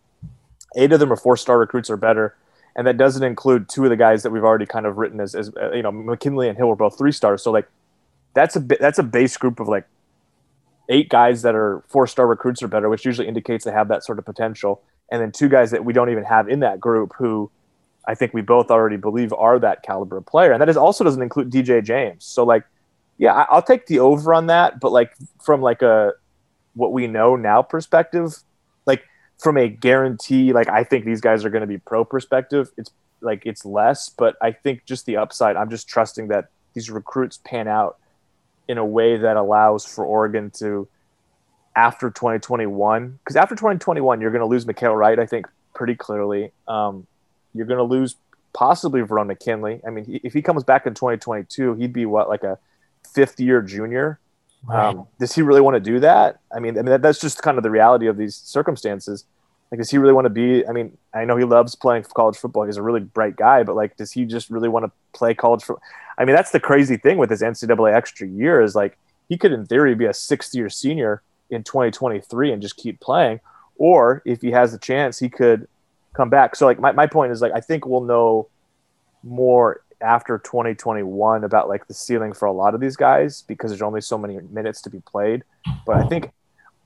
Eight 0.77 0.93
of 0.93 1.01
them 1.01 1.13
are 1.13 1.17
four 1.17 1.37
star 1.37 1.59
recruits 1.59 1.91
or 1.91 1.97
better 1.97 2.37
and 2.77 2.87
that 2.87 2.97
doesn't 2.97 3.23
include 3.23 3.69
two 3.69 3.85
of 3.85 3.91
the 3.91 3.97
guys 3.97 4.23
that 4.23 4.31
we've 4.31 4.45
already 4.45 4.67
kind 4.67 4.87
of 4.87 4.97
written 4.97 5.21
as, 5.21 5.35
as 5.35 5.51
uh, 5.61 5.73
you 5.73 5.83
know 5.83 5.93
McKinley 5.93 6.49
and 6.49 6.57
Hill 6.57 6.69
were 6.69 6.77
both 6.77 6.97
three 6.97 7.13
stars. 7.13 7.43
So 7.43 7.51
like 7.51 7.69
that's 8.35 8.57
a 8.57 8.61
that's 8.61 8.99
a 8.99 9.03
base 9.03 9.37
group 9.37 9.61
of 9.61 9.69
like 9.69 9.87
eight 10.89 11.09
guys 11.09 11.43
that 11.43 11.55
are 11.55 11.83
four 11.89 12.07
star 12.07 12.27
recruits 12.27 12.63
or 12.63 12.69
better, 12.69 12.89
which 12.89 13.05
usually 13.05 13.29
indicates 13.29 13.65
they 13.65 13.73
have 13.73 13.89
that 13.89 14.05
sort 14.05 14.19
of 14.19 14.25
potential. 14.25 14.83
and 15.11 15.21
then 15.21 15.31
two 15.31 15.49
guys 15.49 15.71
that 15.71 15.85
we 15.85 15.93
don't 15.93 16.11
even 16.11 16.25
have 16.25 16.49
in 16.49 16.61
that 16.61 16.81
group 16.81 17.13
who 17.19 17.51
I 18.07 18.15
think 18.15 18.35
we 18.35 18.41
both 18.41 18.71
already 18.71 18.97
believe 18.97 19.33
are 19.33 19.59
that 19.59 19.83
caliber 19.83 20.17
of 20.17 20.27
player. 20.27 20.53
And 20.53 20.61
that 20.61 20.69
is 20.69 20.77
also 20.77 21.05
doesn't 21.05 21.23
include 21.23 21.51
DJ 21.51 21.85
James. 21.85 22.25
So 22.25 22.45
like, 22.45 22.65
yeah, 23.19 23.35
I, 23.35 23.47
I'll 23.51 23.63
take 23.63 23.87
the 23.87 24.01
over 24.01 24.35
on 24.35 24.47
that. 24.47 24.81
But 24.81 24.93
like 24.93 25.13
from 25.41 25.61
like 25.61 25.83
a 25.83 26.13
what 26.75 26.93
we 26.93 27.07
know 27.07 27.37
now 27.37 27.63
perspective, 27.63 28.35
from 29.43 29.57
a 29.57 29.69
guarantee, 29.69 30.53
like 30.53 30.69
I 30.69 30.85
think 30.85 31.05
these 31.05 31.21
guys 31.21 31.45
are 31.45 31.51
going 31.51 31.63
to 31.63 31.67
be 31.67 31.79
pro 31.79 32.05
perspective. 32.05 32.71
It's 32.77 32.93
like 33.21 33.45
it's 33.45 33.65
less, 33.65 34.09
but 34.09 34.37
I 34.41 34.53
think 34.53 34.85
just 34.85 35.05
the 35.05 35.17
upside. 35.17 35.57
I'm 35.57 35.69
just 35.69 35.89
trusting 35.89 36.29
that 36.29 36.51
these 36.75 36.91
recruits 36.91 37.39
pan 37.45 37.67
out 37.67 37.99
in 38.69 38.79
a 38.79 38.85
way 38.85 39.17
that 39.17 39.37
allows 39.37 39.85
for 39.85 40.05
Oregon 40.05 40.51
to 40.59 40.89
after 41.75 42.11
2021 42.11 43.19
because 43.25 43.35
after 43.35 43.55
2021 43.55 44.21
you're 44.21 44.31
going 44.31 44.41
to 44.41 44.47
lose 44.47 44.67
Mykael 44.67 44.95
Wright 44.95 45.19
I 45.19 45.25
think 45.25 45.47
pretty 45.75 45.95
clearly 45.95 46.53
um, 46.69 47.07
you're 47.55 47.67
going 47.67 47.79
to 47.79 47.85
lose 47.85 48.17
possibly 48.53 49.01
Verone 49.01 49.27
McKinley 49.27 49.81
I 49.87 49.91
mean 49.91 50.21
if 50.23 50.35
he 50.35 50.43
comes 50.43 50.65
back 50.65 50.87
in 50.87 50.93
2022 50.93 51.75
he'd 51.75 51.95
be 51.95 52.05
what 52.05 52.29
like 52.29 52.45
a 52.45 52.59
fifth 53.15 53.41
year 53.41 53.63
junior 53.63 54.21
um, 54.71 55.07
does 55.19 55.35
he 55.35 55.43
really 55.43 55.61
want 55.61 55.75
to 55.75 55.81
do 55.81 56.01
that 56.01 56.39
I 56.55 56.61
mean 56.61 56.79
I 56.79 56.83
mean 56.83 56.87
that, 56.87 57.03
that's 57.03 57.21
just 57.21 57.43
kind 57.43 57.59
of 57.59 57.65
the 57.65 57.71
reality 57.71 58.07
of 58.07 58.17
these 58.17 58.37
circumstances 58.37 59.25
like 59.71 59.79
does 59.79 59.91
he 59.91 59.99
really 59.99 60.13
want 60.13 60.27
to 60.27 60.31
be 60.31 60.67
I 60.67 60.73
mean 60.73 60.97
I 61.13 61.25
know 61.25 61.37
he 61.37 61.45
loves 61.45 61.75
playing 61.75 62.05
college 62.15 62.37
football 62.37 62.65
he's 62.65 62.77
a 62.77 62.83
really 62.83 63.01
bright 63.01 63.37
guy 63.37 63.63
but 63.65 63.75
like 63.75 63.97
does 63.97 64.13
he 64.13 64.25
just 64.25 64.51
really 64.51 64.69
want 64.69 64.85
to 64.85 64.93
play 65.13 65.35
college 65.35 65.63
football 65.63 65.83
I 66.17 66.25
mean 66.25 66.37
that's 66.37 66.53
the 66.53 66.61
crazy 66.61 66.97
thing 66.97 67.19
with 67.19 67.31
his 67.31 67.43
NCAA 67.43 67.95
extra 67.95 68.27
year 68.27 68.63
is 68.63 68.75
like 68.75 68.97
he 69.29 69.39
could 69.39 69.53
in 69.53 69.67
theory 69.67 69.95
be 69.95 70.05
a 70.05 70.15
sixth 70.15 70.55
year 70.55 70.69
senior 70.69 71.23
in 71.53 71.63
2023 71.63 72.53
and 72.53 72.61
just 72.61 72.77
keep 72.77 73.01
playing. 73.01 73.41
Or 73.77 74.23
if 74.25 74.41
he 74.41 74.51
has 74.51 74.73
the 74.73 74.79
chance, 74.79 75.19
he 75.19 75.29
could 75.29 75.69
come 76.15 76.31
back. 76.31 76.57
So 76.57 76.67
like 76.67 76.81
my, 76.81 76.93
my 76.93 77.07
point 77.07 77.33
is 77.33 77.41
like 77.41 77.53
I 77.55 77.61
think 77.61 77.87
we'll 77.87 78.03
know 78.03 78.49
more 79.23 79.83
after 80.03 80.39
2021 80.39 81.45
about 81.45 81.69
like 81.69 81.87
the 81.87 81.95
ceiling 81.95 82.33
for 82.33 82.47
a 82.47 82.53
lot 82.53 82.75
of 82.75 82.81
these 82.81 82.97
guys 82.97 83.43
because 83.43 83.71
there's 83.71 83.83
only 83.83 84.01
so 84.01 84.19
many 84.19 84.39
minutes 84.51 84.83
to 84.83 84.91
be 84.91 85.01
played. 85.01 85.45
But 85.87 85.97
I 85.97 86.09
think 86.09 86.31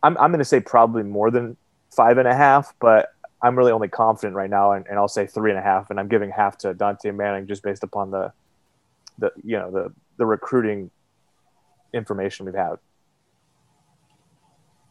I'm 0.02 0.16
I'm 0.18 0.31
gonna 0.31 0.44
say 0.44 0.61
probably 0.61 1.02
more 1.02 1.31
than 1.31 1.57
five 1.94 2.18
and 2.18 2.29
a 2.29 2.35
half, 2.35 2.74
but 2.81 3.12
I'm 3.42 3.57
really 3.57 3.72
only 3.72 3.88
confident 3.88 4.35
right 4.37 4.50
now 4.50 4.72
and, 4.72 4.87
and 4.87 4.98
I'll 4.98 5.09
say 5.09 5.26
three 5.26 5.50
and 5.50 5.59
a 5.59 5.62
half 5.62 5.90
and 5.90 6.00
I'm 6.00 6.09
giving 6.09 6.31
half 6.31 6.59
to 6.59 6.74
Dontae 6.74 7.14
Manning 7.14 7.46
just 7.46 7.62
based 7.62 7.83
upon 7.83 8.11
the 8.11 8.33
the 9.18 9.33
you 9.42 9.59
know 9.59 9.70
the 9.70 9.92
the 10.18 10.26
recruiting 10.26 10.90
information 11.92 12.46
we've 12.46 12.55
had 12.55 12.76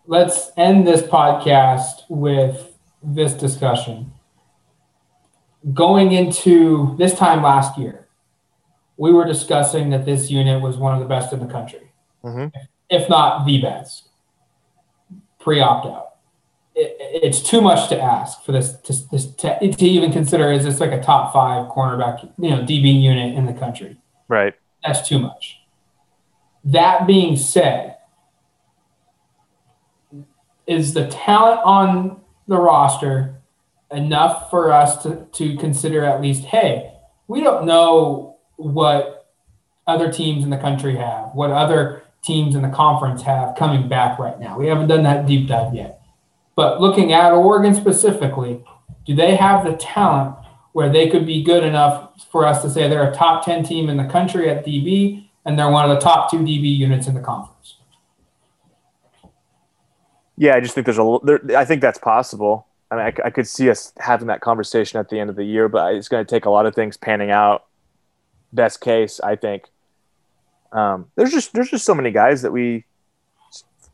let's 0.07 0.51
end 0.57 0.87
this 0.87 1.01
podcast 1.01 2.03
with 2.09 2.77
this 3.03 3.33
discussion. 3.33 4.11
Going 5.73 6.11
into 6.11 6.95
this 6.97 7.15
time 7.17 7.41
last 7.41 7.77
year, 7.77 8.04
we 8.97 9.11
were 9.11 9.25
discussing 9.25 9.89
that 9.89 10.05
this 10.05 10.29
unit 10.31 10.61
was 10.61 10.77
one 10.77 10.93
of 10.93 10.99
the 10.99 11.07
best 11.07 11.33
in 11.33 11.39
the 11.39 11.51
country, 11.51 11.91
mm-hmm. 12.23 12.47
if 12.89 13.09
not 13.09 13.45
the 13.45 13.61
best, 13.61 14.09
pre 15.39 15.59
opt 15.59 15.85
out. 15.85 16.15
It, 16.75 16.95
it's 16.99 17.41
too 17.41 17.61
much 17.61 17.89
to 17.89 17.99
ask 17.99 18.43
for 18.43 18.51
this 18.51 18.73
to, 18.81 18.93
this 19.11 19.27
to, 19.35 19.59
to 19.59 19.85
even 19.85 20.11
consider 20.11 20.51
is 20.51 20.63
this 20.63 20.79
like 20.79 20.91
a 20.91 21.01
top 21.01 21.33
five 21.33 21.69
cornerback, 21.69 22.23
you 22.37 22.49
know, 22.49 22.61
DB 22.61 23.01
unit 23.01 23.35
in 23.35 23.45
the 23.45 23.53
country. 23.53 23.97
Right. 24.27 24.53
That's 24.83 25.07
too 25.07 25.19
much. 25.19 25.59
That 26.63 27.05
being 27.05 27.37
said, 27.37 27.95
is 30.67 30.93
the 30.93 31.07
talent 31.07 31.61
on 31.63 32.21
the 32.47 32.57
roster 32.57 33.41
enough 33.91 34.49
for 34.49 34.71
us 34.71 35.01
to, 35.03 35.27
to 35.33 35.55
consider 35.57 36.03
at 36.03 36.21
least, 36.21 36.43
hey, 36.45 36.93
we 37.27 37.41
don't 37.41 37.65
know 37.65 38.34
what 38.57 39.31
other 39.87 40.11
teams 40.11 40.43
in 40.43 40.49
the 40.49 40.57
country 40.57 40.95
have, 40.95 41.31
what 41.33 41.51
other 41.51 42.03
teams 42.23 42.55
in 42.55 42.61
the 42.61 42.69
conference 42.69 43.21
have 43.21 43.55
coming 43.55 43.87
back 43.87 44.17
right 44.17 44.39
now. 44.39 44.57
We 44.57 44.67
haven't 44.67 44.87
done 44.87 45.03
that 45.03 45.27
deep 45.27 45.47
dive 45.47 45.73
yet. 45.73 46.01
But 46.55 46.81
looking 46.81 47.13
at 47.13 47.33
Oregon 47.33 47.75
specifically, 47.75 48.63
do 49.05 49.15
they 49.15 49.35
have 49.35 49.63
the 49.63 49.73
talent 49.73 50.35
where 50.73 50.89
they 50.89 51.09
could 51.09 51.25
be 51.25 51.43
good 51.43 51.63
enough 51.63 52.25
for 52.31 52.45
us 52.45 52.61
to 52.61 52.69
say 52.69 52.87
they're 52.87 53.09
a 53.09 53.15
top 53.15 53.45
10 53.45 53.63
team 53.63 53.89
in 53.89 53.97
the 53.97 54.05
country 54.05 54.49
at 54.49 54.65
DB 54.65 55.29
and 55.45 55.57
they're 55.57 55.69
one 55.69 55.89
of 55.89 55.95
the 55.95 56.01
top 56.01 56.31
two 56.31 56.39
DB 56.39 56.75
units 56.75 57.07
in 57.07 57.13
the 57.13 57.21
conference? 57.21 57.75
Yeah, 60.37 60.55
I 60.55 60.59
just 60.59 60.75
think 60.75 60.85
there's 60.85 60.97
a. 60.97 61.17
There, 61.23 61.39
I 61.57 61.63
think 61.63 61.81
that's 61.81 61.99
possible. 61.99 62.67
I 62.91 62.95
mean, 62.95 63.05
I, 63.05 63.27
I, 63.27 63.29
could 63.29 63.47
see 63.47 63.69
us 63.69 63.93
having 63.97 64.27
that 64.27 64.41
conversation 64.41 64.99
at 64.99 65.09
the 65.09 65.17
end 65.17 65.29
of 65.29 65.37
the 65.37 65.45
year, 65.45 65.69
but 65.69 65.95
it's 65.95 66.09
going 66.09 66.25
to 66.25 66.29
take 66.29 66.45
a 66.45 66.49
lot 66.49 66.65
of 66.65 66.75
things 66.75 66.97
panning 66.97 67.31
out. 67.31 67.65
Best 68.55 68.81
case, 68.81 69.19
I 69.19 69.35
think. 69.35 69.65
Um, 70.71 71.07
there's 71.15 71.31
just 71.31 71.53
there's 71.53 71.69
just 71.69 71.85
so 71.85 71.95
many 71.95 72.11
guys 72.11 72.41
that 72.41 72.51
we 72.51 72.85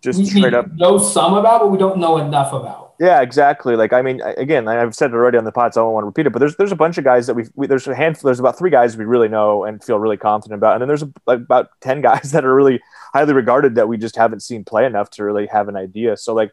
just 0.02 0.20
we 0.20 0.26
straight 0.26 0.54
up 0.54 0.72
know 0.74 0.98
some 0.98 1.34
about, 1.36 1.62
but 1.62 1.68
we 1.68 1.78
don't 1.78 2.00
know 2.00 2.18
enough 2.18 2.54
about. 2.54 2.94
Yeah, 3.00 3.22
exactly. 3.22 3.76
Like 3.76 3.94
I 3.94 4.02
mean, 4.02 4.22
again, 4.22 4.68
I've 4.68 4.96
said 4.96 5.12
it 5.12 5.16
already 5.16 5.38
on 5.38 5.44
the 5.44 5.52
pod, 5.52 5.74
so 5.74 5.82
I 5.82 5.84
don't 5.86 5.94
want 5.94 6.04
to 6.04 6.08
repeat 6.08 6.28
it. 6.28 6.30
But 6.34 6.40
there's 6.40 6.56
there's 6.58 6.72
a 6.72 6.76
bunch 6.76 6.98
of 6.98 7.04
guys 7.04 7.28
that 7.28 7.36
we, 7.36 7.46
we 7.56 7.68
there's 7.68 7.88
a 7.88 7.96
handful. 7.96 8.28
There's 8.28 8.40
about 8.40 8.58
three 8.58 8.70
guys 8.70 8.96
we 8.98 9.06
really 9.06 9.28
know 9.28 9.64
and 9.64 9.84
feel 9.84 10.00
really 10.00 10.18
confident 10.18 10.58
about, 10.58 10.74
and 10.74 10.82
then 10.82 10.88
there's 10.88 11.04
a, 11.04 11.12
like 11.26 11.40
about 11.40 11.70
ten 11.82 12.02
guys 12.08 12.32
that 12.32 12.46
are 12.46 12.54
really 12.54 12.80
highly 13.14 13.34
regarded 13.34 13.76
that 13.76 13.88
we 13.88 13.98
just 13.98 14.16
haven't 14.16 14.42
seen 14.42 14.64
play 14.64 14.86
enough 14.86 15.10
to 15.12 15.24
really 15.24 15.48
have 15.48 15.68
an 15.68 15.76
idea. 15.76 16.18
So 16.18 16.34
like, 16.34 16.52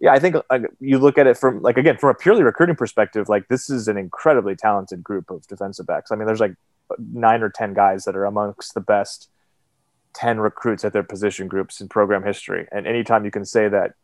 yeah, 0.00 0.12
I 0.12 0.18
think 0.18 0.36
like, 0.50 0.62
you 0.80 0.98
look 0.98 1.16
at 1.16 1.26
it 1.28 1.36
from 1.36 1.62
like 1.62 1.78
again 1.78 1.96
from 1.96 2.10
a 2.10 2.14
purely 2.14 2.42
recruiting 2.42 2.76
perspective, 2.76 3.28
like 3.28 3.48
this 3.48 3.70
is 3.70 3.88
an 3.88 3.96
incredibly 3.96 4.56
talented 4.56 5.02
group 5.02 5.30
of 5.30 5.46
defensive 5.46 5.86
backs. 5.86 6.10
I 6.10 6.16
mean, 6.16 6.26
there's 6.26 6.40
like 6.40 6.54
nine 6.98 7.42
or 7.42 7.50
ten 7.50 7.74
guys 7.74 8.04
that 8.04 8.16
are 8.16 8.24
amongst 8.24 8.74
the 8.74 8.80
best 8.80 9.28
10 10.14 10.38
recruits 10.38 10.84
at 10.84 10.92
their 10.92 11.02
position 11.02 11.48
groups 11.48 11.80
in 11.80 11.88
program 11.88 12.22
history. 12.22 12.68
And 12.70 12.86
anytime 12.86 13.24
you 13.24 13.32
can 13.32 13.44
say 13.44 13.68
that 13.68 13.94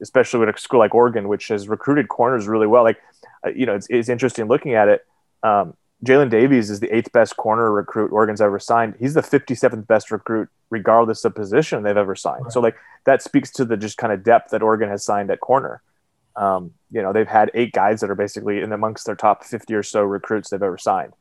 especially 0.00 0.40
with 0.40 0.54
a 0.54 0.58
school 0.58 0.80
like 0.80 0.94
Oregon, 0.94 1.28
which 1.28 1.48
has 1.48 1.68
recruited 1.68 2.08
corners 2.08 2.48
really 2.48 2.66
well. 2.66 2.82
Like, 2.82 2.98
uh, 3.44 3.50
you 3.50 3.66
know, 3.66 3.74
it's, 3.74 3.86
it's 3.90 4.08
interesting 4.08 4.48
looking 4.48 4.74
at 4.74 4.88
it. 4.88 5.06
Um, 5.42 5.74
Jalen 6.04 6.30
Davies 6.30 6.70
is 6.70 6.80
the 6.80 6.94
eighth 6.94 7.12
best 7.12 7.36
corner 7.36 7.70
recruit 7.70 8.10
Oregon's 8.10 8.40
ever 8.40 8.58
signed. 8.58 8.94
He's 8.98 9.14
the 9.14 9.20
57th 9.20 9.86
best 9.86 10.10
recruit, 10.10 10.48
regardless 10.70 11.24
of 11.24 11.34
position 11.34 11.82
they've 11.82 11.96
ever 11.96 12.16
signed. 12.16 12.44
Right. 12.44 12.52
So, 12.52 12.60
like, 12.60 12.76
that 13.04 13.22
speaks 13.22 13.50
to 13.52 13.66
the 13.66 13.76
just 13.76 13.98
kind 13.98 14.12
of 14.12 14.24
depth 14.24 14.50
that 14.50 14.62
Oregon 14.62 14.88
has 14.88 15.04
signed 15.04 15.30
at 15.30 15.40
corner. 15.40 15.82
Um, 16.36 16.72
you 16.90 17.02
know, 17.02 17.12
they've 17.12 17.28
had 17.28 17.50
eight 17.52 17.72
guys 17.72 18.00
that 18.00 18.08
are 18.08 18.14
basically 18.14 18.60
in 18.60 18.72
amongst 18.72 19.04
their 19.04 19.14
top 19.14 19.44
50 19.44 19.74
or 19.74 19.82
so 19.82 20.02
recruits 20.02 20.48
they've 20.48 20.62
ever 20.62 20.78
signed. 20.78 21.12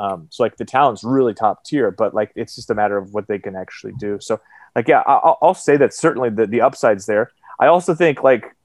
Um, 0.00 0.28
so, 0.30 0.42
like, 0.42 0.56
the 0.56 0.64
talent's 0.64 1.04
really 1.04 1.34
top 1.34 1.64
tier, 1.64 1.90
but 1.90 2.14
like, 2.14 2.32
it's 2.34 2.54
just 2.54 2.70
a 2.70 2.74
matter 2.74 2.96
of 2.96 3.12
what 3.12 3.28
they 3.28 3.38
can 3.38 3.54
actually 3.54 3.92
do. 3.98 4.18
So, 4.20 4.40
like, 4.74 4.88
yeah, 4.88 5.02
I'll, 5.06 5.38
I'll 5.42 5.54
say 5.54 5.76
that 5.76 5.92
certainly 5.92 6.30
the, 6.30 6.46
the 6.46 6.62
upside's 6.62 7.06
there. 7.06 7.30
I 7.58 7.66
also 7.66 7.94
think 7.94 8.22
like 8.22 8.56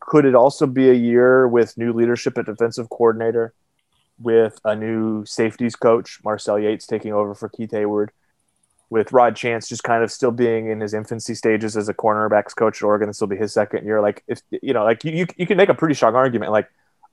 could 0.00 0.24
it 0.24 0.34
also 0.34 0.66
be 0.66 0.88
a 0.90 0.94
year 0.94 1.48
with 1.48 1.76
new 1.76 1.92
leadership 1.92 2.38
at 2.38 2.46
defensive 2.46 2.88
coordinator, 2.90 3.54
with 4.18 4.58
a 4.64 4.74
new 4.74 5.24
safeties 5.24 5.76
coach, 5.76 6.20
Marcel 6.24 6.58
Yates 6.58 6.86
taking 6.86 7.12
over 7.12 7.34
for 7.34 7.48
Keith 7.48 7.70
Heyward, 7.70 8.08
with 8.88 9.12
Rod 9.12 9.36
Chance 9.36 9.68
just 9.68 9.82
kind 9.82 10.02
of 10.02 10.12
still 10.12 10.30
being 10.30 10.70
in 10.70 10.80
his 10.80 10.94
infancy 10.94 11.34
stages 11.34 11.76
as 11.76 11.88
a 11.88 11.94
cornerbacks 11.94 12.54
coach 12.54 12.82
at 12.82 12.86
Oregon. 12.86 13.08
This 13.08 13.20
will 13.20 13.28
be 13.28 13.36
his 13.36 13.52
second 13.52 13.84
year. 13.84 14.00
Like 14.00 14.22
if 14.28 14.40
you 14.50 14.72
know, 14.72 14.84
like 14.84 15.04
you 15.04 15.26
you 15.36 15.46
can 15.46 15.56
make 15.56 15.68
a 15.68 15.74
pretty 15.74 15.94
strong 15.94 16.14
argument. 16.14 16.52
Like 16.52 16.68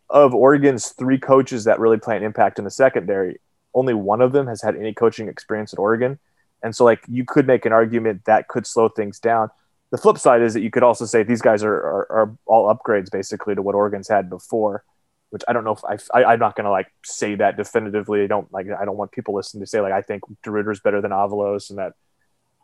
of 0.10 0.34
Oregon's 0.34 0.90
three 0.90 1.18
coaches 1.18 1.64
that 1.64 1.80
really 1.80 1.98
play 1.98 2.18
an 2.18 2.24
impact 2.24 2.60
in 2.60 2.66
the 2.66 2.72
secondary, 2.72 3.40
only 3.74 3.94
one 3.94 4.22
of 4.22 4.32
them 4.32 4.48
has 4.48 4.62
had 4.62 4.76
any 4.76 4.94
coaching 4.94 5.28
experience 5.28 5.74
at 5.74 5.80
Oregon. 5.80 6.20
And 6.62 6.76
so 6.76 6.84
like 6.86 7.04
you 7.08 7.26
could 7.26 7.48
make 7.48 7.66
an 7.66 7.74
argument 7.74 8.26
that 8.26 8.48
could 8.48 8.68
slow 8.68 8.90
things 8.90 9.20
down 9.20 9.50
the 9.94 10.00
flip 10.00 10.18
side 10.18 10.42
is 10.42 10.56
that 10.56 10.62
you 10.62 10.72
could 10.72 10.82
also 10.82 11.06
say 11.06 11.22
these 11.22 11.44
guys 11.44 11.64
are, 11.64 11.76
are, 11.76 12.12
are 12.12 12.38
all 12.48 12.76
upgrades 12.76 13.12
basically 13.12 13.54
to 13.54 13.62
what 13.62 13.76
Oregon's 13.76 14.08
had 14.08 14.28
before, 14.28 14.84
which 15.30 15.44
I 15.48 15.54
don't 15.54 15.64
know 15.64 15.76
if 15.76 15.84
I, 15.86 16.24
I 16.24 16.34
am 16.34 16.40
not 16.40 16.56
going 16.56 16.66
to 16.66 16.72
like 16.72 16.88
say 17.06 17.36
that 17.36 17.58
definitively. 17.58 18.24
I 18.24 18.26
don't 18.26 18.52
like, 18.52 18.66
I 18.72 18.86
don't 18.86 18.98
want 18.98 19.12
people 19.12 19.36
listening 19.36 19.62
to 19.62 19.68
say 19.68 19.82
like, 19.82 19.94
I 19.94 20.02
think 20.02 20.24
DeRuyter's 20.44 20.80
better 20.80 21.00
than 21.00 21.12
Avalos 21.12 21.70
and 21.70 21.78
that 21.78 21.94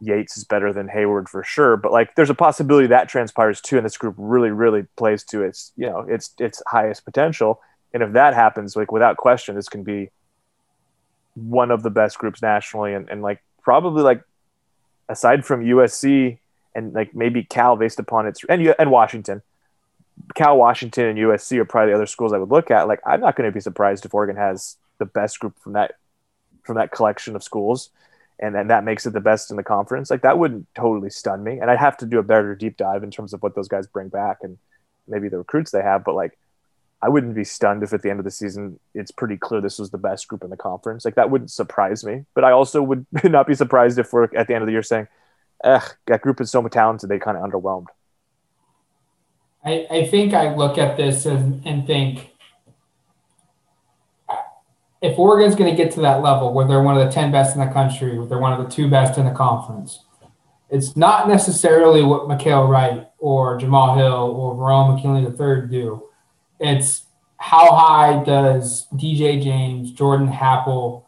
Yates 0.02 0.38
is 0.38 0.44
better 0.44 0.72
than 0.72 0.88
Heyward 0.88 1.28
for 1.28 1.44
sure. 1.44 1.78
But 1.78 1.92
like, 1.92 2.16
there's 2.16 2.30
a 2.30 2.36
possibility 2.36 2.88
that 2.88 3.10
transpires 3.10 3.62
too. 3.62 3.78
And 3.78 3.86
this 3.86 3.98
group 3.98 4.16
really, 4.18 4.52
really 4.52 4.84
plays 4.96 5.24
to 5.26 5.44
its, 5.44 5.72
you 5.76 5.88
know, 5.88 6.00
its, 6.02 6.34
its 6.40 6.62
highest 6.68 7.06
potential. 7.06 7.62
And 7.94 8.04
if 8.04 8.14
that 8.14 8.34
happens, 8.34 8.76
like 8.76 8.92
without 8.92 9.18
question, 9.18 9.56
this 9.56 9.70
can 9.70 9.84
be 9.84 10.12
one 11.36 11.72
of 11.72 11.84
the 11.84 11.90
best 11.90 12.18
groups 12.18 12.42
nationally. 12.42 12.94
And, 12.94 13.10
and 13.10 13.22
like, 13.22 13.42
probably 13.62 14.04
like 14.04 14.24
aside 15.10 15.46
from 15.46 15.64
USC 15.64 16.38
and 16.76 16.94
like 16.94 17.14
maybe 17.16 17.44
Cal 17.44 17.76
based 17.76 18.00
upon 18.00 18.28
its 18.28 18.44
and 18.48 18.74
and 18.80 18.92
Washington. 18.92 19.42
Cal, 20.36 20.58
Washington, 20.58 21.06
and 21.06 21.18
USC 21.18 21.58
are 21.58 21.66
probably 21.66 21.92
the 21.92 21.96
other 21.96 22.06
schools 22.06 22.34
I 22.34 22.38
would 22.38 22.50
look 22.50 22.72
at. 22.72 22.88
Like, 22.88 23.00
I'm 23.06 23.22
not 23.22 23.36
going 23.38 23.50
to 23.50 23.54
be 23.54 23.62
surprised 23.62 24.06
if 24.06 24.14
Oregon 24.14 24.36
has 24.36 24.76
the 24.98 25.06
best 25.06 25.40
group 25.40 25.58
from 25.60 25.74
that 25.74 25.96
from 26.64 26.76
that 26.76 26.92
collection 26.92 27.36
of 27.36 27.44
schools, 27.44 27.90
and 28.40 28.56
then 28.56 28.68
that 28.68 28.84
makes 28.84 29.06
it 29.06 29.14
the 29.14 29.20
best 29.20 29.52
in 29.52 29.58
the 29.58 29.64
conference. 29.64 30.10
Like, 30.10 30.22
that 30.22 30.40
wouldn't 30.40 30.68
totally 30.76 31.10
stun 31.10 31.44
me. 31.44 31.60
And 31.60 31.70
I'd 31.70 31.80
have 31.80 31.98
to 31.98 32.06
do 32.06 32.20
a 32.20 32.24
better 32.24 32.56
deep 32.56 32.78
dive 32.78 33.04
in 33.04 33.12
terms 33.12 33.34
of 33.34 33.44
what 33.44 33.56
those 33.56 33.68
guys 33.68 33.88
bring 33.88 34.10
back 34.10 34.38
and 34.42 34.58
maybe 35.08 35.28
the 35.30 35.38
recruits 35.38 35.72
they 35.72 35.82
have. 35.82 36.04
But 36.04 36.16
like, 36.16 36.38
I 37.02 37.10
wouldn't 37.10 37.36
be 37.36 37.44
stunned 37.44 37.84
if 37.84 37.94
at 37.94 38.02
the 38.02 38.10
end 38.10 38.20
of 38.20 38.26
the 38.26 38.32
season 38.32 38.80
it's 38.94 39.12
pretty 39.12 39.38
clear 39.38 39.62
this 39.62 39.80
was 39.80 39.90
the 39.90 39.98
best 39.98 40.28
group 40.28 40.44
in 40.44 40.50
the 40.50 40.58
conference. 40.58 41.06
Like 41.06 41.16
that 41.16 41.30
wouldn't 41.30 41.52
surprise 41.52 42.04
me. 42.04 42.26
But 42.34 42.44
I 42.44 42.52
also 42.52 42.82
would 42.82 43.06
not 43.24 43.48
be 43.48 43.56
surprised 43.56 44.00
if 44.00 44.12
we're 44.12 44.26
at 44.36 44.48
the 44.48 44.54
end 44.54 44.64
of 44.64 44.68
the 44.68 44.74
year 44.74 44.84
saying, 44.84 45.08
"Ugh, 45.64 45.96
that 46.08 46.22
group 46.22 46.42
is 46.42 46.52
so 46.52 46.68
talented, 46.68 47.10
they 47.10 47.20
kind 47.20 47.38
of 47.38 47.44
underwhelmed." 47.44 47.88
I, 49.64 49.88
I 49.90 50.08
think 50.08 50.34
I 50.34 50.56
look 50.56 50.78
at 50.78 50.98
this 50.98 51.26
and, 51.26 51.66
and 51.66 51.86
think 51.86 52.32
if 55.02 55.18
Oregon's 55.18 55.56
going 55.56 55.70
to 55.70 55.82
get 55.82 55.94
to 55.94 56.02
that 56.02 56.22
level 56.22 56.54
where 56.54 56.68
they're 56.68 56.84
one 56.84 56.98
of 56.98 57.06
the 57.06 57.12
10 57.12 57.32
best 57.32 57.56
in 57.56 57.66
the 57.66 57.72
country, 57.72 58.18
where 58.18 58.28
they're 58.28 58.40
one 58.40 58.54
of 58.54 58.64
the 58.64 58.70
two 58.70 58.90
best 58.90 59.18
in 59.18 59.26
the 59.26 59.32
conference, 59.32 60.04
it's 60.70 60.96
not 60.96 61.28
necessarily 61.28 62.04
what 62.04 62.28
Mykael 62.28 62.68
Wright 62.68 63.08
or 63.18 63.58
Jamal 63.58 63.98
Hill 63.98 64.36
or 64.36 64.56
Verone 64.56 64.96
McKinley 64.96 65.24
III 65.24 65.68
do. 65.68 66.04
It's 66.60 67.04
how 67.38 67.74
high 67.74 68.24
does 68.24 68.88
DJ 68.94 69.42
James, 69.42 69.92
Jordan 69.92 70.28
Happle, 70.28 71.06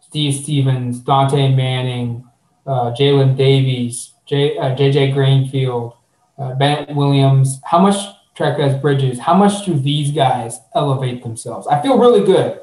Steve 0.00 0.34
Stephens, 0.34 1.00
Dontae 1.00 1.54
Manning, 1.54 2.24
uh, 2.66 2.92
Jalen 2.98 3.36
Davies, 3.36 4.14
J, 4.24 4.56
uh, 4.58 4.74
JJ 4.74 5.12
Greenfield, 5.12 5.94
uh, 6.38 6.54
Bennett 6.54 6.96
Williams, 6.96 7.60
how 7.64 7.78
much 7.78 7.96
Trez 8.36 8.80
Bridges, 8.80 9.18
how 9.18 9.34
much 9.34 9.64
do 9.64 9.78
these 9.78 10.10
guys 10.10 10.58
elevate 10.74 11.22
themselves? 11.22 11.66
I 11.66 11.80
feel 11.80 11.98
really 11.98 12.24
good 12.24 12.60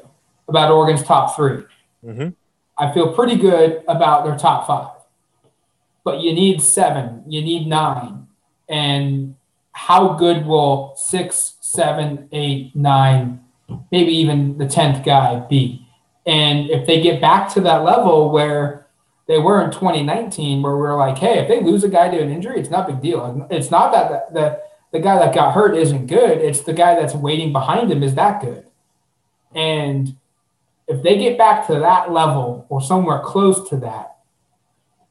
about 0.48 0.70
Oregon's 0.70 1.02
top 1.02 1.36
3 1.36 1.64
mm-hmm. 2.04 2.28
I 2.76 2.92
feel 2.92 3.12
pretty 3.12 3.36
good 3.36 3.84
about 3.86 4.24
their 4.24 4.36
top 4.36 4.66
five. 4.66 4.90
But 6.02 6.20
you 6.20 6.34
need 6.34 6.60
seven, 6.60 7.22
you 7.26 7.40
need 7.40 7.66
nine. 7.66 8.26
And 8.68 9.36
how 9.72 10.14
good 10.14 10.46
will 10.46 10.94
six, 10.96 11.54
seven, 11.60 12.28
eight, 12.32 12.74
nine, 12.74 13.44
maybe 13.90 14.12
even 14.12 14.58
the 14.58 14.66
10th 14.66 15.04
guy 15.04 15.40
be? 15.48 15.86
And 16.26 16.70
if 16.70 16.86
they 16.86 17.00
get 17.00 17.20
back 17.20 17.52
to 17.54 17.60
that 17.62 17.84
level 17.84 18.30
where 18.30 18.86
they 19.26 19.38
were 19.38 19.64
in 19.64 19.70
2019, 19.70 20.62
where 20.62 20.76
we 20.76 20.86
are 20.86 20.96
like, 20.96 21.18
hey, 21.18 21.38
if 21.38 21.48
they 21.48 21.60
lose 21.60 21.84
a 21.84 21.88
guy 21.88 22.08
to 22.08 22.20
an 22.20 22.30
injury, 22.30 22.60
it's 22.60 22.70
not 22.70 22.88
a 22.88 22.92
big 22.92 23.02
deal. 23.02 23.46
It's 23.50 23.70
not 23.70 23.92
that 23.92 24.32
the, 24.32 24.40
the, 24.40 24.62
the 24.92 25.00
guy 25.00 25.18
that 25.18 25.34
got 25.34 25.54
hurt 25.54 25.76
isn't 25.76 26.06
good, 26.06 26.38
it's 26.38 26.60
the 26.60 26.72
guy 26.72 26.94
that's 26.94 27.14
waiting 27.14 27.52
behind 27.52 27.90
him 27.90 28.02
is 28.02 28.14
that 28.14 28.40
good. 28.40 28.66
And 29.54 30.16
if 30.86 31.02
they 31.02 31.18
get 31.18 31.38
back 31.38 31.66
to 31.66 31.74
that 31.74 32.12
level 32.12 32.66
or 32.68 32.80
somewhere 32.80 33.20
close 33.20 33.68
to 33.70 33.76
that, 33.78 34.16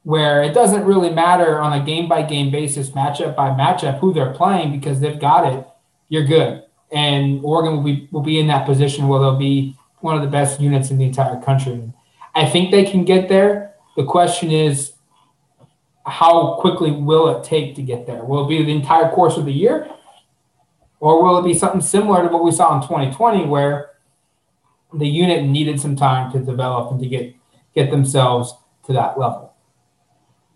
where 0.03 0.43
it 0.43 0.53
doesn't 0.53 0.83
really 0.83 1.09
matter 1.09 1.59
on 1.59 1.79
a 1.79 1.83
game 1.83 2.07
by 2.07 2.21
game 2.21 2.51
basis, 2.51 2.89
matchup 2.91 3.35
by 3.35 3.49
matchup, 3.49 3.99
who 3.99 4.13
they're 4.13 4.33
playing 4.33 4.71
because 4.71 4.99
they've 4.99 5.19
got 5.19 5.51
it, 5.51 5.65
you're 6.09 6.25
good. 6.25 6.63
And 6.91 7.43
Oregon 7.43 7.77
will 7.77 7.83
be 7.83 8.07
will 8.11 8.21
be 8.21 8.39
in 8.39 8.47
that 8.47 8.65
position 8.65 9.07
where 9.07 9.19
they'll 9.19 9.37
be 9.37 9.75
one 10.01 10.15
of 10.15 10.21
the 10.21 10.27
best 10.27 10.59
units 10.59 10.91
in 10.91 10.97
the 10.97 11.05
entire 11.05 11.41
country. 11.41 11.91
I 12.35 12.45
think 12.47 12.71
they 12.71 12.83
can 12.83 13.05
get 13.05 13.29
there. 13.29 13.73
The 13.95 14.03
question 14.03 14.51
is, 14.51 14.93
how 16.05 16.57
quickly 16.59 16.91
will 16.91 17.29
it 17.29 17.43
take 17.43 17.75
to 17.75 17.81
get 17.81 18.05
there? 18.05 18.23
Will 18.23 18.45
it 18.45 18.49
be 18.49 18.63
the 18.63 18.71
entire 18.71 19.09
course 19.09 19.37
of 19.37 19.45
the 19.45 19.53
year? 19.53 19.89
Or 20.99 21.23
will 21.23 21.37
it 21.37 21.43
be 21.43 21.53
something 21.53 21.81
similar 21.81 22.23
to 22.23 22.29
what 22.29 22.43
we 22.43 22.51
saw 22.51 22.75
in 22.75 22.81
2020 22.81 23.45
where 23.45 23.91
the 24.93 25.07
unit 25.07 25.45
needed 25.45 25.79
some 25.79 25.95
time 25.95 26.31
to 26.31 26.39
develop 26.39 26.91
and 26.91 26.99
to 27.01 27.07
get 27.07 27.35
get 27.73 27.89
themselves 27.89 28.53
to 28.85 28.93
that 28.93 29.17
level. 29.17 29.53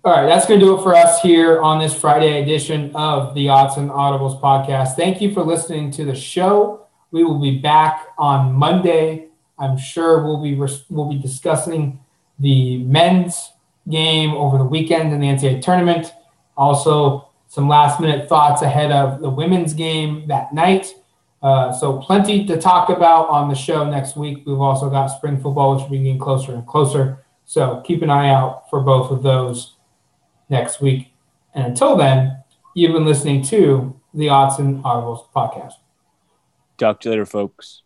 All 0.04 0.14
right, 0.14 0.26
that's 0.26 0.46
going 0.46 0.60
to 0.60 0.66
do 0.66 0.78
it 0.78 0.84
for 0.84 0.96
us 0.96 1.22
here 1.22 1.62
on 1.62 1.80
this 1.80 1.94
Friday 1.94 2.42
edition 2.42 2.96
of 2.96 3.34
the 3.34 3.50
Odds 3.50 3.78
and 3.78 3.90
Audibles 3.90 4.40
podcast. 4.40 4.96
Thank 4.96 5.20
you 5.20 5.34
for 5.34 5.44
listening 5.44 5.92
to 5.92 6.06
the 6.06 6.16
show. 6.16 6.86
We 7.12 7.24
will 7.24 7.40
be 7.40 7.58
back 7.58 8.08
on 8.18 8.54
Monday. 8.54 9.28
I'm 9.60 9.78
sure 9.78 10.24
we'll 10.24 10.42
be 10.42 10.56
we'll 10.56 11.10
be 11.10 11.20
discussing 11.20 12.00
the 12.40 12.84
men's 12.84 13.52
game 13.90 14.32
over 14.32 14.58
the 14.58 14.64
weekend 14.64 15.14
in 15.14 15.20
the 15.20 15.28
NCAA 15.28 15.62
tournament. 15.62 16.14
Also, 16.56 17.30
some 17.48 17.68
last 17.68 18.00
minute 18.00 18.30
thoughts 18.30 18.62
ahead 18.62 18.92
of 18.92 19.22
the 19.22 19.30
women's 19.30 19.74
game 19.74 20.28
that 20.28 20.54
night. 20.54 20.94
Uh, 21.48 21.72
so 21.72 21.98
plenty 22.00 22.46
to 22.46 22.60
talk 22.60 22.90
about 22.90 23.30
on 23.30 23.48
the 23.48 23.56
show 23.56 23.90
next 23.90 24.18
week. 24.18 24.44
We've 24.46 24.60
also 24.60 24.90
got 24.90 25.08
spring 25.08 25.38
football, 25.38 25.76
which 25.76 25.84
will 25.84 25.92
be 25.92 26.00
getting 26.00 26.20
closer 26.20 26.54
and 26.54 26.68
closer. 26.68 27.24
So 27.46 27.82
keep 27.86 28.02
an 28.02 28.10
eye 28.10 28.28
out 28.28 28.70
for 28.70 28.82
both 28.82 29.12
of 29.12 29.24
those 29.24 29.78
next 30.50 30.82
week. 30.82 31.14
And 31.56 31.68
until 31.68 31.96
then, 31.96 32.44
you've 32.76 32.92
been 32.92 33.06
listening 33.06 33.44
to 33.44 33.98
the 34.14 34.28
Odds 34.28 34.60
and 34.60 34.84
Audibles 34.84 35.26
podcast. 35.34 35.76
Talk 36.78 37.00
to 37.00 37.08
you 37.08 37.12
later, 37.12 37.26
folks. 37.26 37.84